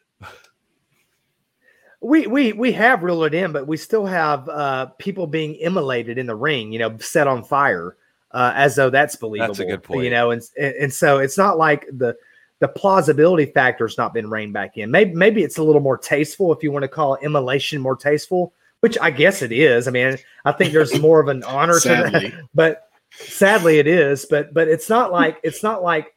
[2.01, 6.17] We we we have reeled it in, but we still have uh, people being immolated
[6.17, 7.97] in the ring, you know, set on fire,
[8.31, 9.53] uh, as though that's believable.
[9.53, 10.03] That's a good point.
[10.03, 12.15] You know, and and and so it's not like the
[12.59, 14.91] the plausibility factor's not been reined back in.
[14.91, 18.53] Maybe maybe it's a little more tasteful if you want to call immolation more tasteful,
[18.81, 19.87] which I guess it is.
[19.87, 24.25] I mean, I think there's more of an honor to that, but sadly it is.
[24.29, 26.15] But but it's not like it's not like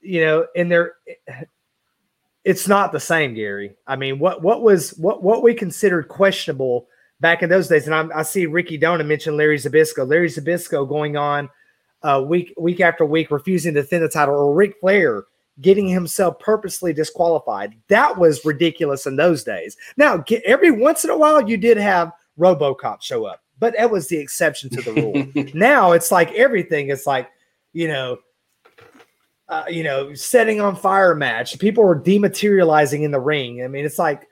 [0.00, 0.94] you know, in there
[2.44, 3.74] it's not the same, Gary.
[3.86, 6.88] I mean, what what was what what we considered questionable
[7.20, 10.08] back in those days, and I'm, I see Ricky Dona mention Larry Zbyszko.
[10.08, 11.48] Larry Zbyszko going on
[12.02, 15.24] uh, week week after week, refusing to defend the title, or Ric Flair
[15.60, 17.74] getting himself purposely disqualified.
[17.88, 19.76] That was ridiculous in those days.
[19.96, 23.92] Now, get, every once in a while, you did have RoboCop show up, but that
[23.92, 25.48] was the exception to the rule.
[25.54, 27.30] now it's like everything is like,
[27.72, 28.18] you know,
[29.48, 31.56] uh, you know, setting on fire match.
[31.60, 33.62] People are dematerializing in the ring.
[33.62, 34.28] I mean, it's like,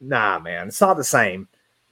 [0.00, 1.48] nah, man, it's not the same.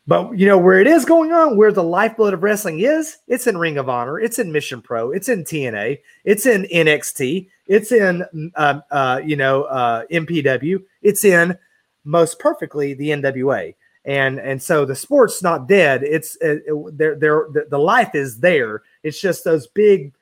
[0.07, 3.49] But you know where it is going on, where the lifeblood of wrestling is, it's
[3.49, 7.91] in Ring of Honor, it's in Mission Pro, it's in TNA, it's in NXT, it's
[7.91, 11.59] in uh, uh, you know uh, MPW, it's in
[12.05, 13.75] most perfectly the NWA,
[14.05, 16.03] and and so the sport's not dead.
[16.03, 18.83] It's uh, it, there, there, the, the life is there.
[19.03, 20.15] It's just those big,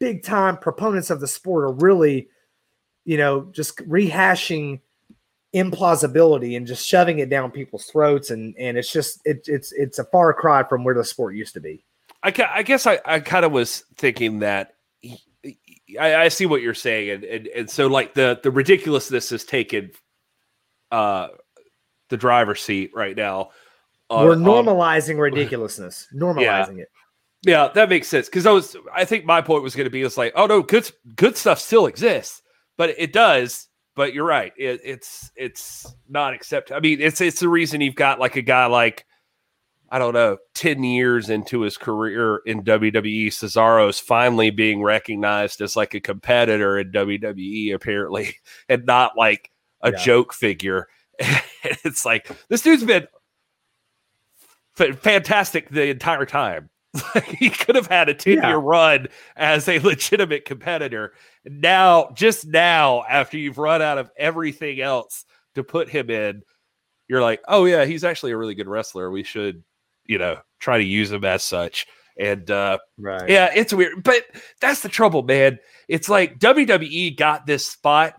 [0.00, 2.28] big time proponents of the sport are really,
[3.04, 4.80] you know, just rehashing
[5.54, 9.98] implausibility and just shoving it down people's throats and and it's just it, it's it's
[9.98, 11.82] a far cry from where the sport used to be
[12.22, 14.74] I, I guess I, I kind of was thinking that
[15.98, 19.44] I, I, see what you're saying, and, and and so like the the ridiculousness has
[19.44, 19.92] taken
[20.90, 21.28] uh
[22.08, 23.50] the driver's seat right now.
[24.10, 26.82] We're normalizing um, ridiculousness, normalizing yeah.
[26.82, 26.88] it.
[27.46, 28.26] Yeah, that makes sense.
[28.26, 30.62] Because I was, I think my point was going to be, it's like, oh no,
[30.62, 32.42] good good stuff still exists,
[32.76, 33.68] but it does.
[33.94, 36.74] But you're right, it, it's it's not accepted.
[36.74, 39.04] I mean, it's it's the reason you've got like a guy like
[39.90, 45.76] I don't know, 10 years into his career in WWE, Cesaro's finally being recognized as
[45.76, 48.36] like a competitor in WWE, apparently,
[48.68, 49.96] and not like a yeah.
[49.96, 50.88] joke figure.
[51.84, 53.06] it's like this dude's been
[54.74, 56.70] fantastic the entire time.
[57.26, 58.60] he could have had a 10 year yeah.
[58.60, 61.12] run as a legitimate competitor.
[61.44, 65.24] Now, just now, after you've run out of everything else
[65.54, 66.42] to put him in,
[67.08, 69.10] you're like, oh, yeah, he's actually a really good wrestler.
[69.10, 69.62] We should
[70.08, 71.86] you know, try to use him as such.
[72.18, 73.28] And uh, right.
[73.28, 74.24] yeah, it's weird, but
[74.60, 75.60] that's the trouble, man.
[75.86, 78.14] It's like WWE got this spot.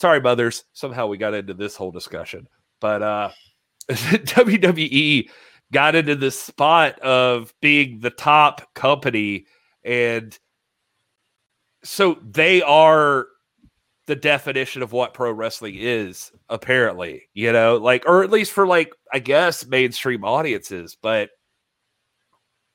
[0.00, 0.64] Sorry, mothers.
[0.72, 2.48] Somehow we got into this whole discussion,
[2.80, 3.30] but uh,
[3.90, 5.28] WWE
[5.72, 9.44] got into this spot of being the top company,
[9.84, 10.38] and
[11.84, 13.26] so they are
[14.06, 17.76] the definition of what pro wrestling is apparently you know?
[17.76, 20.96] Like or at least for like i guess mainstream audiences.
[21.00, 21.30] But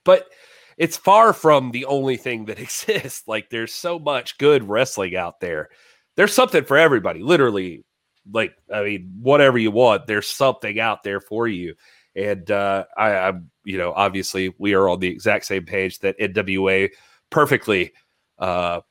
[0.06, 0.28] but
[0.78, 3.28] it's far from the only thing that exists.
[3.28, 5.70] Like there's so much good wrestling out there
[6.16, 7.84] there's something for everybody literally
[8.32, 11.76] like i mean whatever you want there's something out there for you
[12.16, 16.18] and uh i i'm you know obviously we are on the exact same page that
[16.20, 16.90] nwa
[17.30, 17.92] perfectly
[18.40, 18.82] uh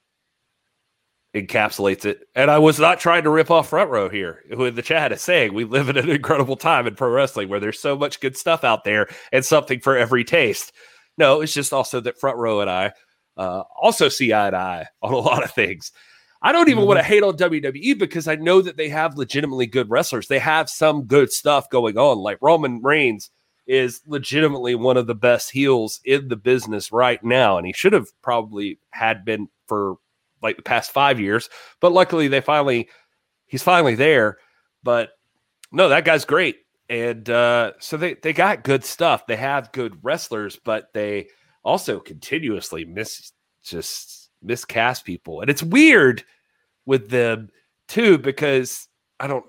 [1.34, 2.26] encapsulates it.
[2.34, 4.44] And I was not trying to rip off front row here.
[4.50, 7.48] Who in the chat is saying we live in an incredible time in pro wrestling
[7.48, 10.72] where there's so much good stuff out there and something for every taste.
[11.18, 12.92] No, it's just also that front row and I
[13.36, 15.90] uh, also see eye to eye on a lot of things.
[16.44, 16.88] I don't even mm-hmm.
[16.88, 20.28] want to hate on WWE because I know that they have legitimately good wrestlers.
[20.28, 22.18] They have some good stuff going on.
[22.18, 23.30] Like Roman Reigns
[23.66, 27.56] is legitimately one of the best heels in the business right now.
[27.56, 29.96] And he should have probably had been for
[30.42, 31.48] like the past five years.
[31.80, 32.90] But luckily, they finally
[33.46, 34.36] he's finally there.
[34.82, 35.12] But
[35.72, 36.58] no, that guy's great,
[36.90, 39.26] and uh, so they they got good stuff.
[39.26, 41.28] They have good wrestlers, but they
[41.64, 43.32] also continuously miss
[43.64, 46.22] just miscast people, and it's weird
[46.86, 47.48] with them
[47.88, 48.88] too because
[49.20, 49.44] I don't.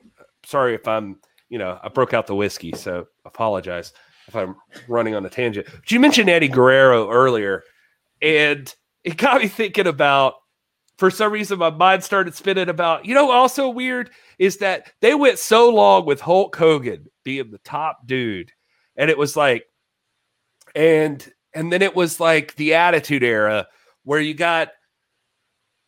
[0.46, 3.94] Sorry if I'm you know I broke out the whiskey, so apologize
[4.28, 4.56] if I'm
[4.88, 5.68] running on a tangent.
[5.72, 7.64] But you mentioned Eddie Guerrero earlier,
[8.22, 10.36] and it got me thinking about
[10.98, 14.10] for some reason my mind started spinning about you know also weird
[14.40, 18.52] is that they went so long with hulk hogan being the top dude
[18.96, 19.66] and it was like
[20.76, 23.68] and and then it was like the attitude era
[24.04, 24.70] where you got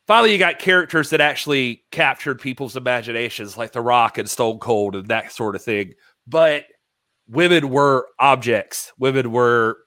[0.07, 4.95] finally you got characters that actually captured people's imaginations like the rock and stone cold
[4.95, 5.93] and that sort of thing
[6.25, 6.65] but
[7.27, 9.77] women were objects women were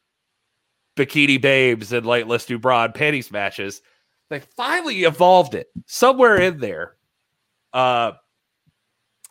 [0.97, 3.83] bikini babes and like let's do broad panties matches
[4.31, 6.95] they finally evolved it somewhere in there.
[7.73, 8.13] Uh,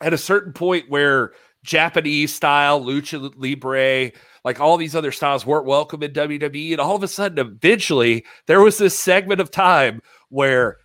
[0.01, 1.31] at a certain point where
[1.63, 4.11] Japanese style, lucha libre,
[4.43, 6.71] like all these other styles weren't welcome in WWE.
[6.71, 10.77] And all of a sudden, eventually, there was this segment of time where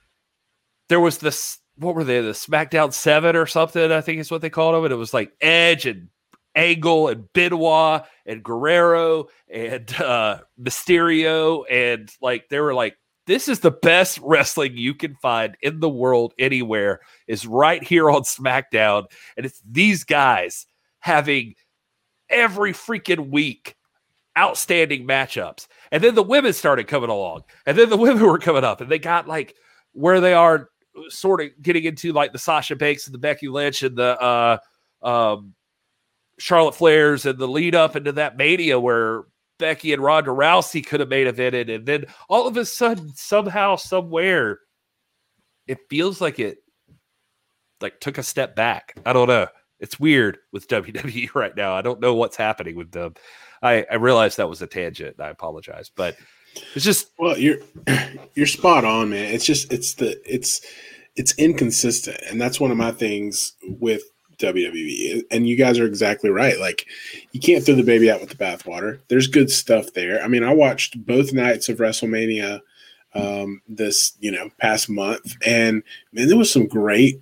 [0.88, 4.40] there was this, what were they, the SmackDown 7 or something, I think is what
[4.40, 4.84] they called them.
[4.84, 6.08] And it was like Edge and
[6.54, 11.64] Angle and Benoit and Guerrero and uh, Mysterio.
[11.70, 12.96] And like, they were like
[13.26, 18.10] this is the best wrestling you can find in the world anywhere is right here
[18.10, 19.06] on SmackDown.
[19.36, 20.66] And it's these guys
[21.00, 21.54] having
[22.28, 23.76] every freaking week
[24.36, 25.66] outstanding matchups.
[25.90, 27.44] And then the women started coming along.
[27.66, 29.54] And then the women were coming up and they got like
[29.92, 30.68] where they are
[31.08, 34.58] sort of getting into like the Sasha Banks and the Becky Lynch and the uh
[35.02, 35.54] um
[36.38, 39.24] Charlotte Flairs and the lead up into that mania where
[39.58, 43.12] Becky and Ronda Rousey could have made a evented, and then all of a sudden,
[43.14, 44.58] somehow, somewhere,
[45.66, 46.58] it feels like it
[47.80, 48.94] like took a step back.
[49.06, 49.46] I don't know.
[49.80, 51.74] It's weird with WWE right now.
[51.74, 53.14] I don't know what's happening with them.
[53.62, 55.20] I, I realized that was a tangent.
[55.20, 56.16] I apologize, but
[56.74, 57.58] it's just well, you're
[58.34, 59.32] you're spot on, man.
[59.34, 60.60] It's just it's the it's
[61.16, 64.02] it's inconsistent, and that's one of my things with
[64.38, 65.22] WWE.
[65.30, 66.58] And you guys are exactly right.
[66.58, 66.86] Like,
[67.32, 69.00] you can't throw the baby out with the bathwater.
[69.08, 70.22] There's good stuff there.
[70.22, 72.60] I mean, I watched both nights of WrestleMania
[73.14, 75.82] um, this, you know, past month, and
[76.12, 77.20] man, there was some great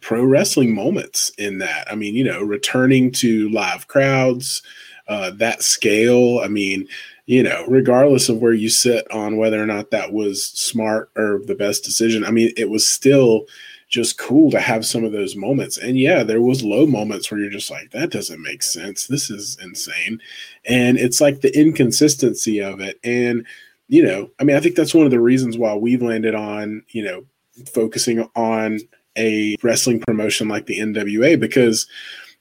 [0.00, 1.90] pro wrestling moments in that.
[1.90, 4.62] I mean, you know, returning to live crowds,
[5.08, 6.40] uh, that scale.
[6.40, 6.86] I mean,
[7.30, 11.40] you know, regardless of where you sit on whether or not that was smart or
[11.46, 13.46] the best decision, I mean, it was still
[13.88, 15.78] just cool to have some of those moments.
[15.78, 19.06] And yeah, there was low moments where you're just like, that doesn't make sense.
[19.06, 20.20] This is insane.
[20.64, 22.98] And it's like the inconsistency of it.
[23.04, 23.46] And,
[23.86, 26.82] you know, I mean, I think that's one of the reasons why we've landed on,
[26.88, 27.24] you know,
[27.72, 28.80] focusing on
[29.16, 31.86] a wrestling promotion like the NWA because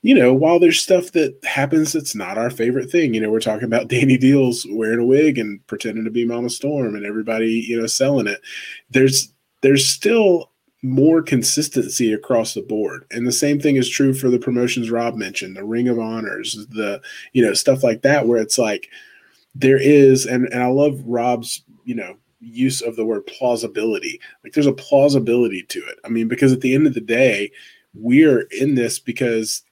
[0.01, 3.39] you know, while there's stuff that happens that's not our favorite thing, you know, we're
[3.39, 7.65] talking about Danny Deals wearing a wig and pretending to be Mama Storm and everybody,
[7.67, 8.41] you know, selling it.
[8.89, 10.51] There's there's still
[10.81, 13.05] more consistency across the board.
[13.11, 16.65] And the same thing is true for the promotions Rob mentioned, the Ring of Honors,
[16.69, 17.01] the,
[17.33, 18.87] you know, stuff like that, where it's like
[19.53, 24.21] there is, and, and I love Rob's, you know, use of the word plausibility.
[24.43, 25.99] Like there's a plausibility to it.
[26.05, 27.51] I mean, because at the end of the day,
[27.93, 29.63] we're in this because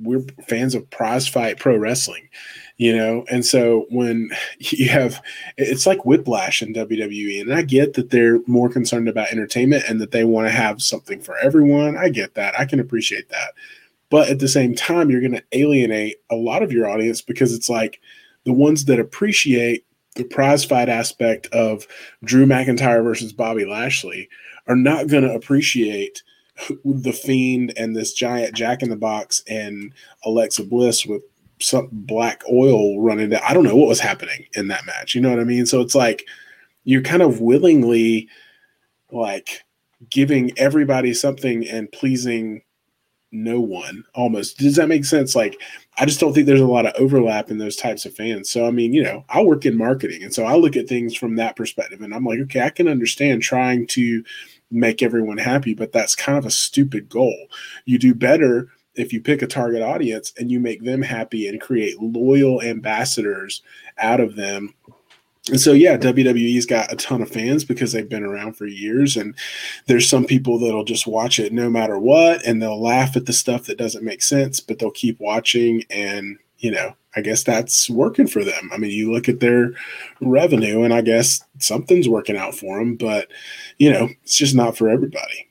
[0.00, 2.28] we're fans of prize fight pro wrestling
[2.76, 3.24] you know?
[3.30, 5.20] And so when you have
[5.56, 10.00] it's like whiplash in wwe and i get that they're more concerned about entertainment and
[10.00, 11.96] that they want to have something for everyone.
[11.96, 12.58] I get that.
[12.58, 13.52] I can appreciate that.
[14.10, 17.52] But at the same time you're going to alienate a lot of your audience because
[17.52, 18.00] it's like
[18.44, 19.84] the ones that appreciate
[20.16, 21.86] the prize fight aspect of
[22.22, 24.28] drew mcintyre versus bobby lashley
[24.68, 26.22] are not going to appreciate
[26.84, 29.92] the fiend and this giant jack in the box and
[30.24, 31.22] alexa bliss with
[31.60, 33.42] some black oil running down.
[33.46, 35.14] I don't know what was happening in that match.
[35.14, 35.66] You know what I mean?
[35.66, 36.26] So it's like
[36.84, 38.28] you're kind of willingly
[39.10, 39.64] like
[40.10, 42.62] giving everybody something and pleasing
[43.32, 44.58] no one almost.
[44.58, 45.34] Does that make sense?
[45.34, 45.60] Like
[45.98, 48.50] I just don't think there's a lot of overlap in those types of fans.
[48.50, 51.16] So I mean, you know, I work in marketing and so I look at things
[51.16, 54.22] from that perspective and I'm like, okay, I can understand trying to
[54.74, 57.46] make everyone happy, but that's kind of a stupid goal.
[57.84, 61.60] You do better if you pick a target audience and you make them happy and
[61.60, 63.62] create loyal ambassadors
[63.98, 64.74] out of them
[65.50, 69.16] and so, yeah, WWE's got a ton of fans because they've been around for years.
[69.16, 69.34] And
[69.86, 73.32] there's some people that'll just watch it no matter what, and they'll laugh at the
[73.34, 75.84] stuff that doesn't make sense, but they'll keep watching.
[75.90, 78.70] And, you know, I guess that's working for them.
[78.72, 79.72] I mean, you look at their
[80.20, 83.28] revenue, and I guess something's working out for them, but,
[83.78, 85.48] you know, it's just not for everybody.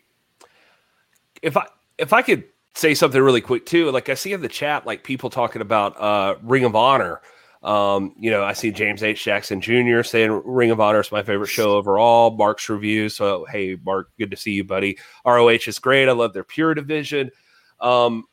[1.41, 1.67] If I,
[1.97, 2.43] if I could
[2.75, 3.91] say something really quick too.
[3.91, 7.21] Like I see in the chat, like people talking about uh, Ring of Honor.
[7.61, 9.23] Um, you know, I see James H.
[9.23, 10.03] Jackson Jr.
[10.03, 12.31] saying Ring of Honor is my favorite show overall.
[12.31, 13.07] Mark's review.
[13.07, 14.97] So, hey, Mark, good to see you, buddy.
[15.25, 16.09] ROH is great.
[16.09, 17.31] I love their pure division.
[17.79, 18.25] Um,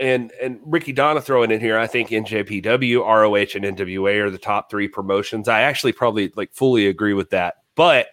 [0.00, 4.38] and and Ricky Donna throwing in here, I think NJPW, ROH, and NWA are the
[4.38, 5.48] top three promotions.
[5.48, 7.56] I actually probably like fully agree with that.
[7.74, 8.08] But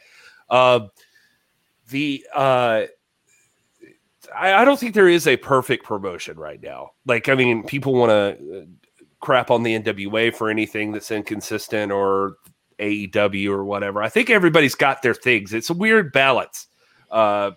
[0.50, 0.88] uh,
[1.90, 2.84] the uh,
[4.36, 6.92] I, I, don't think there is a perfect promotion right now.
[7.06, 8.66] Like, I mean, people want to uh,
[9.20, 12.38] crap on the NWA for anything that's inconsistent or
[12.80, 14.02] AEW or whatever.
[14.02, 15.54] I think everybody's got their things.
[15.54, 16.68] It's a weird balance.
[17.10, 17.52] Uh,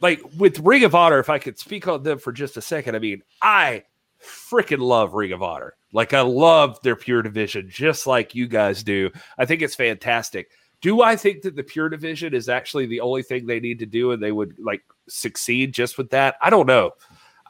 [0.00, 2.94] like with Ring of Honor, if I could speak on them for just a second,
[2.94, 3.84] I mean, I
[4.22, 5.74] freaking love Ring of Honor.
[5.92, 9.10] Like, I love their pure division, just like you guys do.
[9.38, 10.50] I think it's fantastic.
[10.82, 13.86] Do I think that the pure division is actually the only thing they need to
[13.86, 16.36] do and they would like succeed just with that?
[16.42, 16.92] I don't know.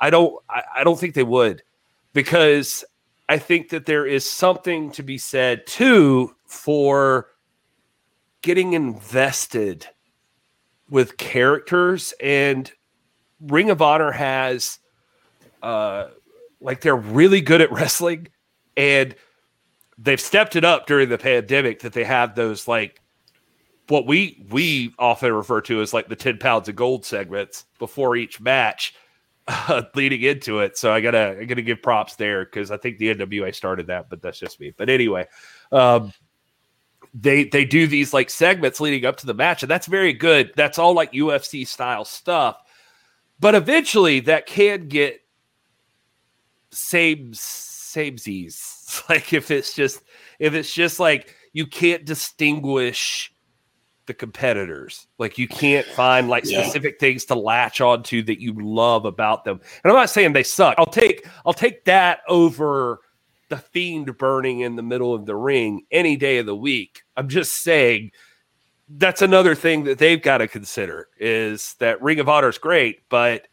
[0.01, 1.63] I don't I, I don't think they would
[2.13, 2.85] because
[3.29, 7.29] I think that there is something to be said too for
[8.43, 9.89] getting invested
[10.91, 12.71] with characters and
[13.41, 14.79] Ring of Honor has
[15.63, 16.09] uh
[16.61, 18.29] like they're really good at wrestling
[18.77, 19.15] and
[19.99, 23.01] they've stepped it up during the pandemic that they have those like
[23.89, 28.17] what we we often refer to as like the 10 pounds of gold segments before
[28.17, 28.95] each match
[29.49, 30.77] uh, leading into it.
[30.77, 34.11] So i gotta i gotta give props there because i think the nwa started that
[34.11, 34.73] but that's just me.
[34.77, 35.27] But anyway
[35.73, 36.13] um
[37.19, 40.53] they they do these like segments leading up to the match and that's very good
[40.55, 42.63] that's all like ufc style stuff
[43.41, 45.21] but eventually that can get
[46.71, 50.03] same samesies like if it's just
[50.39, 53.33] if it's just like you can't distinguish
[54.07, 55.07] the competitors.
[55.19, 56.63] Like you can't find like yeah.
[56.63, 59.61] specific things to latch onto that you love about them.
[59.85, 60.77] And I'm not saying they suck.
[60.79, 63.01] I'll take I'll take that over
[63.49, 67.03] the fiend burning in the middle of the ring any day of the week.
[67.17, 68.13] I'm just saying
[68.89, 73.09] that's another thing that they've got to consider is that Ring of Honor is great,
[73.09, 73.49] but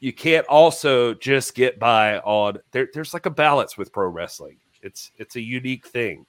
[0.00, 4.58] you can't also just get by on there, there's like a balance with pro wrestling.
[4.82, 6.26] It's it's a unique thing.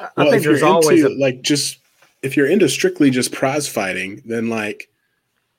[0.00, 1.78] I well, think there's always a, like just
[2.22, 4.90] if you're into strictly just prize fighting, then like,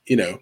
[0.06, 0.40] you know,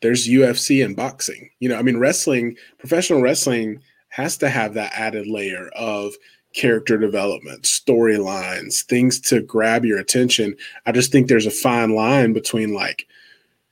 [0.00, 1.50] there's UFC and boxing.
[1.60, 3.80] You know, I mean, wrestling, professional wrestling
[4.12, 6.12] has to have that added layer of
[6.52, 10.54] character development, storylines, things to grab your attention.
[10.84, 13.06] I just think there's a fine line between like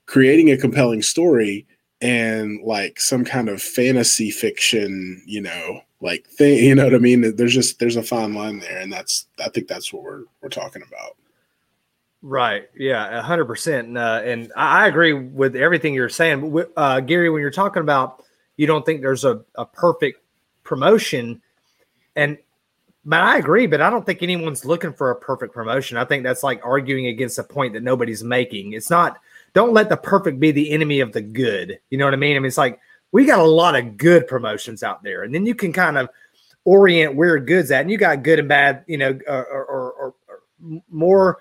[0.07, 1.67] creating a compelling story
[2.01, 6.99] and like some kind of fantasy fiction, you know, like thing, you know what I
[6.99, 7.37] mean?
[7.37, 10.49] There's just there's a fine line there, and that's I think that's what we're we're
[10.49, 11.19] talking about.
[12.23, 12.69] Right.
[12.75, 13.21] Yeah.
[13.21, 13.97] hundred percent.
[13.97, 16.65] Uh, and I agree with everything you're saying.
[16.79, 18.25] Uh, Gary, when you're talking about,
[18.57, 20.21] you don't think there's a, a perfect
[20.71, 21.43] promotion
[22.15, 22.39] and,
[23.05, 25.97] but I agree, but I don't think anyone's looking for a perfect promotion.
[25.97, 28.75] I think that's like arguing against a point that nobody's making.
[28.75, 29.19] It's not,
[29.53, 31.81] don't let the perfect be the enemy of the good.
[31.89, 32.37] You know what I mean?
[32.37, 32.79] I mean, it's like
[33.11, 36.09] we got a lot of good promotions out there, and then you can kind of
[36.65, 40.15] orient where good's at, and you got good and bad, you know, or, or, or,
[40.29, 41.39] or more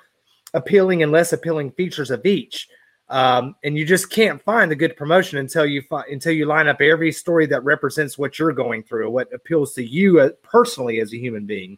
[0.54, 2.70] appealing and less appealing features of each.
[3.10, 6.68] Um, and you just can't find the good promotion until you find until you line
[6.68, 11.00] up every story that represents what you're going through, what appeals to you uh, personally
[11.00, 11.78] as a human being.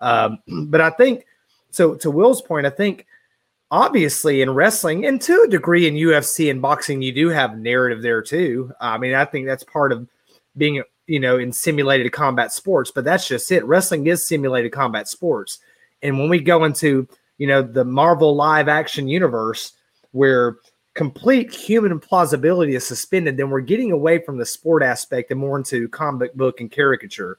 [0.00, 0.38] Um,
[0.68, 1.26] but I think
[1.70, 1.94] so.
[1.96, 3.06] To Will's point, I think
[3.70, 8.02] obviously in wrestling and to a degree in UFC and boxing, you do have narrative
[8.02, 8.72] there too.
[8.80, 10.08] I mean, I think that's part of
[10.56, 12.90] being you know in simulated combat sports.
[12.90, 13.64] But that's just it.
[13.66, 15.58] Wrestling is simulated combat sports,
[16.02, 17.06] and when we go into
[17.40, 19.72] you know, the Marvel live action universe
[20.12, 20.58] where
[21.00, 25.56] complete human plausibility is suspended, then we're getting away from the sport aspect and more
[25.56, 27.38] into comic book and caricature.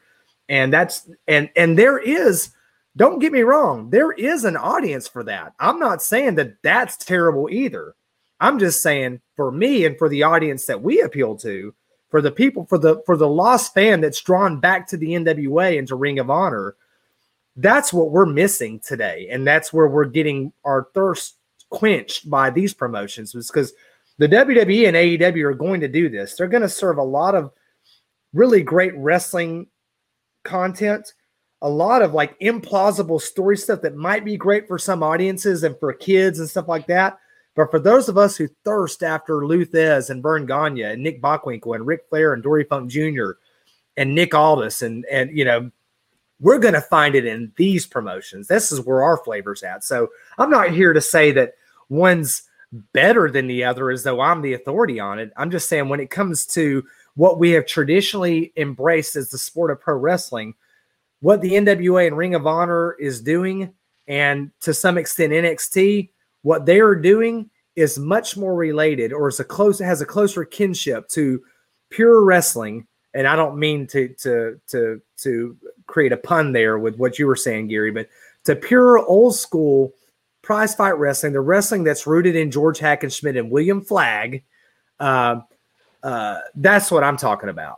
[0.50, 2.50] And that's and and there is
[2.98, 5.54] don't get me wrong, there is an audience for that.
[5.60, 7.94] I'm not saying that that's terrible either.
[8.40, 11.72] I'm just saying for me and for the audience that we appeal to,
[12.10, 15.78] for the people for the for the lost fan that's drawn back to the NWA
[15.78, 16.76] and to Ring of Honor,
[17.58, 19.28] that's what we're missing today.
[19.30, 21.36] And that's where we're getting our thirst
[21.72, 23.74] quenched by these promotions was because
[24.20, 26.36] the WWE and AEW are going to do this.
[26.36, 27.52] They're going to serve a lot of
[28.34, 29.68] really great wrestling
[30.44, 31.14] content,
[31.62, 35.80] a lot of like implausible story stuff that might be great for some audiences and
[35.80, 37.18] for kids and stuff like that.
[37.56, 41.22] But for those of us who thirst after Lou Thesz and Verne Gagne and Nick
[41.22, 43.32] Bockwinkel and Ric Flair and Dory Funk Jr.
[43.98, 45.70] and Nick Aldis and and you know
[46.40, 48.48] we're going to find it in these promotions.
[48.48, 49.84] This is where our flavor's at.
[49.84, 51.54] So I'm not here to say that
[51.92, 52.44] one's
[52.94, 55.32] better than the other as though I'm the authority on it.
[55.36, 56.84] I'm just saying when it comes to
[57.16, 60.56] what we have traditionally embraced as the sport of pro wrestling,
[61.20, 63.74] what the NWA and Ring of Honor is doing,
[64.08, 66.10] and to some extent NXT,
[66.44, 70.44] what they are doing is much more related or is a close has a closer
[70.46, 71.42] kinship to
[71.90, 75.58] pure wrestling and I don't mean to to to to
[75.88, 78.08] create a pun there with what you were saying, Gary, but
[78.46, 79.94] to pure old school
[80.42, 84.44] prize fight wrestling, the wrestling that's rooted in George Hackenschmidt and William Flagg,
[85.00, 85.42] uh,
[86.04, 87.78] uh, that's what I'm talking about.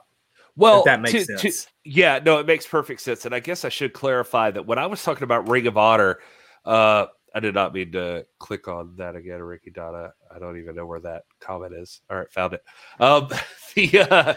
[0.55, 1.65] Well, that makes to, sense.
[1.65, 3.25] To, yeah, no, it makes perfect sense.
[3.25, 6.19] And I guess I should clarify that when I was talking about Ring of Honor,
[6.65, 10.13] uh, I did not mean to click on that again, Ricky Donna.
[10.33, 12.01] I don't even know where that comment is.
[12.09, 12.63] All right, found it.
[12.99, 13.29] Um,
[13.75, 14.33] the uh,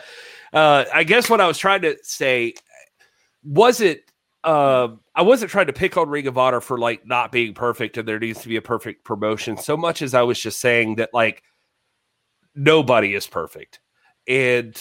[0.57, 2.55] uh, I guess what I was trying to say
[3.45, 4.11] was it.
[4.47, 7.97] Uh, I wasn't trying to pick on Ring of Honor for like not being perfect
[7.97, 10.97] and there needs to be a perfect promotion so much as I was just saying
[10.97, 11.43] that like
[12.55, 13.81] nobody is perfect.
[14.29, 14.75] And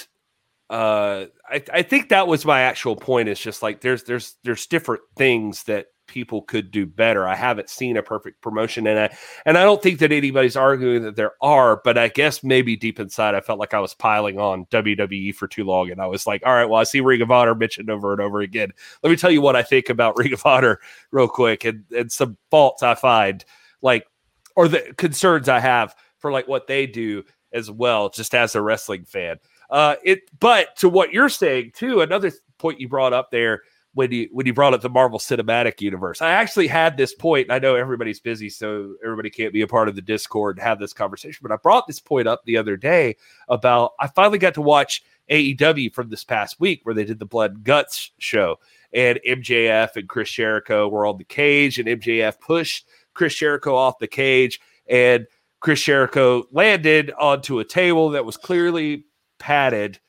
[0.69, 4.67] uh I, I think that was my actual point is just like there's there's there's
[4.67, 7.27] different things that people could do better.
[7.27, 11.03] I haven't seen a perfect promotion, and I and I don't think that anybody's arguing
[11.03, 11.81] that there are.
[11.83, 15.47] But I guess maybe deep inside, I felt like I was piling on WWE for
[15.47, 17.89] too long, and I was like, all right, well, I see Ring of Honor mentioned
[17.89, 18.71] over and over again.
[19.03, 20.79] Let me tell you what I think about Ring of Honor
[21.11, 23.43] real quick, and and some faults I find,
[23.81, 24.07] like
[24.55, 27.23] or the concerns I have for like what they do
[27.53, 29.37] as well, just as a wrestling fan.
[29.69, 33.61] Uh, it, but to what you're saying too, another point you brought up there
[33.95, 36.21] when you when you brought up the Marvel Cinematic Universe.
[36.21, 37.49] I actually had this point.
[37.49, 40.79] I know everybody's busy, so everybody can't be a part of the Discord and have
[40.79, 41.39] this conversation.
[41.41, 43.15] But I brought this point up the other day
[43.47, 45.01] about I finally got to watch
[45.31, 48.59] AEW from this past week where they did the Blood and Guts show,
[48.93, 53.97] and MJF and Chris Jericho were on the cage, and MJF pushed Chris Jericho off
[53.97, 54.59] the cage,
[54.89, 55.25] and
[55.61, 59.05] Chris Jericho landed onto a table that was clearly
[59.39, 59.99] padded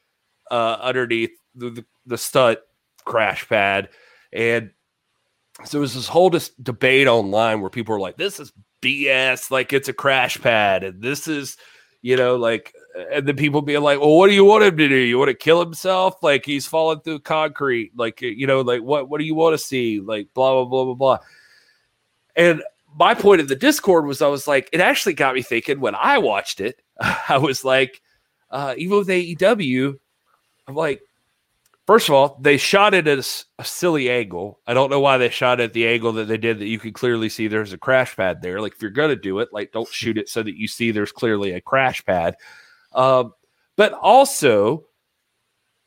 [0.51, 2.59] uh, underneath the, the, the stud
[3.07, 3.89] crash pad.
[4.33, 4.71] And
[5.65, 8.53] so there was this whole dis- debate online where people were like, this is
[8.83, 10.85] BS, like it's a crash pad.
[10.85, 11.57] And this is,
[12.03, 12.75] you know, like,
[13.11, 14.95] and then people being like, well, what do you want him to do?
[14.95, 16.23] You want to kill himself?
[16.23, 17.93] Like he's falling through concrete.
[17.97, 20.01] Like, you know, like what, what do you want to see?
[20.01, 21.19] Like blah, blah, blah, blah, blah.
[22.35, 22.63] And
[22.95, 25.95] my point of the Discord was I was like, it actually got me thinking when
[25.95, 28.03] I watched it, I was like,
[28.51, 29.99] uh, even with AEW,
[30.69, 31.03] I'm like,
[31.87, 33.27] first of all, they shot it at a,
[33.59, 34.61] a, silly angle.
[34.67, 36.79] I don't know why they shot it at the angle that they did that you
[36.79, 38.61] could clearly see there's a crash pad there.
[38.61, 41.13] Like if you're gonna do it, like don't shoot it so that you see there's
[41.13, 42.37] clearly a crash pad.
[42.93, 43.33] Um,
[43.77, 44.87] but also,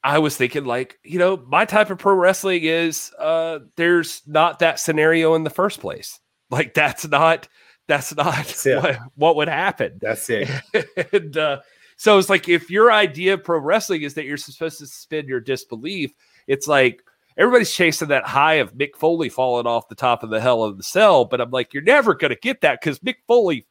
[0.03, 4.59] I was thinking like, you know, my type of pro wrestling is uh there's not
[4.59, 6.19] that scenario in the first place.
[6.49, 7.47] Like that's not
[7.87, 9.99] that's not that's what, what, would happen.
[10.01, 10.49] That's it.
[11.13, 11.59] and uh
[11.99, 15.27] so it's like if your idea of pro wrestling is that you're supposed to suspend
[15.27, 16.13] your disbelief,
[16.47, 17.03] it's like
[17.37, 20.77] everybody's chasing that high of Mick Foley falling off the top of the hell of
[20.77, 21.25] the cell.
[21.25, 23.67] But I'm like, you're never going to get that because Mick Foley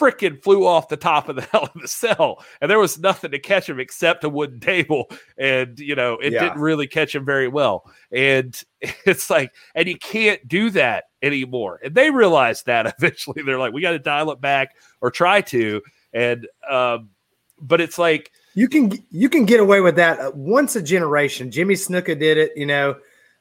[0.00, 3.30] freaking flew off the top of the hell of the cell, and there was nothing
[3.30, 6.40] to catch him except a wooden table, and you know it yeah.
[6.40, 7.88] didn't really catch him very well.
[8.10, 11.78] And it's like, and you can't do that anymore.
[11.84, 13.44] And they realized that eventually.
[13.44, 15.82] They're like, we got to dial it back or try to.
[16.12, 17.10] And um,
[17.60, 21.50] but it's like you can you can get away with that uh, once a generation.
[21.50, 22.96] Jimmy Snuka did it, you know,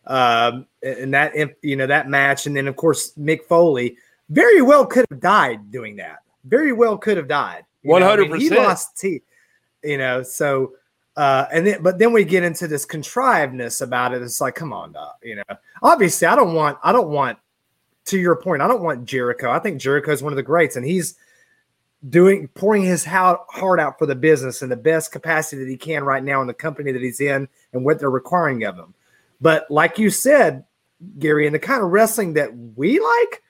[0.08, 3.98] um, and that you know that match, and then of course Mick Foley
[4.30, 6.20] very well could have died doing that.
[6.46, 7.66] Very well could have died.
[7.84, 8.54] One hundred percent.
[8.54, 9.24] He lost teeth,
[9.84, 10.22] you know.
[10.24, 10.74] So,
[11.16, 14.22] uh, and then but then we get into this contrivedness about it.
[14.22, 15.44] It's like, come on, dog, you know.
[15.82, 17.38] Obviously, I don't want I don't want
[18.06, 18.62] to your point.
[18.62, 19.50] I don't want Jericho.
[19.50, 21.16] I think Jericho is one of the greats, and he's
[22.08, 26.04] doing pouring his heart out for the business in the best capacity that he can
[26.04, 28.94] right now in the company that he's in and what they're requiring of him.
[29.42, 30.64] But like you said,
[31.18, 33.44] Gary, in the kind of wrestling that we like,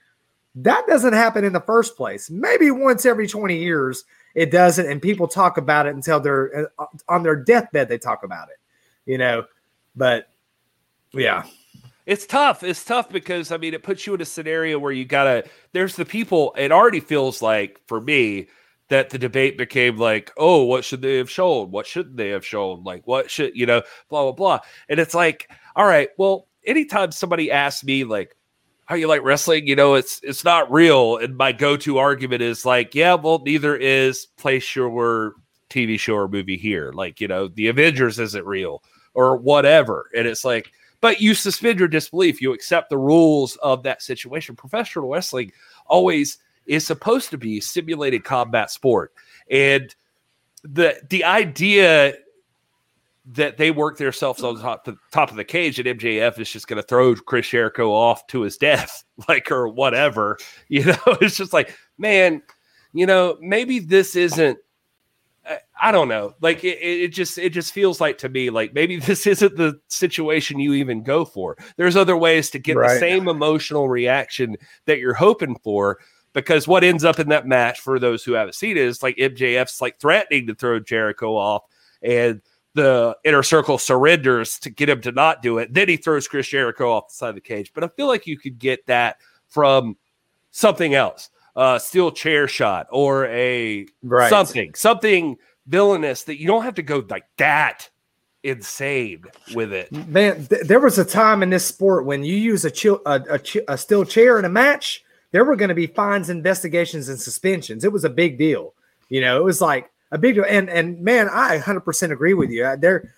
[0.56, 2.30] that doesn't happen in the first place.
[2.30, 4.04] Maybe once every 20 years
[4.36, 8.24] it doesn't, and people talk about it until they're uh, on their deathbed, they talk
[8.24, 8.58] about it,
[9.10, 9.46] you know.
[9.96, 10.30] But
[11.12, 11.44] yeah,
[12.10, 12.64] it's tough.
[12.64, 15.48] It's tough because I mean, it puts you in a scenario where you gotta.
[15.74, 16.56] There's the people.
[16.58, 18.48] It already feels like for me
[18.88, 21.70] that the debate became like, oh, what should they have shown?
[21.70, 22.84] What shouldn't they have shown?
[22.84, 23.84] Like, what should you know?
[24.10, 24.60] Blah blah blah.
[24.90, 28.36] And it's like, all right, well, anytime somebody asks me like,
[28.86, 29.68] how you like wrestling?
[29.68, 31.18] You know, it's it's not real.
[31.18, 35.36] And my go-to argument is like, yeah, well, neither is place your
[35.70, 36.92] TV show or movie here.
[36.92, 38.82] Like, you know, the Avengers isn't real
[39.14, 40.10] or whatever.
[40.18, 42.42] And it's like but you suspend your disbelief.
[42.42, 44.56] You accept the rules of that situation.
[44.56, 45.52] Professional wrestling
[45.86, 49.14] always is supposed to be simulated combat sport,
[49.50, 49.94] and
[50.64, 52.14] the the idea
[53.32, 56.68] that they work themselves on top, the top of the cage and MJF is just
[56.68, 60.38] going to throw Chris Jericho off to his death, like or whatever.
[60.68, 62.42] You know, it's just like, man,
[62.94, 64.58] you know, maybe this isn't
[65.82, 66.36] I don't know.
[66.42, 69.80] Like it, it just it just feels like to me like maybe this isn't the
[69.88, 71.58] situation you even go for.
[71.78, 72.94] There's other ways to get right.
[72.94, 76.00] the same emotional reaction that you're hoping for.
[76.32, 79.18] Because what ends up in that match for those who haven't seen it is like
[79.18, 81.64] MJF's like threatening to throw Jericho off,
[82.04, 82.42] and
[82.76, 85.74] the inner circle surrenders to get him to not do it.
[85.74, 87.72] Then he throws Chris Jericho off the side of the cage.
[87.74, 89.18] But I feel like you could get that
[89.48, 89.98] from
[90.52, 94.30] something else uh, steel chair shot or a right.
[94.30, 97.90] something, something villainous that you don't have to go like that
[98.44, 99.24] insane
[99.54, 99.92] with it.
[99.92, 103.22] Man, th- there was a time in this sport when you use a, chill, a,
[103.30, 107.20] a, a steel chair in a match, there were going to be fines, investigations, and
[107.20, 107.84] suspensions.
[107.84, 108.74] It was a big deal.
[109.10, 110.46] You know, it was like a big deal.
[110.48, 112.76] And and man, I 100% agree with you.
[112.78, 113.14] There,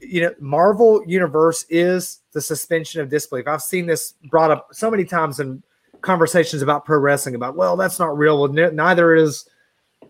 [0.00, 3.48] you know, Marvel Universe is the suspension of disbelief.
[3.48, 5.62] I've seen this brought up so many times in
[6.00, 8.40] conversations about pro wrestling about, well, that's not real.
[8.40, 9.48] Well, neither is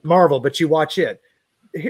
[0.03, 1.21] Marvel, but you watch it.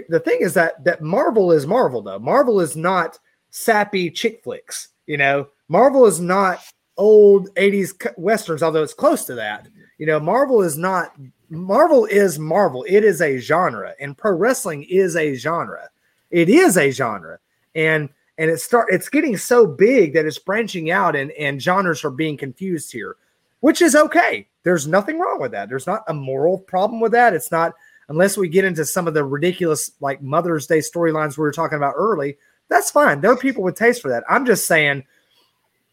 [0.08, 2.18] The thing is that that Marvel is Marvel though.
[2.18, 3.18] Marvel is not
[3.50, 4.88] sappy chick flicks.
[5.06, 6.60] You know, Marvel is not
[6.96, 9.68] old 80s westerns, although it's close to that.
[9.98, 11.14] You know, Marvel is not
[11.48, 12.84] Marvel is Marvel.
[12.88, 15.88] It is a genre, and pro wrestling is a genre.
[16.30, 17.38] It is a genre.
[17.74, 22.04] And and it start it's getting so big that it's branching out and, and genres
[22.04, 23.16] are being confused here
[23.60, 24.48] which is okay.
[24.62, 25.68] There's nothing wrong with that.
[25.68, 27.34] There's not a moral problem with that.
[27.34, 27.74] It's not
[28.08, 31.76] unless we get into some of the ridiculous like Mother's Day storylines we were talking
[31.76, 32.36] about early.
[32.68, 33.20] That's fine.
[33.20, 34.24] There are people with taste for that.
[34.28, 35.04] I'm just saying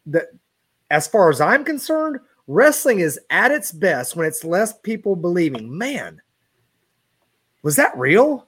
[0.06, 0.26] that
[0.90, 5.76] as far as I'm concerned, wrestling is at its best when it's less people believing,
[5.76, 6.20] man,
[7.62, 8.46] was that real?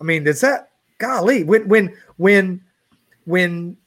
[0.00, 2.60] I mean, does that golly when when when
[3.24, 3.77] when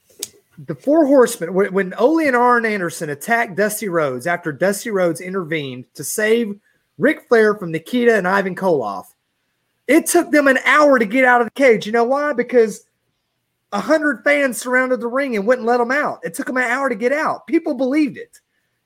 [0.68, 5.22] the four horsemen when, when Ole and Arn Anderson attacked Dusty Rhodes after Dusty Rhodes
[5.22, 6.60] intervened to save
[6.98, 9.06] Ric Flair from Nikita and Ivan Koloff,
[9.88, 11.86] it took them an hour to get out of the cage.
[11.86, 12.34] You know why?
[12.34, 12.86] Because
[13.72, 16.20] a hundred fans surrounded the ring and wouldn't let them out.
[16.24, 17.48] It took them an hour to get out.
[17.48, 18.40] People believed it,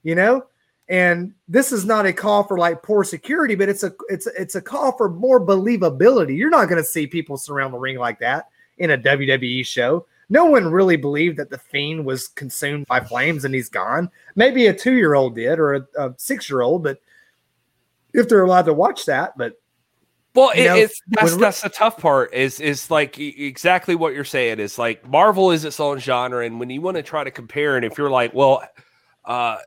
[0.03, 0.45] you know.
[0.87, 4.55] And this is not a call for like poor security, but it's a it's it's
[4.55, 6.37] a call for more believability.
[6.37, 10.05] You're not going to see people surround the ring like that in a WWE show.
[10.29, 14.09] No one really believed that the fiend was consumed by flames and he's gone.
[14.35, 16.99] Maybe a two year old did or a, a six year old, but
[18.13, 19.59] if they're allowed to watch that, but
[20.35, 22.33] well, it, know, it's that's when, that's the tough part.
[22.33, 24.59] Is is like exactly what you're saying.
[24.59, 27.77] Is like Marvel is its own genre, and when you want to try to compare,
[27.77, 28.61] and if you're like, well,
[29.23, 29.57] uh,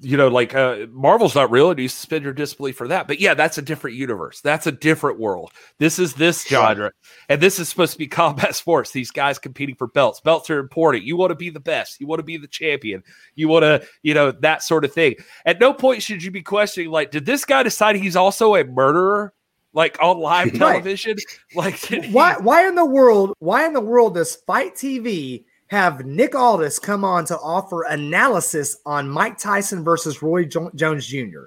[0.00, 3.06] you know, like uh, Marvel's not real, and you suspend your disbelief for that.
[3.06, 4.40] But yeah, that's a different universe.
[4.40, 5.52] That's a different world.
[5.78, 6.92] This is this genre,
[7.28, 8.90] and this is supposed to be combat sports.
[8.90, 10.20] These guys competing for belts.
[10.20, 11.04] Belts are important.
[11.04, 12.00] You want to be the best.
[12.00, 13.02] You want to be the champion.
[13.34, 15.16] You want to, you know, that sort of thing.
[15.46, 18.64] At no point should you be questioning, like, did this guy decide he's also a
[18.64, 19.32] murderer?
[19.72, 21.16] Like on live television,
[21.54, 21.78] like
[22.10, 22.36] why?
[22.38, 23.34] Why in the world?
[23.38, 28.78] Why in the world does FITE TV have Nick Aldis come on to offer analysis
[28.84, 31.44] on Mike Tyson versus Roy jo- Jones Jr.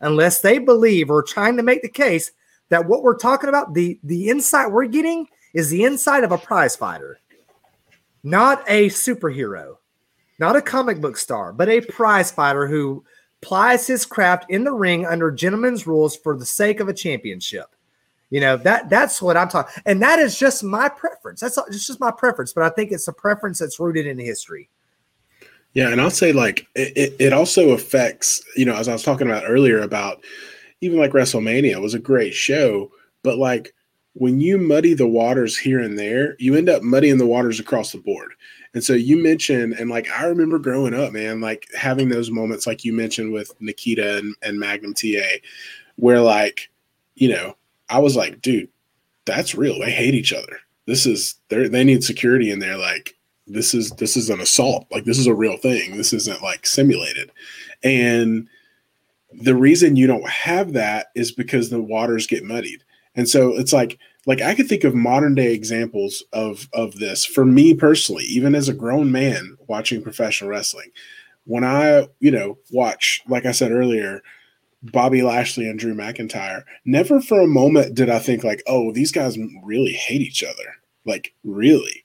[0.00, 2.30] Unless they believe or trying to make the case
[2.68, 6.38] that what we're talking about, the the insight we're getting is the insight of a
[6.38, 7.18] prize fighter,
[8.22, 9.76] not a superhero,
[10.38, 13.04] not a comic book star, but a prize fighter who
[13.40, 17.73] plies his craft in the ring under gentlemen's rules for the sake of a championship.
[18.34, 21.38] You know that that's what I'm talking, and that is just my preference.
[21.38, 24.68] That's it's just my preference, but I think it's a preference that's rooted in history.
[25.72, 29.28] Yeah, and I'll say like it, it also affects you know as I was talking
[29.28, 30.24] about earlier about
[30.80, 32.90] even like WrestleMania was a great show,
[33.22, 33.72] but like
[34.14, 37.92] when you muddy the waters here and there, you end up muddying the waters across
[37.92, 38.32] the board.
[38.74, 42.66] And so you mentioned, and like I remember growing up, man, like having those moments,
[42.66, 45.38] like you mentioned with Nikita and, and Magnum TA,
[45.94, 46.68] where like,
[47.14, 47.54] you know,
[47.88, 48.68] I was like, dude,
[49.24, 49.78] that's real.
[49.78, 50.58] They hate each other.
[50.86, 52.76] This is they they need security in there.
[52.76, 53.14] Like
[53.46, 54.86] this is this is an assault.
[54.90, 55.96] Like this is a real thing.
[55.96, 57.30] This isn't like simulated.
[57.82, 58.48] And
[59.32, 62.82] the reason you don't have that is because the waters get muddied.
[63.16, 67.24] And so it's like like I could think of modern day examples of of this
[67.24, 70.90] for me personally, even as a grown man watching professional wrestling.
[71.46, 74.22] When I, you know, watch, like I said earlier,
[74.92, 79.12] Bobby Lashley and Drew McIntyre, never for a moment did I think like, oh, these
[79.12, 80.76] guys really hate each other.
[81.04, 82.04] Like really.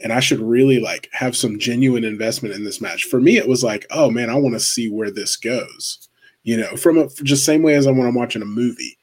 [0.00, 3.04] And I should really like have some genuine investment in this match.
[3.04, 6.08] For me, it was like, oh man, I want to see where this goes.
[6.44, 8.96] You know, from a just same way as I when I'm watching a movie.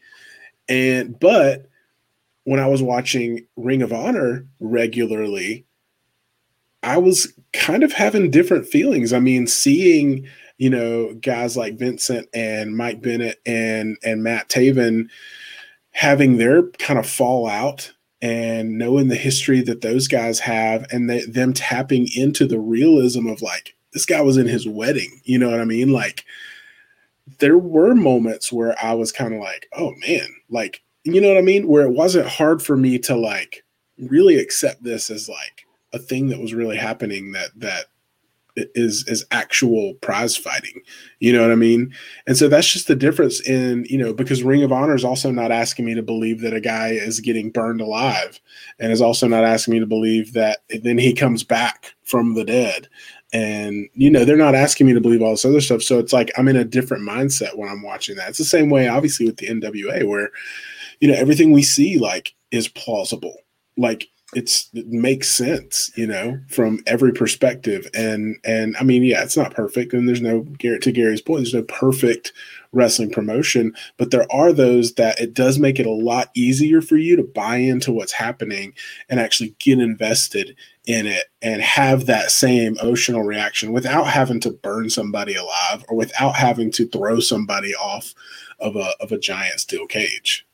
[0.69, 1.67] And but
[2.45, 5.65] when I was watching Ring of Honor regularly,
[6.81, 9.11] I was kind of having different feelings.
[9.11, 10.27] I mean, seeing
[10.57, 15.09] you know, guys like Vincent and Mike Bennett and and Matt Taven
[15.91, 17.91] having their kind of fallout
[18.21, 23.27] and knowing the history that those guys have and they, them tapping into the realism
[23.27, 25.91] of like this guy was in his wedding, you know what I mean?
[25.91, 26.25] Like
[27.39, 31.37] there were moments where I was kind of like, oh man, like you know what
[31.37, 31.67] I mean?
[31.67, 33.63] Where it wasn't hard for me to like
[33.97, 37.85] really accept this as like a thing that was really happening that that
[38.55, 40.81] is is actual prize fighting.
[41.19, 41.93] You know what i mean?
[42.27, 45.31] And so that's just the difference in you know because ring of honor is also
[45.31, 48.39] not asking me to believe that a guy is getting burned alive
[48.79, 52.45] and is also not asking me to believe that then he comes back from the
[52.45, 52.87] dead.
[53.33, 55.81] And you know they're not asking me to believe all this other stuff.
[55.81, 58.29] So it's like i'm in a different mindset when i'm watching that.
[58.29, 60.29] It's the same way obviously with the nwa where
[60.99, 63.35] you know everything we see like is plausible.
[63.77, 67.87] Like it's it makes sense, you know, from every perspective.
[67.93, 71.39] And and I mean, yeah, it's not perfect, and there's no Garrett to Gary's point,
[71.39, 72.33] there's no perfect
[72.73, 76.97] wrestling promotion, but there are those that it does make it a lot easier for
[76.97, 78.73] you to buy into what's happening
[79.07, 80.55] and actually get invested
[80.85, 85.95] in it and have that same emotional reaction without having to burn somebody alive or
[85.95, 88.13] without having to throw somebody off
[88.59, 90.45] of a of a giant steel cage.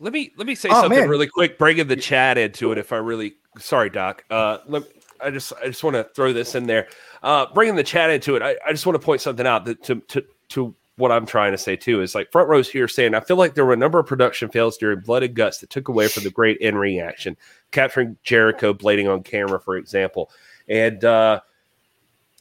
[0.00, 1.08] Let me let me say oh, something man.
[1.08, 2.78] really quick, bringing the chat into it.
[2.78, 4.24] If I really sorry, Doc.
[4.30, 4.84] Uh, let,
[5.20, 6.88] I just I just want to throw this in there.
[7.22, 9.82] Uh, bringing the chat into it, I, I just want to point something out that
[9.84, 13.14] to to to what I'm trying to say too is like front rows here saying
[13.14, 15.70] I feel like there were a number of production fails during Blood and Guts that
[15.70, 17.36] took away from the great in reaction,
[17.70, 20.30] capturing Jericho blading on camera, for example,
[20.68, 21.40] and uh,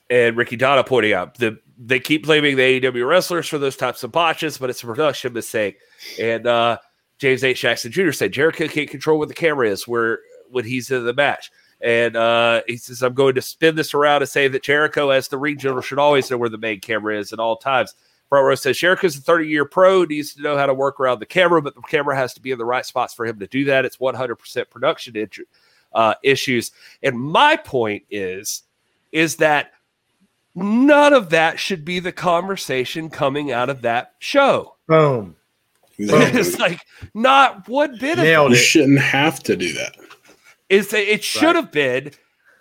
[0.10, 4.04] and Ricky Donna pointing out the they keep blaming the AEW wrestlers for those types
[4.04, 5.78] of botches, but it's a production mistake,
[6.20, 6.78] and uh,
[7.18, 7.62] James H.
[7.62, 8.12] Jackson Jr.
[8.12, 10.20] said Jericho can't control where the camera is where
[10.50, 11.52] when he's in the match.
[11.80, 15.28] And uh, he says, I'm going to spin this around and say that Jericho, as
[15.28, 17.94] the regional, should always know where the main camera is at all times.
[18.30, 21.20] Front row says Jericho's a 30 year pro, needs to know how to work around
[21.20, 23.48] the camera, but the camera has to be in the right spots for him to
[23.48, 23.86] do that.
[23.86, 25.30] It's 100% production
[25.94, 26.72] uh, issues.
[27.02, 28.64] And my point is,
[29.14, 29.72] is that
[30.56, 34.76] none of that should be the conversation coming out of that show.
[34.88, 35.37] Boom.
[36.00, 36.40] Exactly.
[36.40, 36.80] it's like
[37.14, 39.96] not one bit of Nailed you shouldn't have to do that.
[40.70, 41.56] is that it should Right.
[41.56, 42.12] have been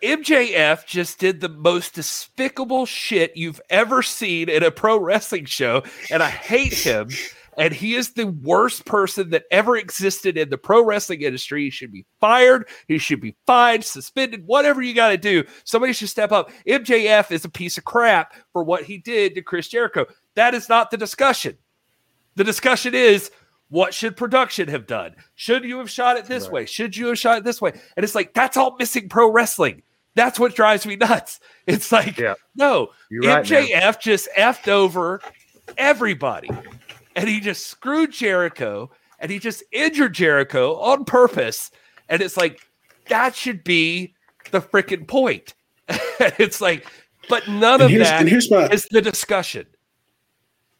[0.02, 5.82] MJF just did the most despicable shit you've ever seen in a pro wrestling show,
[6.10, 7.08] and I hate him.
[7.58, 11.64] And he is the worst person that ever existed in the pro wrestling industry.
[11.64, 12.68] He should be fired.
[12.86, 15.42] He should be fined, suspended, whatever you got to do.
[15.64, 16.50] Somebody should step up.
[16.68, 20.04] MJF is a piece of crap for what he did to Chris Jericho.
[20.34, 21.56] That is not the discussion.
[22.36, 23.30] The discussion is
[23.68, 25.16] what should production have done?
[25.34, 26.52] Should you have shot it this Right.
[26.52, 26.66] way?
[26.66, 27.72] Should you have shot it this way?
[27.96, 29.82] And it's like, that's all missing pro wrestling.
[30.14, 31.40] That's what drives me nuts.
[31.66, 32.34] It's like, Yeah.
[32.54, 33.44] no, You're right.
[33.44, 35.20] MJF just effed over
[35.76, 36.48] everybody.
[37.16, 41.70] And he just screwed Jericho and he just injured Jericho on purpose.
[42.08, 42.60] And it's like,
[43.08, 44.14] that should be
[44.52, 45.54] the freaking point.
[45.88, 46.86] it's like,
[47.28, 49.66] but none And of that and here's my is the discussion.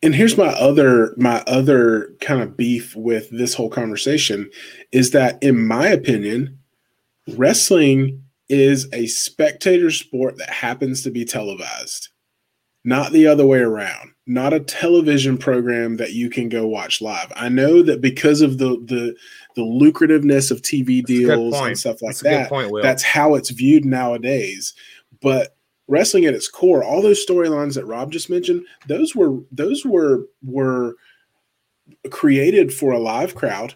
[0.06, 4.48] And here's my other my other kind of beef with this whole conversation
[4.92, 6.56] is that in my opinion
[7.36, 12.10] wrestling is a spectator sport that happens to be televised
[12.84, 17.32] not the other way around not a television program that you can go watch live.
[17.36, 19.14] I know that because of the the
[19.54, 23.50] the lucrativeness of tv That's deals and stuff like That's that point, that's how it's
[23.50, 24.74] viewed nowadays.
[25.20, 25.55] But
[25.88, 30.26] wrestling at its core all those storylines that rob just mentioned those were those were
[30.42, 30.96] were
[32.10, 33.74] created for a live crowd.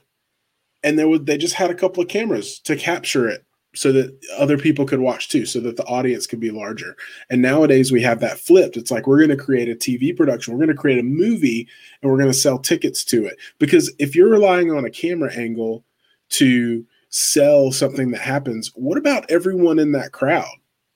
[0.82, 4.18] And there was they just had a couple of cameras to capture it so that
[4.36, 6.96] other people could watch too so that the audience could be larger.
[7.28, 8.76] And nowadays we have that flipped.
[8.76, 11.68] It's like we're going to create a tv production we're going to create a movie
[12.02, 13.36] and we're going to sell tickets to it.
[13.58, 15.84] Because if you're relying on a camera angle
[16.30, 20.46] to sell something that happens what about everyone in that crowd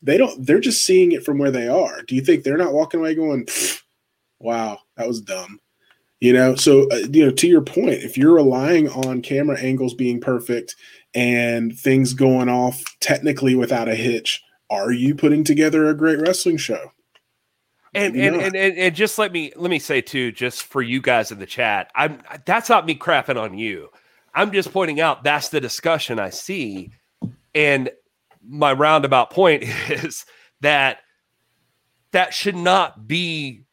[0.05, 2.03] they don't they're just seeing it from where they are.
[2.03, 3.49] Do you think they're not walking away going
[4.41, 5.61] wow that was dumb
[6.21, 6.55] you know?
[6.55, 10.77] So uh, you know to your point if you're relying on camera angles being perfect
[11.15, 16.57] and things going off technically without a hitch are you putting together a great wrestling
[16.57, 16.93] show?
[17.95, 21.01] And and, and and and just let me let me say too, just for you
[21.01, 23.91] guys in the chat, I'm that's not me crapping on you.
[24.35, 26.91] I'm just pointing out that's the discussion I see,
[27.55, 27.89] and
[28.47, 30.25] my roundabout point is
[30.61, 30.99] that
[32.13, 33.65] that should not be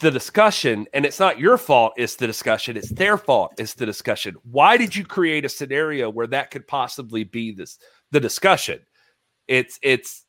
[0.00, 1.92] the discussion, and it's not your fault.
[1.96, 2.76] It's the discussion.
[2.76, 3.52] It's their fault.
[3.58, 4.34] It's the discussion.
[4.50, 7.78] Why did you create a scenario where that could possibly be this
[8.10, 8.80] the discussion?
[9.46, 10.24] It's it's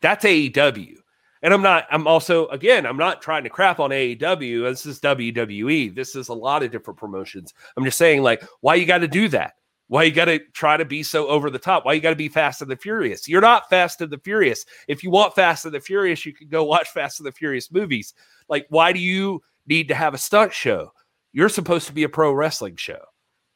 [0.00, 0.96] that's AEW.
[1.42, 4.62] And I'm not, I'm also, again, I'm not trying to crap on AEW.
[4.62, 5.94] This is WWE.
[5.94, 7.52] This is a lot of different promotions.
[7.76, 9.54] I'm just saying, like, why you got to do that?
[9.88, 11.84] Why you got to try to be so over the top?
[11.84, 13.28] Why you got to be Fast and the Furious?
[13.28, 14.64] You're not Fast and the Furious.
[14.88, 17.70] If you want Fast and the Furious, you can go watch Fast and the Furious
[17.70, 18.14] movies.
[18.48, 20.92] Like, why do you need to have a stunt show?
[21.32, 23.00] You're supposed to be a pro wrestling show.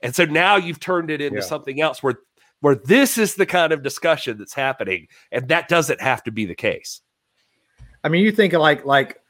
[0.03, 1.45] And so now you've turned it into Yeah.
[1.47, 2.17] something else where
[2.61, 5.07] where this is the kind of discussion that's happening.
[5.31, 7.01] And that doesn't have to be the case.
[8.03, 9.21] I mean, you think of like like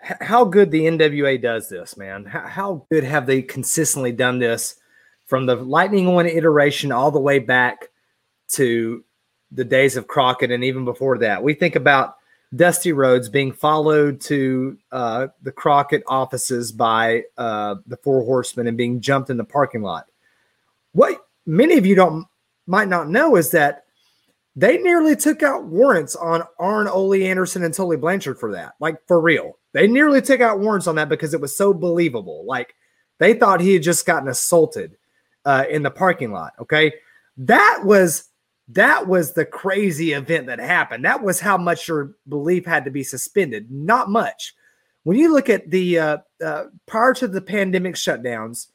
[0.00, 2.24] how good the NWA does this, man.
[2.24, 4.74] How, how good have they consistently done this
[5.26, 7.90] from the Lightning One iteration all the way back
[8.50, 9.04] to
[9.50, 11.42] the days of Crockett and even before that?
[11.42, 12.16] We think about
[12.54, 18.76] Dusty Rhodes being followed to uh, the Crockett offices by uh, the Four Horsemen and
[18.76, 20.06] being jumped in the parking lot.
[20.92, 22.26] What many of you don't
[22.66, 23.84] might not know is that
[24.56, 28.74] they nearly took out warrants on Arn, Ole Anderson, and Tully Blanchard for that.
[28.78, 29.58] Like for real.
[29.72, 32.44] They nearly took out warrants on that because it was so believable.
[32.46, 32.74] Like
[33.18, 34.96] they thought he had just gotten assaulted
[35.44, 36.52] uh, in the parking lot.
[36.60, 36.92] Okay.
[37.36, 38.28] That was
[38.68, 41.04] that was the crazy event that happened.
[41.04, 43.70] That was how much your belief had to be suspended.
[43.70, 44.54] Not much.
[45.02, 48.68] When you look at the uh, uh, prior to the pandemic shutdowns,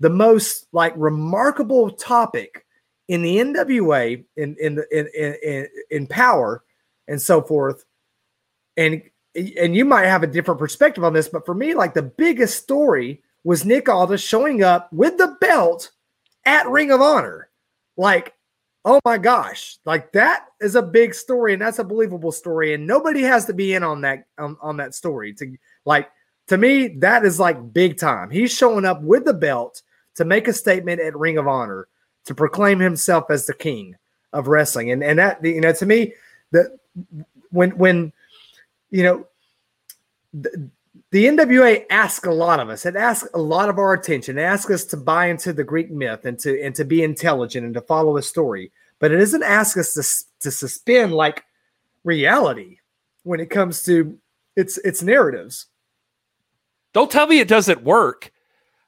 [0.00, 2.64] the most like remarkable topic
[3.08, 6.64] in the NWA in in in, in, in power
[7.06, 7.84] and so forth,
[8.78, 9.02] and
[9.34, 12.62] and you might have a different perspective on this, but for me, like the biggest
[12.62, 15.90] story was Nick Aldis showing up with the belt
[16.46, 17.48] at Ring of Honor.
[17.96, 18.34] Like,
[18.84, 22.86] oh my gosh, like that is a big story, and that's a believable story, and
[22.86, 26.10] nobody has to be in on that on, on that story to like
[26.48, 28.30] to me, that is like big time.
[28.30, 29.82] He's showing up with the belt
[30.16, 31.88] to make a statement at Ring of Honor
[32.26, 33.96] to proclaim himself as the king
[34.32, 34.90] of wrestling.
[34.90, 36.14] And and that you know to me
[36.52, 36.78] that
[37.50, 38.12] when when
[38.90, 39.26] you know
[41.14, 42.84] the, NWA asks a lot of us.
[42.84, 44.36] It asks a lot of our attention.
[44.36, 47.72] It us to buy into the Greek myth and to and to be intelligent and
[47.74, 48.72] to follow a story.
[48.98, 50.02] But it doesn't ask us to,
[50.40, 51.44] to suspend like
[52.02, 52.78] reality
[53.22, 54.18] when it comes to
[54.56, 55.66] It's it's narratives.
[56.92, 58.32] Don't tell me it doesn't work.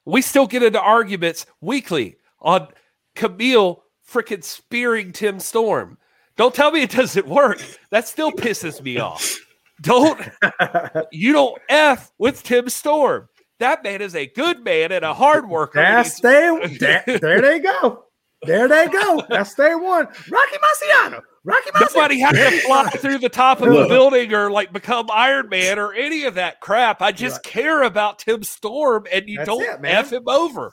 [0.03, 2.67] We still get into arguments weekly on
[3.15, 5.97] Kamille freaking spearing Tim Storm.
[6.35, 7.61] Don't tell me it doesn't work.
[7.89, 9.46] That still pisses me off.
[9.81, 10.19] Don't
[11.11, 13.29] you don't f with Tim Storm.
[13.59, 15.79] That man is a good man and a hard worker.
[15.79, 18.05] That's they, there, there they go.
[18.43, 19.23] There they go.
[19.29, 20.05] That's day one.
[20.05, 21.21] Rocky Marciano.
[21.43, 21.95] Rocky Marciano.
[21.95, 25.79] Nobody had to fly through the top of the building or like become Iron Man
[25.79, 27.01] or any of that crap.
[27.01, 27.53] I just right.
[27.53, 30.71] care about Tim Storm, and you that's don't it, f him over.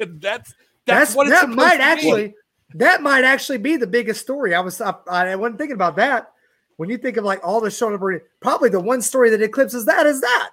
[0.00, 0.54] and that's
[0.86, 2.34] that's, that's what that might actually.
[2.74, 4.54] That might actually be the biggest story.
[4.54, 6.32] I was I, I wasn't thinking about that.
[6.78, 10.06] When you think of like all the shoulder probably the one story that eclipses that
[10.06, 10.50] is that.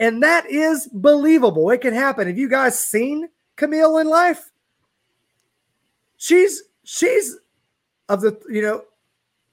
[0.00, 1.70] And that is believable.
[1.70, 2.26] It can happen.
[2.26, 4.50] Have you guys seen Kamille in life?
[6.16, 7.36] She's she's
[8.08, 8.82] of the you know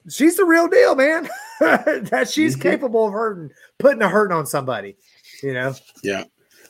[0.09, 1.29] she's the real deal, man.
[1.59, 2.69] that she's mm-hmm.
[2.69, 4.97] capable of hurting, putting a hurting on somebody.
[5.43, 5.75] You know.
[6.03, 6.23] Yeah.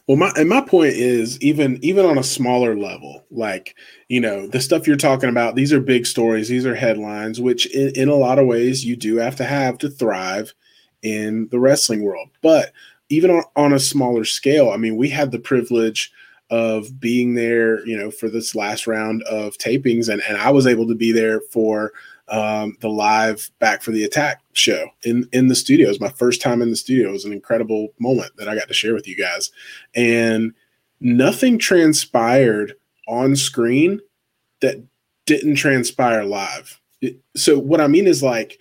[0.07, 3.75] Well, my and my point is even even on a smaller level, like
[4.07, 5.55] you know the stuff you're talking about.
[5.55, 6.47] These are big stories.
[6.47, 9.79] These are headlines, which in, in a lot of ways you do have to have
[9.79, 10.53] to thrive
[11.01, 12.29] in the wrestling world.
[12.43, 12.71] But
[13.09, 16.11] even on, on a smaller scale, I mean, we had the privilege
[16.51, 20.67] of being there, you know, for this last round of tapings, and and I was
[20.67, 21.93] able to be there for
[22.27, 25.87] um, the live back for the attack show in in the studio.
[25.87, 27.09] It was my first time in the studio.
[27.09, 29.51] It was an incredible moment that I got to share with you guys,
[29.93, 30.53] and
[30.99, 32.73] nothing transpired
[33.07, 33.99] on screen
[34.61, 34.81] that
[35.25, 36.79] didn't transpire live.
[37.01, 38.59] It, so what I mean is like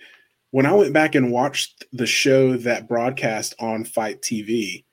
[0.51, 4.83] when I went back and watched the show that broadcast on FITE TV,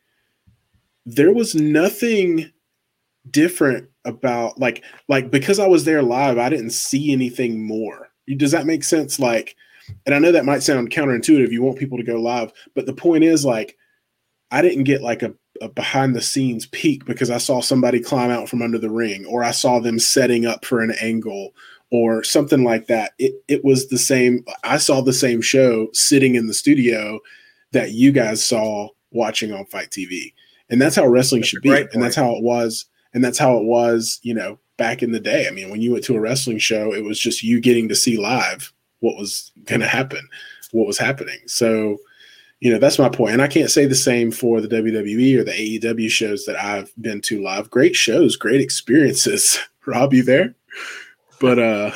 [1.07, 2.51] there was nothing
[3.31, 8.02] different about like like because I was there live, I didn't see anything more.
[8.37, 9.19] Does that make sense?
[9.19, 9.57] Like,
[10.07, 11.51] and I know that might sound counterintuitive.
[11.51, 13.77] You want people to go live, but the point is like
[14.51, 18.31] I didn't get like a, a behind the scenes peek because I saw somebody climb
[18.31, 21.55] out from under the ring or I saw them setting up for an angle
[21.91, 23.13] or something like that.
[23.19, 24.45] It it was the same.
[24.65, 27.21] I saw the same show sitting in the studio
[27.73, 30.33] that you guys saw watching on FITE TV,
[30.71, 33.57] and that's how wrestling that's should be, and that's how it was, and that's how
[33.59, 34.21] it was.
[34.23, 35.47] You know, back in the day.
[35.47, 37.97] I mean, when you went to a wrestling show, it was just you getting to
[37.97, 40.27] see live what was going to happen,
[40.73, 41.39] what was happening.
[41.47, 41.99] So.
[42.65, 43.33] You know, that's my point.
[43.33, 46.93] And I can't say the same for the WWE or the AEW shows that I've
[47.01, 47.69] been to live.
[47.69, 49.59] Great shows, great experiences.
[49.85, 50.55] Rob, you there?
[51.41, 51.91] But uh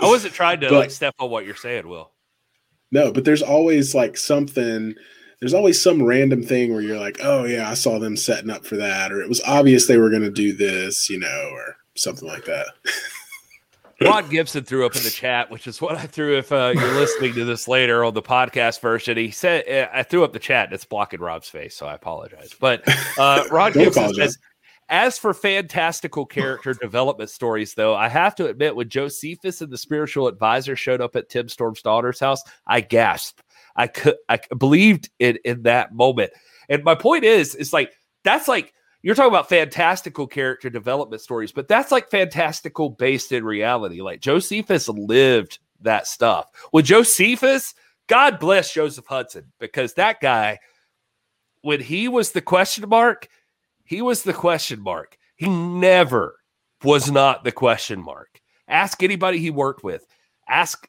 [0.00, 2.10] I wasn't trying to but, like step on what you're saying, Will.
[2.90, 4.94] No, but there's always like something
[5.40, 8.64] there's always some random thing where you're like, oh yeah, I saw them setting up
[8.64, 12.28] for that, or it was obvious they were gonna do this, you know, or something
[12.28, 12.66] like that.
[14.02, 16.94] Rod Gibson threw up in the chat, which is what I threw if uh, you're
[16.94, 19.18] listening to this later on the podcast version.
[19.18, 21.94] He said, uh, I threw up the chat and it's blocking Rob's face, so I
[21.94, 22.54] apologize.
[22.58, 22.82] But
[23.18, 24.34] uh, Rod Gibson apologize.
[24.34, 24.38] says,
[24.88, 29.78] as for fantastical character development stories, though, I have to admit, when Josephus and the
[29.78, 33.42] spiritual advisor showed up at Tim Storm's daughter's house, I gasped.
[33.76, 36.32] I could, I believed it in that moment.
[36.68, 37.92] And my point is, it's like
[38.24, 38.72] that's like
[39.02, 44.02] you're talking about fantastical character development stories, but that's like fantastical based in reality.
[44.02, 46.50] Like Josephus lived that stuff.
[46.72, 47.74] With Josephus,
[48.08, 50.58] God bless Joseph Hudson because that guy,
[51.62, 53.28] when he was the question mark,
[53.84, 55.16] he was the question mark.
[55.36, 56.36] He never
[56.84, 58.40] was not the question mark.
[58.68, 60.04] Ask anybody he worked with.
[60.48, 60.88] Ask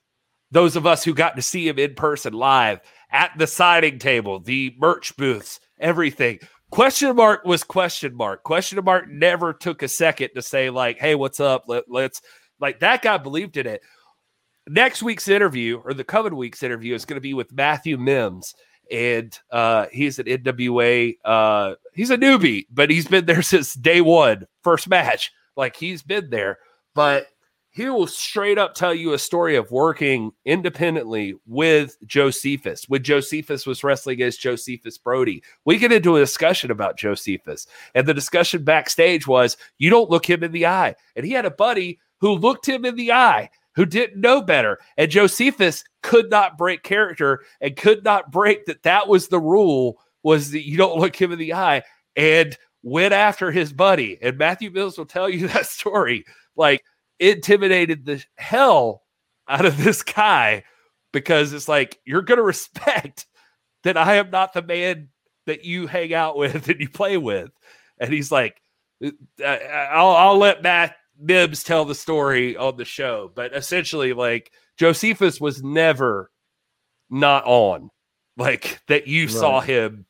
[0.52, 4.40] those of us who got to see him in person live at the signing table,
[4.40, 6.40] the merch booths, everything.
[6.70, 8.44] Question mark was question mark.
[8.44, 11.66] Question mark never took a second to say, like, hey, what's up?
[11.68, 12.22] Let, let's
[12.60, 13.82] like that guy believed in it.
[14.68, 18.54] Next week's interview or the coming week's interview is going to be with Matthew Mims
[18.92, 21.16] and uh, he's an NWA.
[21.24, 25.32] Uh, he's a newbie, but he's been there since day one, first match.
[25.56, 26.60] Like he's been there,
[26.94, 27.28] but
[27.72, 32.86] he will straight up tell you a story of working independently with Josephus.
[32.88, 38.06] When Josephus was wrestling as Josephus Brody, we get into a discussion about Josephus, and
[38.06, 41.52] the discussion backstage was, "You don't look him in the eye," and he had a
[41.52, 44.80] buddy who looked him in the eye who didn't know better.
[44.98, 50.00] And Josephus could not break character and could not break that that was the rule
[50.24, 51.84] was that you don't look him in the eye
[52.16, 54.18] and went after his buddy.
[54.22, 56.26] And Matthew Mims will tell you that story.
[56.56, 56.84] Like
[57.22, 59.04] intimidated the hell
[59.48, 60.64] out of this guy
[61.14, 63.28] because it's like you're going to respect
[63.84, 65.10] that I am not the man
[65.46, 67.52] that you hang out with and you play with.
[68.00, 68.62] And he's like,
[69.04, 69.12] uh,
[69.44, 75.40] I'll, I'll let Matt Mims tell the story on the show, but essentially, like Josephus
[75.40, 76.32] was never
[77.10, 77.92] not on
[78.38, 79.32] like that you right.
[79.32, 80.06] saw him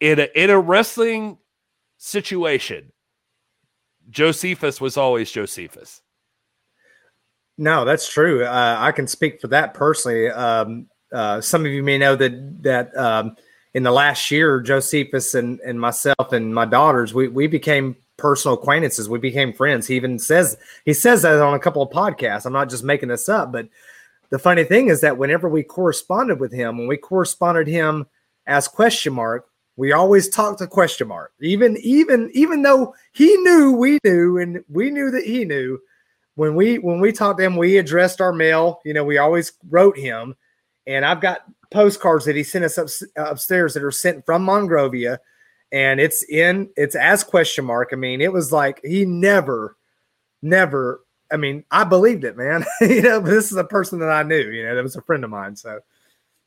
[0.00, 1.38] in a in a wrestling
[1.98, 2.92] situation.
[4.10, 6.02] Josephus was always Josephus.
[7.58, 8.44] No, that's true.
[8.44, 10.28] Uh, I can speak for that personally.
[10.30, 13.36] Um, uh, some of you may know that that um,
[13.74, 18.54] in the last year, Josephus and, and myself and my daughters, we we became personal
[18.56, 19.08] acquaintances.
[19.08, 19.86] We became friends.
[19.86, 22.46] He even says he says that on a couple of podcasts.
[22.46, 23.68] I'm not just making this up, but
[24.30, 28.06] the funny thing is that whenever we corresponded with him, when we corresponded him
[28.46, 29.46] as question mark,
[29.76, 31.32] we always talked to question mark.
[31.40, 35.78] Even even even though he knew we knew and we knew that he knew,
[36.34, 38.80] when we when we talked to him, we addressed our mail.
[38.84, 40.34] You know, we always wrote him,
[40.86, 45.20] and I've got postcards that he sent us up, upstairs that are sent from Monrovia,
[45.72, 47.90] and it's in it's as question mark.
[47.92, 49.76] I mean, it was like he never,
[50.40, 51.04] never.
[51.30, 52.64] I mean, I believed it, man.
[52.80, 54.50] you know, this is a person that I knew.
[54.50, 55.56] You know, that was a friend of mine.
[55.56, 55.80] So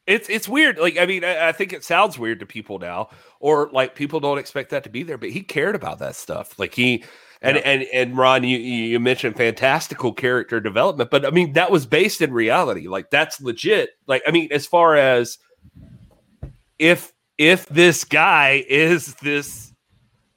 [0.07, 0.77] it's it's weird.
[0.77, 3.09] Like I mean, I, I, think it sounds weird to people now,
[3.39, 5.17] or like people don't expect that to be there.
[5.17, 6.57] But he cared about that stuff.
[6.59, 7.03] Like he
[7.41, 7.63] and, yeah.
[7.63, 12.21] and and Ron, you you mentioned fantastical character development, but I mean that was based
[12.21, 12.87] in reality.
[12.87, 13.91] Like that's legit.
[14.07, 15.37] Like I mean, as far as
[16.79, 19.73] if if this guy is this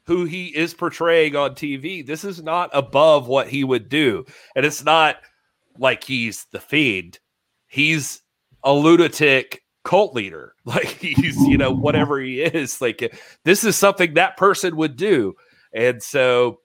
[0.06, 4.24] who he is portraying on TV, this is not above what he would do,
[4.56, 5.16] and it's not
[5.78, 7.18] like he's the fiend.
[7.66, 8.22] He's
[8.64, 10.54] a lunatic cult leader.
[10.68, 12.82] Like he's you know whatever he is.
[12.82, 15.34] Like this is something that person would do,
[15.72, 16.60] and so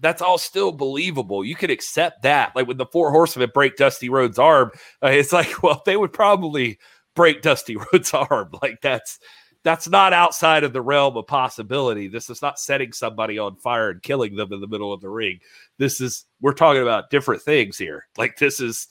[0.00, 1.44] that's all still believable.
[1.44, 2.54] You could accept that.
[2.56, 4.70] Like when the four horsemen break Dusty Rhodes' arm,
[5.02, 6.78] uh, it's like, well, they would probably
[7.14, 8.50] break Dusty Rhodes' arm.
[8.62, 9.18] Like that's
[9.62, 12.08] that's not outside of the realm of possibility.
[12.08, 15.10] This is not setting somebody on fire and killing them in the middle of the
[15.10, 15.38] ring.
[15.78, 18.06] This is we're talking about different things here.
[18.16, 18.88] Like this is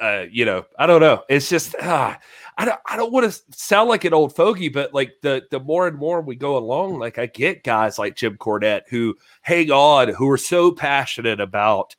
[0.00, 1.22] uh, you know, I don't know.
[1.28, 2.18] It's just ah,
[2.58, 5.60] I don't I don't want to sound like an old fogey, but like the the
[5.60, 9.70] more and more we go along, like I get guys like Jim Cornette who hang
[9.70, 11.96] on, who are so passionate about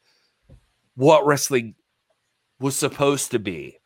[0.96, 1.76] what wrestling
[2.60, 3.80] was supposed to be.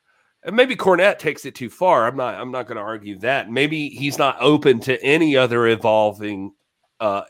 [0.44, 2.08] And maybe Cornette takes it too far.
[2.08, 3.50] I'm not I'm not going to argue that.
[3.50, 6.54] Maybe he's not open to any other evolving
[7.00, 7.24] uh,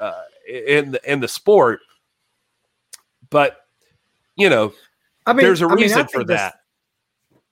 [0.00, 1.80] uh in the in the sport.
[3.30, 3.58] But
[4.36, 4.72] you know,
[5.26, 6.60] I mean, there's a reason I mean, for that.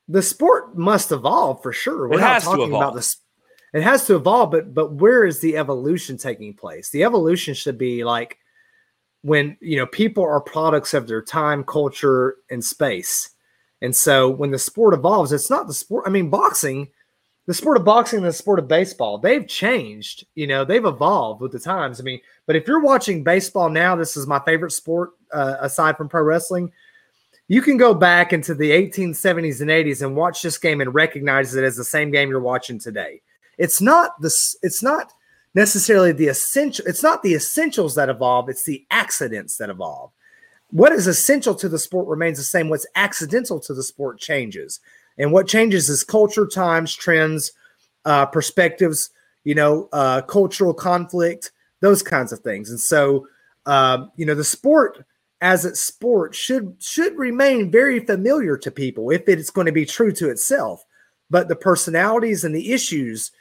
[0.08, 2.08] The sport must evolve for sure.
[2.08, 3.16] We're it not talking about this.
[3.72, 6.90] It has to evolve, but but where is the evolution taking place?
[6.90, 8.38] The evolution should be like
[9.22, 13.30] when you know people are products of their time, culture, and space.
[13.80, 16.04] And so when the sport evolves, it's not the sport.
[16.06, 16.88] I mean, boxing,
[17.46, 20.26] the sport of boxing and the sport of baseball, they've changed.
[20.34, 22.00] You know, they've evolved with the times.
[22.00, 25.96] I mean, but if you're watching baseball now, this is my favorite sport uh, aside
[25.96, 26.70] from pro wrestling
[27.52, 31.54] you can go back into the 1870s and 80s and watch this game and recognize
[31.54, 33.20] it as the same game you're watching today.
[33.58, 34.56] It's not this.
[34.62, 35.12] It's not
[35.54, 36.82] necessarily the essential.
[36.86, 38.48] It's not the essentials that evolve.
[38.48, 40.12] It's the accidents that evolve.
[40.70, 42.70] What is essential to the sport remains the same.
[42.70, 44.80] What's accidental to the sport changes,
[45.18, 47.52] and what changes is culture, times, trends,
[48.06, 49.10] uh, perspectives.
[49.44, 52.70] You know, uh, cultural conflict, those kinds of things.
[52.70, 53.26] And so,
[53.66, 55.04] uh, you know, the sport
[55.42, 59.84] as its sport should should remain very familiar to people if it's going to be
[59.84, 60.84] true to itself.
[61.28, 63.32] But the personalities and the issues,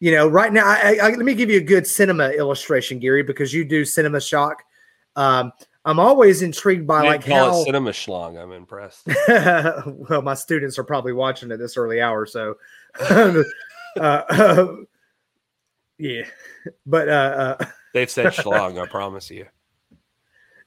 [0.00, 3.22] you know, right now, I, I, let me give you a good cinema illustration, Gary,
[3.22, 4.64] because you do cinema shock.
[5.14, 5.52] Um,
[5.84, 8.42] I'm always intrigued by like how cinema schlong.
[8.42, 9.06] I'm impressed.
[10.08, 12.56] well, my students are probably watching at this early hour, so
[13.00, 13.42] uh,
[14.00, 14.66] uh,
[15.98, 16.22] yeah.
[16.84, 18.82] But uh, uh they've said schlong.
[18.82, 19.46] I promise you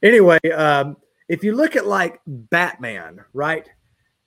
[0.02, 0.98] anyway, um,
[1.28, 3.70] if you look at like Batman, right,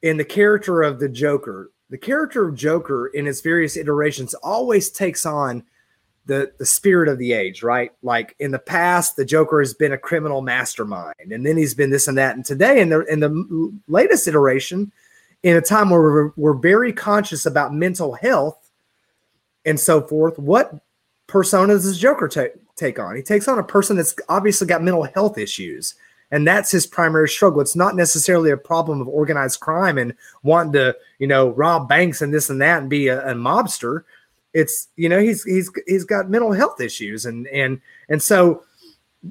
[0.03, 4.91] in the character of the Joker, the character of Joker in its various iterations always
[4.91, 5.65] takes on
[6.27, 7.91] the the spirit of the age, right?
[8.03, 11.91] Like in the past, the Joker has been a criminal mastermind, and then he's been
[11.91, 12.37] this and that.
[12.37, 14.93] And today, in the in the latest iteration,
[15.43, 18.71] in a time where we're, we're very conscious about mental health
[19.65, 20.81] and so forth, what
[21.31, 22.53] personas does Joker take?
[22.81, 23.15] take on.
[23.15, 25.95] He takes on a person that's obviously got mental health issues.
[26.33, 27.61] And that's his primary struggle.
[27.61, 32.23] It's not necessarily a problem of organized crime and wanting to, you know, rob banks
[32.23, 34.05] and this and that and be a, a mobster.
[34.55, 37.27] It's, you know, he's he's he's got mental health issues.
[37.27, 38.63] And and and so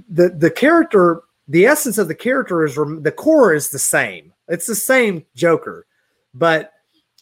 [0.10, 4.34] the the character, the essence of the character is the core is the same.
[4.50, 5.86] It's the same Joker.
[6.34, 6.74] But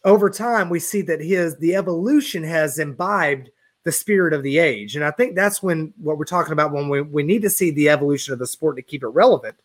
[0.03, 3.51] over time we see that his the evolution has imbibed
[3.87, 4.97] the spirit of the age.
[4.97, 7.71] And I think that's when what we're talking about when we, we need to see
[7.71, 9.55] the evolution of the sport to keep it relevant.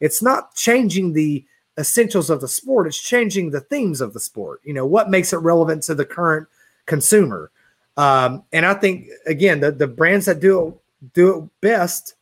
[0.00, 1.46] It's not changing the
[1.78, 4.60] essentials of the sport, it's changing the themes of the sport.
[4.64, 6.46] You know, what makes it relevant to the current
[6.84, 7.50] consumer.
[7.96, 10.74] Um, and I think again, the, the brands that do it
[11.14, 12.16] do it best,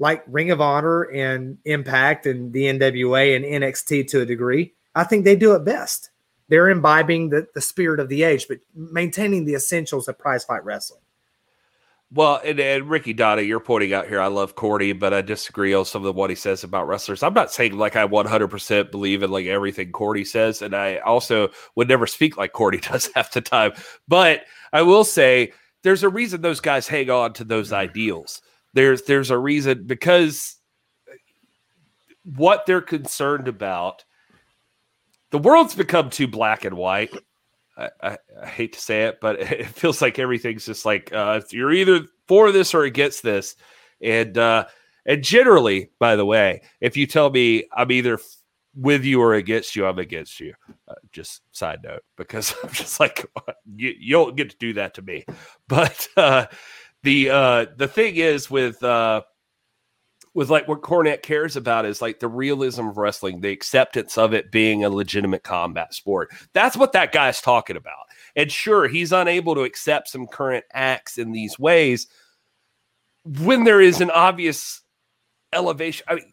[0.00, 5.04] like Ring of Honor and Impact and the NWA and NXT to a degree, I
[5.04, 6.09] think they do it best.
[6.50, 10.64] They're imbibing the, the spirit of the age, but maintaining the essentials of prize fight
[10.64, 11.00] wrestling.
[12.12, 15.72] Well, and, and Ricky Donna, you're pointing out here, I love Corny, but I disagree
[15.72, 17.22] on some of what he says about wrestlers.
[17.22, 21.50] I'm not saying like I 100% believe in like everything Corny says, and I also
[21.76, 23.72] would never speak like Corny does half the time.
[24.08, 25.52] But I will say
[25.84, 27.76] there's a reason those guys hang on to those mm-hmm.
[27.76, 28.42] ideals.
[28.74, 30.56] There's there's a reason because
[32.24, 34.04] what they're concerned about.
[35.30, 37.14] The world's become too black and white
[37.80, 41.40] I, I, I, hate to say it, but it feels like everything's just like uh,
[41.50, 43.56] you're either for this or against this,
[44.00, 44.66] and uh,
[45.06, 48.18] and generally, by the way, if you tell me I'm either
[48.74, 50.54] with you or against you, I'm against you.
[50.88, 53.26] Uh, just side note, because I'm just like
[53.76, 55.24] you, you don't get to do that to me.
[55.68, 56.46] But uh,
[57.02, 59.22] the uh, the thing is with uh,
[60.34, 64.32] with like what Cornette cares about is like the realism of wrestling, the acceptance of
[64.32, 66.30] it being a legitimate combat sport.
[66.52, 68.06] That's what that guy's talking about.
[68.36, 72.06] And sure, he's unable to accept some current acts in these ways
[73.24, 74.82] when there is an obvious
[75.52, 76.06] elevation.
[76.08, 76.32] I mean,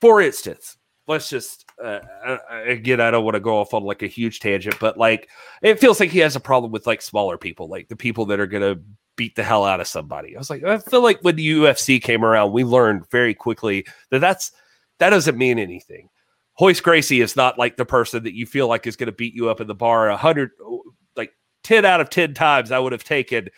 [0.00, 4.02] for instance, let's just uh, uh again, I don't want to go off on like
[4.02, 5.28] a huge tangent, but like
[5.62, 8.40] it feels like he has a problem with like smaller people, like the people that
[8.40, 8.82] are going to
[9.18, 10.34] beat the hell out of somebody.
[10.34, 13.84] I was like, I feel like when the UFC came around, we learned very quickly
[14.10, 14.52] that that's
[15.00, 16.08] that doesn't mean anything.
[16.58, 19.34] Royce Gracie is not like the person that you feel like is going to beat
[19.34, 20.52] you up in the bar a hundred,
[21.16, 21.32] like
[21.62, 22.72] ten out of ten times.
[22.72, 23.48] I would have taken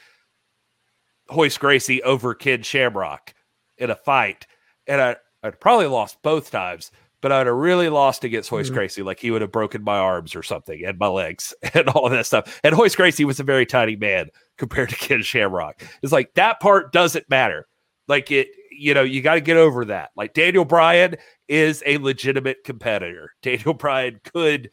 [1.30, 3.34] Royce Gracie over Ken Shamrock
[3.78, 4.46] in a fight,
[4.86, 6.90] and I I'd probably lost both times
[7.20, 8.74] but I'd have really lost against Royce mm-hmm.
[8.74, 9.02] Gracie.
[9.02, 12.12] Like he would have broken my arms or something and my legs and all of
[12.12, 12.60] that stuff.
[12.64, 14.28] And Royce Gracie was a very tiny man
[14.58, 15.82] compared to Ken Shamrock.
[16.02, 17.66] It's like that part doesn't matter.
[18.08, 20.10] Like it, you know, you got to get over that.
[20.16, 21.16] Like Daniel Bryan
[21.48, 23.32] is a legitimate competitor.
[23.42, 24.70] Daniel Bryan could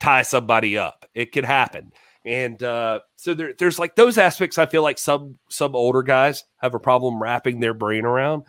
[0.00, 1.06] tie somebody up.
[1.14, 1.92] It could happen.
[2.24, 6.42] And uh, so there, there's like those aspects I feel like some some older guys
[6.56, 8.42] have a problem wrapping their brain around.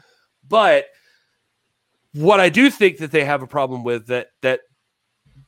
[0.48, 0.86] But
[2.18, 4.61] what I do think that they have a problem with that that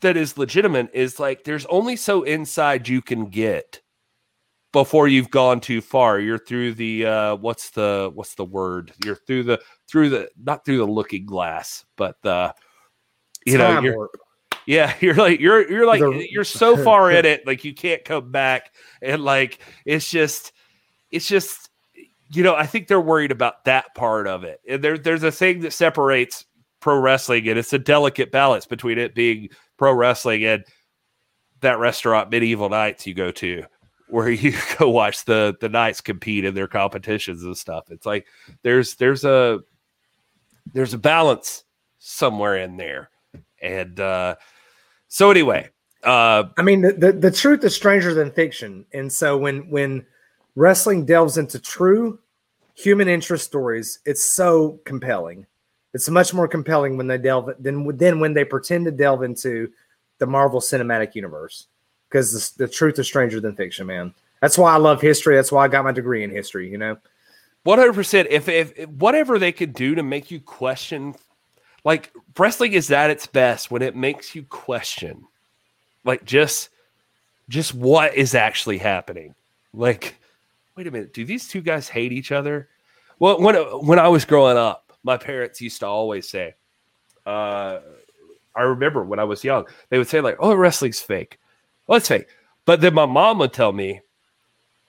[0.02, 3.82] that is legitimate is like there's only so inside you can get
[4.72, 6.20] before you've gone too far.
[6.20, 8.94] You're through the uh what's the what's the word?
[9.04, 12.54] You're through the through the not through the looking glass, but the
[13.46, 14.18] you Time know you're warp.
[14.68, 18.06] yeah, you're like you're you're like the, you're so far in it like you can't
[18.06, 20.54] come back and like it's just
[21.12, 21.70] it's just
[22.32, 24.62] you know, I think they're worried about that part of it.
[24.68, 26.46] And there, there's a thing that separates
[26.80, 30.64] pro wrestling, and it's a delicate balance between it being pro wrestling and
[31.62, 33.64] that restaurant medieval nights you go to
[34.10, 37.90] where you go watch the the knights compete in their competitions and stuff.
[37.90, 38.28] It's like
[38.64, 39.60] there's there's a
[40.74, 41.64] there's a balance
[42.00, 43.10] somewhere in there.
[43.62, 44.36] And uh
[45.08, 45.70] so anyway
[46.04, 48.86] uh i mean the, the, the truth is stranger than fiction.
[48.94, 50.06] And so when when
[50.56, 52.20] wrestling delves into true
[52.76, 55.46] human interest stories it's so compelling
[55.94, 59.72] it's much more compelling when they delve than than when they pretend to delve into
[60.20, 61.68] the Marvel Cinematic Universe
[62.10, 64.14] because the, the truth is stranger than fiction, man.
[64.42, 65.36] That's why I love history.
[65.36, 66.70] That's why I got my degree in history.
[66.70, 66.98] You know,
[67.64, 68.28] one hundred percent.
[68.30, 71.16] If if whatever they could do to make you question,
[71.84, 75.26] like wrestling is at its best when it makes you question,
[76.06, 76.70] like just
[77.50, 79.34] just what is actually happening.
[79.74, 80.16] Like,
[80.76, 82.70] wait a minute, do these two guys hate each other?
[83.20, 86.56] Well, when when I was growing up, my parents used to always say,
[87.26, 87.80] uh,
[88.56, 91.40] I remember when I was young, they would say, like, oh, wrestling's fake.
[91.88, 92.28] Well, it's fake.
[92.66, 94.02] But then my mom would tell me,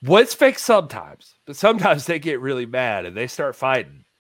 [0.02, 4.04] it's fake sometimes, but sometimes they get really mad and they start fighting.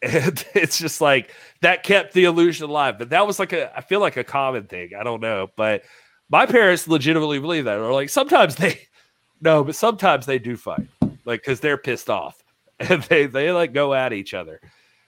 [0.00, 2.98] And it's just like that kept the illusion alive.
[2.98, 4.90] But that was like a, I feel like a common thing.
[4.96, 5.48] I don't know.
[5.56, 5.82] But
[6.30, 7.80] my parents legitimately believe that.
[7.80, 8.78] Or like sometimes they,
[9.40, 10.86] no, but sometimes they do fight,
[11.24, 12.44] like, because they're pissed off
[12.78, 14.60] and they, they like go at each other.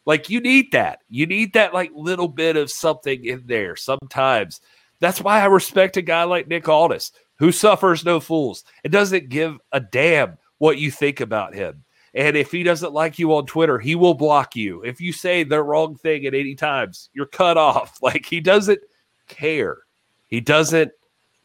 [0.07, 1.01] Like you need that.
[1.09, 4.61] You need that like little bit of something in there sometimes.
[5.01, 8.65] That's why I respect a guy like Nick Aldis, who suffers no fools.
[8.85, 11.85] It doesn't give a damn what you think about him.
[12.13, 14.83] And if he doesn't like you on Twitter, he will block you.
[14.83, 17.99] If you say the wrong thing at any times, you're cut off.
[18.03, 18.81] Like he doesn't
[19.29, 19.79] care.
[20.27, 20.93] He doesn't,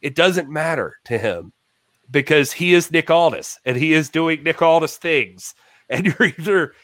[0.00, 1.52] it doesn't matter to him
[2.10, 5.54] because he is Nick Aldis and he is doing Nick Aldis things.
[5.88, 6.74] And you're either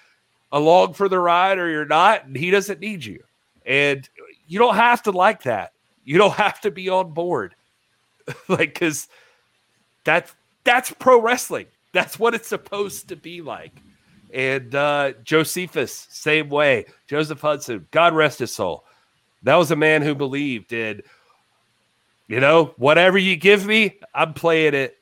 [0.53, 3.25] along for the ride or you're not, and he doesn't need you.
[3.65, 4.09] And
[4.47, 5.73] you don't have to like that.
[6.05, 7.55] You don't have to be on board.
[8.49, 9.09] like, because
[10.05, 10.35] that's
[10.65, 11.67] that's pro wrestling.
[11.93, 13.73] That's what it's supposed to be like.
[14.33, 16.87] And uh, Jocephus, same way.
[17.07, 18.85] Joseph Hudson, God rest his soul.
[19.43, 21.03] That was a man who believed in,
[22.29, 24.97] you know, whatever you give me, I'm playing it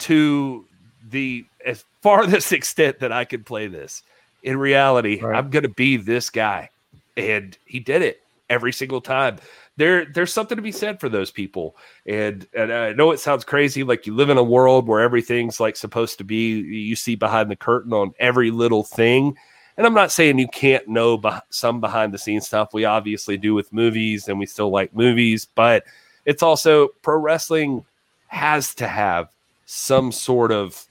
[0.00, 0.66] to
[1.08, 4.02] the as farthest extent that I can play this.
[4.44, 5.36] In reality, right.
[5.36, 6.70] I'm going to be this guy.
[7.16, 9.38] And he did it every single time
[9.76, 11.76] there there's something to be said for those people.
[12.06, 15.60] And and I know it sounds crazy, like you live in a world where everything's
[15.60, 16.60] like supposed to be.
[16.60, 19.36] You see behind the curtain on every little thing.
[19.76, 22.72] And I'm not saying you can't know some behind the scenes stuff.
[22.72, 25.46] We obviously do with movies, and we still like movies.
[25.52, 25.84] But
[26.24, 27.84] it's also pro wrestling
[28.28, 29.28] has to have
[29.66, 30.86] some sort of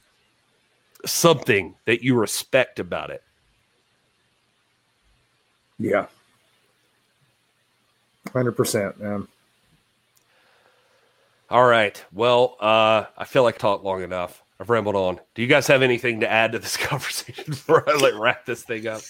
[1.05, 3.23] something that you respect about it.
[5.79, 6.05] Yeah,
[8.31, 9.27] Hundred percent, man.
[11.49, 12.03] All right.
[12.11, 14.41] Well, uh, I feel like I talked long enough.
[14.59, 15.19] I've rambled on.
[15.35, 18.63] Do you guys have anything to add to this conversation before I like wrap this
[18.63, 19.01] thing up?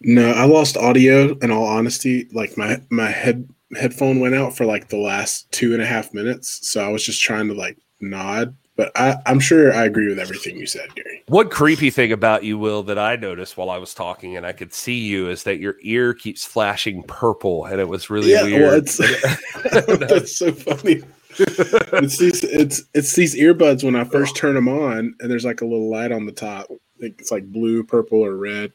[0.00, 1.36] No, I lost audio.
[1.38, 5.72] In all honesty, like my my head headphone went out for like the last two
[5.72, 9.40] and a half minutes, so I was just trying to like nod but I, am
[9.40, 11.22] sure I agree with everything you said, Gary.
[11.28, 14.52] One creepy thing about you, Will, that I noticed while I was talking and I
[14.52, 18.42] could see you is that your ear keeps flashing purple, and it was really yeah,
[18.44, 18.62] weird.
[18.62, 18.98] Well, it's,
[20.08, 21.02] that's so funny.
[21.38, 25.62] it's these it's it's these earbuds when I first turn them on, and there's like
[25.62, 26.66] a little light on the top.
[26.98, 28.72] It's like blue, purple, or red,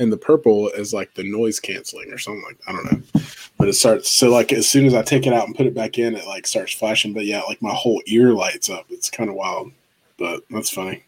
[0.00, 3.22] and the purple is like the noise canceling or something like I don't know.
[3.58, 5.74] But it starts so like as soon as I take it out and put it
[5.74, 7.12] back in, it like starts flashing.
[7.12, 8.86] But yeah, like my whole ear lights up.
[8.88, 9.70] It's kind of wild,
[10.18, 11.04] but that's funny.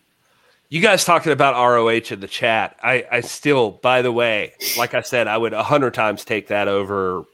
[0.69, 2.79] You guys talking about ROH in the chat.
[2.83, 6.49] I, I still, by the way, like I said, I would a hundred times take
[6.49, 7.25] that over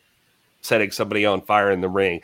[0.61, 2.21] setting somebody on fire in the ring.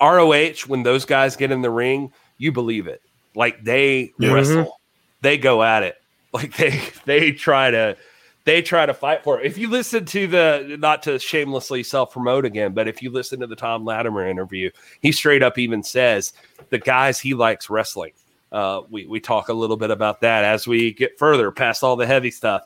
[0.00, 3.00] ROH, when those guys get in the ring, you believe it.
[3.34, 4.32] Like they mm-hmm.
[4.32, 4.80] wrestle,
[5.22, 5.96] they go at it.
[6.32, 7.96] Like they they try to
[8.44, 9.46] they try to fight for it.
[9.46, 13.40] If you listen to the, not to shamelessly self promote again, but if you listen
[13.40, 16.32] to the Tom Latimer interview, he straight up even says
[16.70, 18.12] the guys he likes wrestling.
[18.52, 21.96] Uh, we, we talk a little bit about that as we get further past all
[21.96, 22.62] the heavy stuff.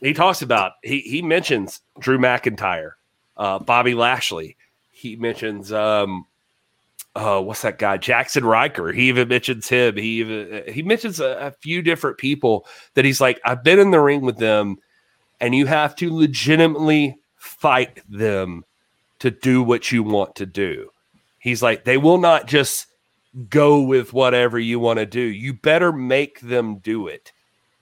[0.00, 2.92] He talks about, he, he mentions Drew McIntyre,
[3.36, 4.56] uh, Bobby Lashley.
[4.92, 6.26] He mentions, um,
[7.16, 7.96] uh, what's that guy?
[7.96, 8.92] Jackson Ryker.
[8.92, 9.96] He even mentions him.
[9.96, 13.90] He even, he mentions a, a few different people that he's like, I've been in
[13.90, 14.78] the ring with them
[15.40, 18.64] and you have to legitimately fight them
[19.20, 20.90] to do what you want to do.
[21.38, 22.86] He's like, they will not just
[23.48, 25.20] go with whatever you want to do.
[25.20, 27.32] You better make them do it.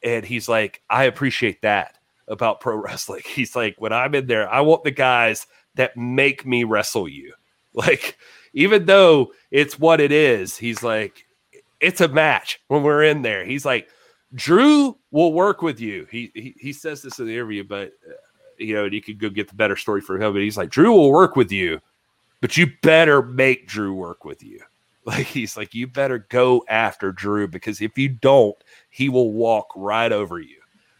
[0.02, 1.98] And he's like, I appreciate that
[2.28, 3.22] about pro wrestling.
[3.24, 7.34] He's like, when I'm in there, I want the guys that make me wrestle you.
[7.74, 8.18] Like,
[8.54, 11.26] even though it's what it is, he's like,
[11.78, 13.44] it's a match when we're in there.
[13.44, 13.88] He's like,
[14.34, 16.06] Drew will work with you.
[16.10, 18.12] He he, he says this in the interview, but uh,
[18.58, 20.32] you know, you could go get the better story for him.
[20.32, 21.80] But he's like, Drew will work with you,
[22.40, 24.60] but you better make Drew work with you.
[25.04, 28.56] Like he's like, you better go after Drew because if you don't,
[28.90, 30.58] he will walk right over you.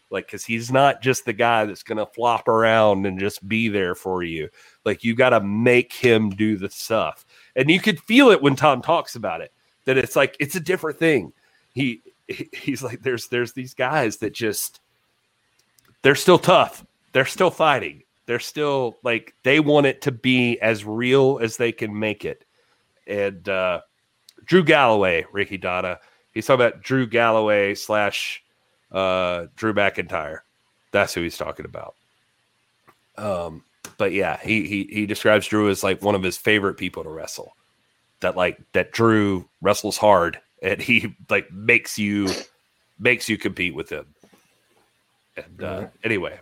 [0.09, 3.93] Like, because he's not just the guy that's gonna flop around and just be there
[3.93, 4.49] for you.
[4.83, 7.23] Like, you got to make him do the stuff,
[7.55, 9.53] and you could feel it when Tom talks about it.
[9.85, 11.31] That it's like it's a different thing.
[11.75, 12.01] He
[12.53, 14.79] he's like there's there's these guys that just
[16.01, 16.85] they're still tough.
[17.11, 18.03] They're still fighting.
[18.25, 22.45] They're still like they want it to be as real as they can make it.
[23.07, 23.81] And uh
[24.45, 25.99] drew galloway ricky donna
[26.33, 28.43] he's talking about drew galloway slash
[28.91, 30.39] uh drew mcintyre.
[30.91, 31.95] That's who he's talking about.
[33.17, 33.63] Um
[33.97, 37.09] but yeah he he he describes drew as like one of his favorite people to
[37.09, 37.55] wrestle.
[38.19, 42.29] That like that drew wrestles hard and he like makes you
[42.97, 44.07] makes you compete with him.
[45.37, 46.39] And uh, anyway,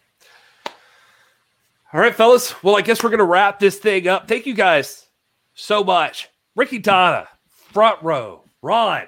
[1.93, 2.61] all right, fellas.
[2.63, 4.27] Well, I guess we're gonna wrap this thing up.
[4.27, 5.05] Thank you guys
[5.53, 9.07] so much, Ricky Donna, front row, Ron,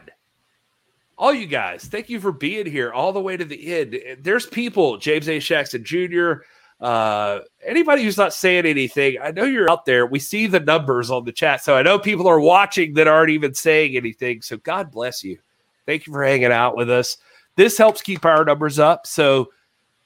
[1.17, 1.85] all you guys.
[1.85, 3.99] Thank you for being here all the way to the end.
[4.21, 5.39] There's people, James A.
[5.39, 6.33] Jackson Jr.
[6.79, 10.05] Uh, anybody who's not saying anything, I know you're out there.
[10.05, 13.31] We see the numbers on the chat, so I know people are watching that aren't
[13.31, 14.41] even saying anything.
[14.41, 15.39] So God bless you.
[15.85, 17.17] Thank you for hanging out with us.
[17.55, 19.05] This helps keep our numbers up.
[19.05, 19.49] So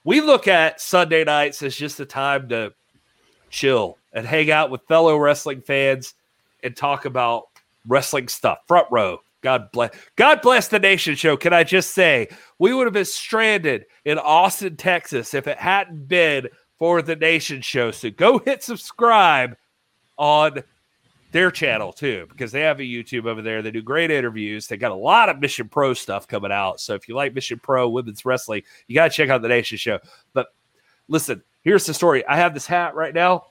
[0.03, 2.73] we look at Sunday nights as just a time to
[3.49, 6.15] chill and hang out with fellow wrestling fans
[6.63, 7.49] and talk about
[7.87, 8.59] wrestling stuff.
[8.67, 9.19] Front row.
[9.41, 9.93] God bless.
[10.15, 11.35] God bless the nation show.
[11.35, 12.29] Can I just say
[12.59, 16.47] we would have been stranded in Austin, Texas, if it hadn't been
[16.79, 17.91] for the Nation Show.
[17.91, 19.57] So go hit subscribe
[20.17, 20.63] on
[21.31, 23.61] their channel too because they have a YouTube over there.
[23.61, 24.67] They do great interviews.
[24.67, 26.79] They got a lot of Mission Pro stuff coming out.
[26.79, 29.77] So if you like Mission Pro women's wrestling, you got to check out the Nation
[29.77, 29.99] Show.
[30.33, 30.47] But
[31.07, 32.25] listen, here's the story.
[32.25, 33.47] I have this hat right now.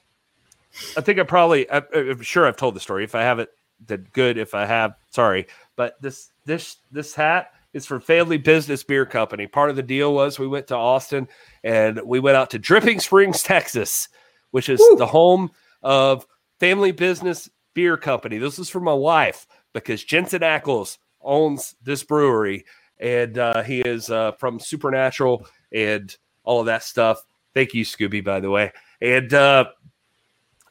[0.96, 3.04] I think I probably, I, I'm sure I've told the story.
[3.04, 3.50] If I haven't,
[3.86, 4.38] then good.
[4.38, 5.48] If I have, sorry.
[5.76, 9.46] But this this this hat is from Family Business Beer Company.
[9.46, 11.28] Part of the deal was we went to Austin
[11.64, 14.08] and we went out to Dripping Springs, Texas,
[14.50, 14.96] which is Woo.
[14.96, 15.50] the home
[15.82, 16.26] of
[16.60, 18.38] Family Business Beer Company.
[18.38, 22.64] This is for my wife because Jensen Ackles owns this brewery
[23.02, 27.24] and uh, he is uh, from Supernatural and all of that stuff.
[27.54, 28.72] Thank you, Scooby, by the way.
[29.00, 29.66] And uh,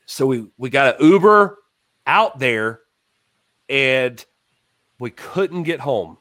[0.05, 1.57] so we we got an Uber
[2.07, 2.79] out there,
[3.69, 4.23] and
[4.99, 6.17] we couldn't get home.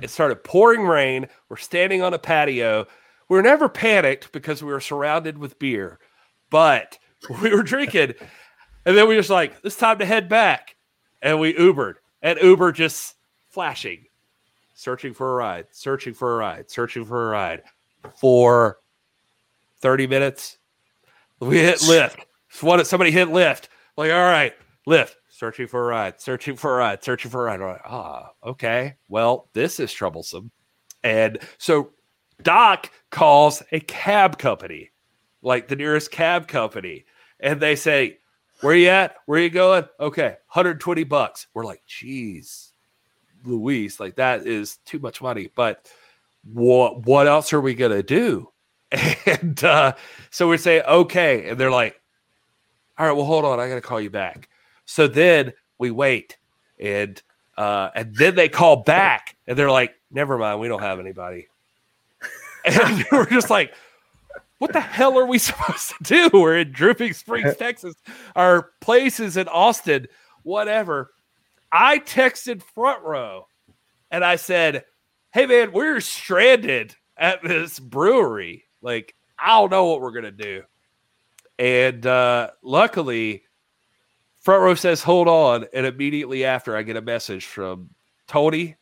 [0.00, 1.28] It started pouring rain.
[1.48, 2.86] We're standing on a patio.
[3.28, 5.98] We were never panicked because we were surrounded with beer,
[6.50, 6.98] but
[7.42, 8.14] we were drinking.
[8.84, 10.76] And then we were just like, it's time to head back.
[11.22, 11.94] And we Ubered.
[12.22, 13.16] And Uber just
[13.48, 14.06] flashing,
[14.74, 17.62] searching for a ride, searching for a ride, searching for a ride
[18.20, 18.78] for
[19.80, 20.58] 30 minutes.
[21.40, 22.86] We hit Lyft.
[22.86, 23.68] Somebody hit Lyft.
[23.96, 24.54] Like, all right,
[24.86, 27.60] Lyft, searching for a ride, searching for a ride, searching for a ride.
[27.60, 28.96] Like, ah, okay.
[29.08, 30.50] Well, this is troublesome.
[31.04, 31.90] And so
[32.42, 34.90] Doc calls a cab company,
[35.42, 37.04] like the nearest cab company,
[37.38, 38.18] and they say,
[38.62, 39.16] Where you at?
[39.26, 39.84] Where you going?
[40.00, 41.46] Okay, 120 bucks.
[41.52, 42.72] We're like, geez,
[43.44, 45.50] Louise, like that is too much money.
[45.54, 45.90] But
[46.44, 48.50] what what else are we gonna do?
[49.26, 49.94] And uh,
[50.30, 51.48] so we say, okay.
[51.48, 52.00] And they're like,
[52.96, 53.58] all right, well, hold on.
[53.58, 54.48] I got to call you back.
[54.86, 56.38] So then we wait
[56.80, 57.20] and,
[57.58, 60.60] uh, and then they call back and they're like, never mind.
[60.60, 61.48] We don't have anybody.
[62.68, 63.72] And we're just like,
[64.58, 66.30] what the hell are we supposed to do?
[66.40, 67.94] We're in Drooping Springs, Texas.
[68.34, 70.06] Our place is in Austin,
[70.42, 71.12] whatever.
[71.70, 73.48] I texted front row
[74.10, 74.84] and I said,
[75.32, 78.64] Hey man, we're stranded at this brewery.
[78.80, 80.62] Like, I don't know what we're gonna do.
[81.58, 83.42] And uh, luckily,
[84.46, 87.90] front row says, "Hold on," and immediately after, I get a message from
[88.28, 88.76] Tony,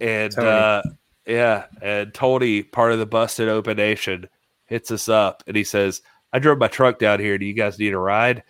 [0.00, 0.48] and Tony.
[0.48, 0.82] Uh,
[1.26, 4.26] yeah, and Tony, part of the Busted Open Nation,
[4.64, 6.00] hits us up, and he says,
[6.32, 7.36] "I drove my truck down here.
[7.36, 8.42] Do you guys need a ride?"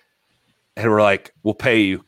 [0.77, 2.05] And we're like, "We'll pay you."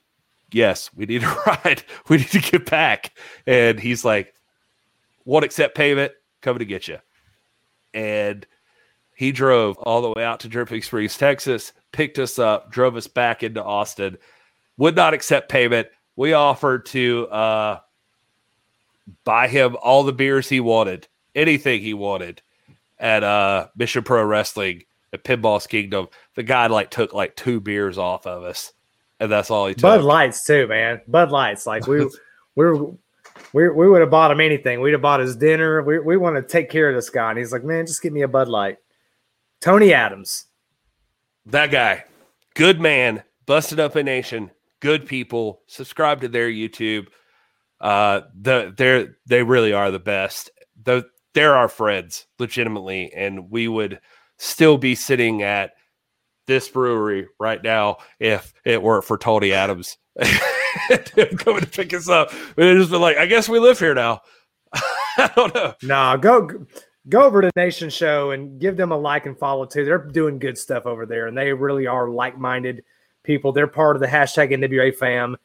[0.53, 1.83] Yes, we need a ride.
[2.09, 3.19] We need to get back.
[3.45, 4.33] And he's like,
[5.25, 6.13] "Won't accept payment.
[6.43, 6.99] Coming to get you."
[7.93, 8.47] And
[9.21, 13.07] he drove all the way out to Dripping Springs, Texas, picked us up, drove us
[13.07, 14.17] back into Austin,
[14.79, 15.89] would not accept payment.
[16.17, 17.81] We offered to uh,
[19.25, 22.41] buy him all the beers he wanted, anything he wanted
[22.99, 26.09] at uh, Mission Pro Wrestling at Pinballz Kingdom.
[26.35, 28.73] The guy like took like two beers off of us,
[29.21, 29.83] and that's all he took.
[29.83, 31.03] Bud Lights too, man.
[31.07, 32.09] Bud Lights, like we
[32.55, 32.65] we
[33.53, 34.81] we, we would have bought him anything.
[34.81, 35.83] We'd have bought his dinner.
[35.83, 37.29] We, we want to take care of this guy.
[37.29, 38.79] And he's like, man, just give me a Bud Light.
[39.61, 40.47] Tony Adams.
[41.47, 42.05] That guy.
[42.55, 43.23] Good man.
[43.47, 44.51] Busted Open Nation.
[44.81, 45.63] Good people.
[45.67, 47.09] Subscribe to their YouTube.
[47.81, 50.51] Uh the they're they really are the best.
[50.83, 54.01] The they're our friends, legitimately, and we would
[54.39, 55.73] still be sitting at
[56.47, 59.97] this brewery right now if it weren't for Tony Adams
[60.89, 62.33] They're coming to pick us up.
[62.57, 64.21] We'd just been like, I guess we live here now.
[64.75, 65.75] I don't know.
[65.83, 66.67] Nah, go
[67.09, 69.85] go over to Nation Show and give them a like and follow too.
[69.85, 72.85] They're doing good stuff over there, and they really are like-minded
[73.23, 73.53] people.
[73.53, 75.37] They're part of the hashtag NWA fam,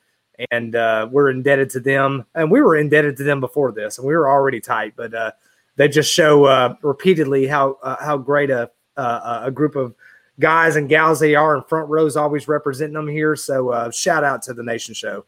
[0.51, 2.25] and uh, we're indebted to them.
[2.35, 4.93] And we were indebted to them before this, and we were already tight.
[4.95, 5.31] But uh,
[5.75, 9.93] they just show uh, repeatedly how uh, how great a a group of
[10.39, 13.35] guys and gals they are, and front rows always representing them here.
[13.35, 15.25] So uh, shout out to the Nation Show,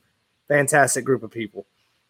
[0.48, 1.66] fantastic group of people.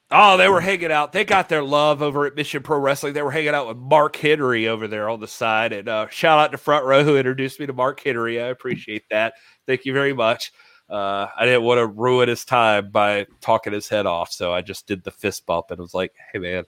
[0.10, 1.12] Oh, they were hanging out.
[1.12, 3.14] They got their love over at Mission Pro Wrestling.
[3.14, 5.74] They were hanging out with Mark Henry over there on the side.
[5.74, 8.42] And uh, shout out to Front Row who introduced me to Mark Henry.
[8.42, 9.34] I appreciate that.
[9.66, 10.54] Thank you very much.
[10.90, 14.62] Uh, I didn't want to ruin his time by talking his head off, so I
[14.62, 16.64] just did the fist bump and was like, "Hey, man,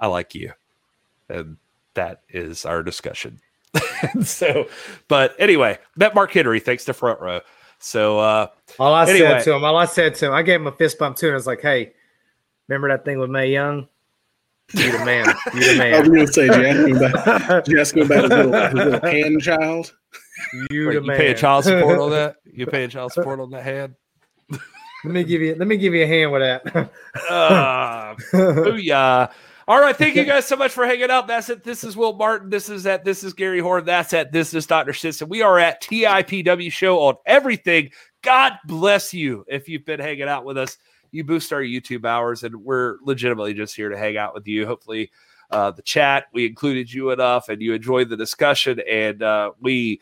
[0.00, 0.50] I like you,"
[1.28, 1.56] and
[1.94, 3.38] that is our discussion.
[4.24, 4.66] so,
[5.06, 7.42] but anyway, met Mark Henry thanks to Front Row.
[7.78, 8.48] So, uh,
[8.80, 9.28] all I anyway.
[9.28, 11.26] said to him, all I said to him, I gave him a fist bump too,
[11.26, 11.92] and I was like, "Hey."
[12.68, 13.88] Remember that thing with Mae Young?
[14.74, 15.26] You the man.
[15.54, 15.94] You the man.
[15.94, 19.42] I was going to say, did you ask him about, his, little, his little hand
[19.42, 19.92] child?
[20.70, 21.16] You Wait, the you man.
[21.16, 22.36] pay a child support on that?
[22.56, 23.94] You pay a child support on that hand?
[24.50, 24.60] let
[25.04, 25.54] me give you.
[25.56, 26.90] Let me give you a hand with that.
[27.30, 29.30] uh, booyah.
[29.68, 29.94] All right.
[29.94, 31.26] Thank you guys so much for hanging out.
[31.26, 31.64] That's it.
[31.64, 32.48] This is Will Martin.
[32.48, 33.84] This is at This is Gary Horn.
[33.84, 34.94] That's at This is Dr.
[34.94, 35.28] Stinson.
[35.28, 37.90] We are at TIPW Show on everything.
[38.22, 40.78] God bless you if you've been hanging out with us.
[41.10, 44.66] You boost our YouTube hours, and we're legitimately just here to hang out with you.
[44.66, 45.10] Hopefully,
[45.50, 50.00] uh, the chat we included you enough, and you enjoyed the discussion, and uh, we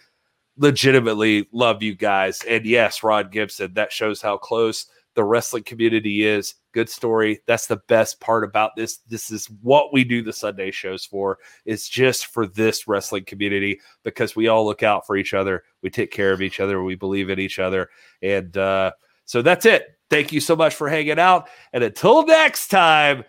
[0.57, 2.43] legitimately love you guys.
[2.49, 6.55] And yes, Rod Gibson, that shows how close the wrestling community is.
[6.73, 7.41] Good story.
[7.47, 8.99] That's the best part about this.
[9.09, 11.39] This is what we do the Sunday shows for.
[11.65, 15.63] It's just for this wrestling community because we all look out for each other.
[15.83, 16.83] We take care of each other.
[16.83, 17.91] We believe in each other.
[18.23, 18.93] And uh,
[19.25, 19.94] so that's it.
[20.11, 21.49] Thank you so much for hanging out.
[21.73, 23.25] And until next time,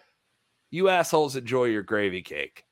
[0.71, 2.63] you assholes enjoy your gravy cake.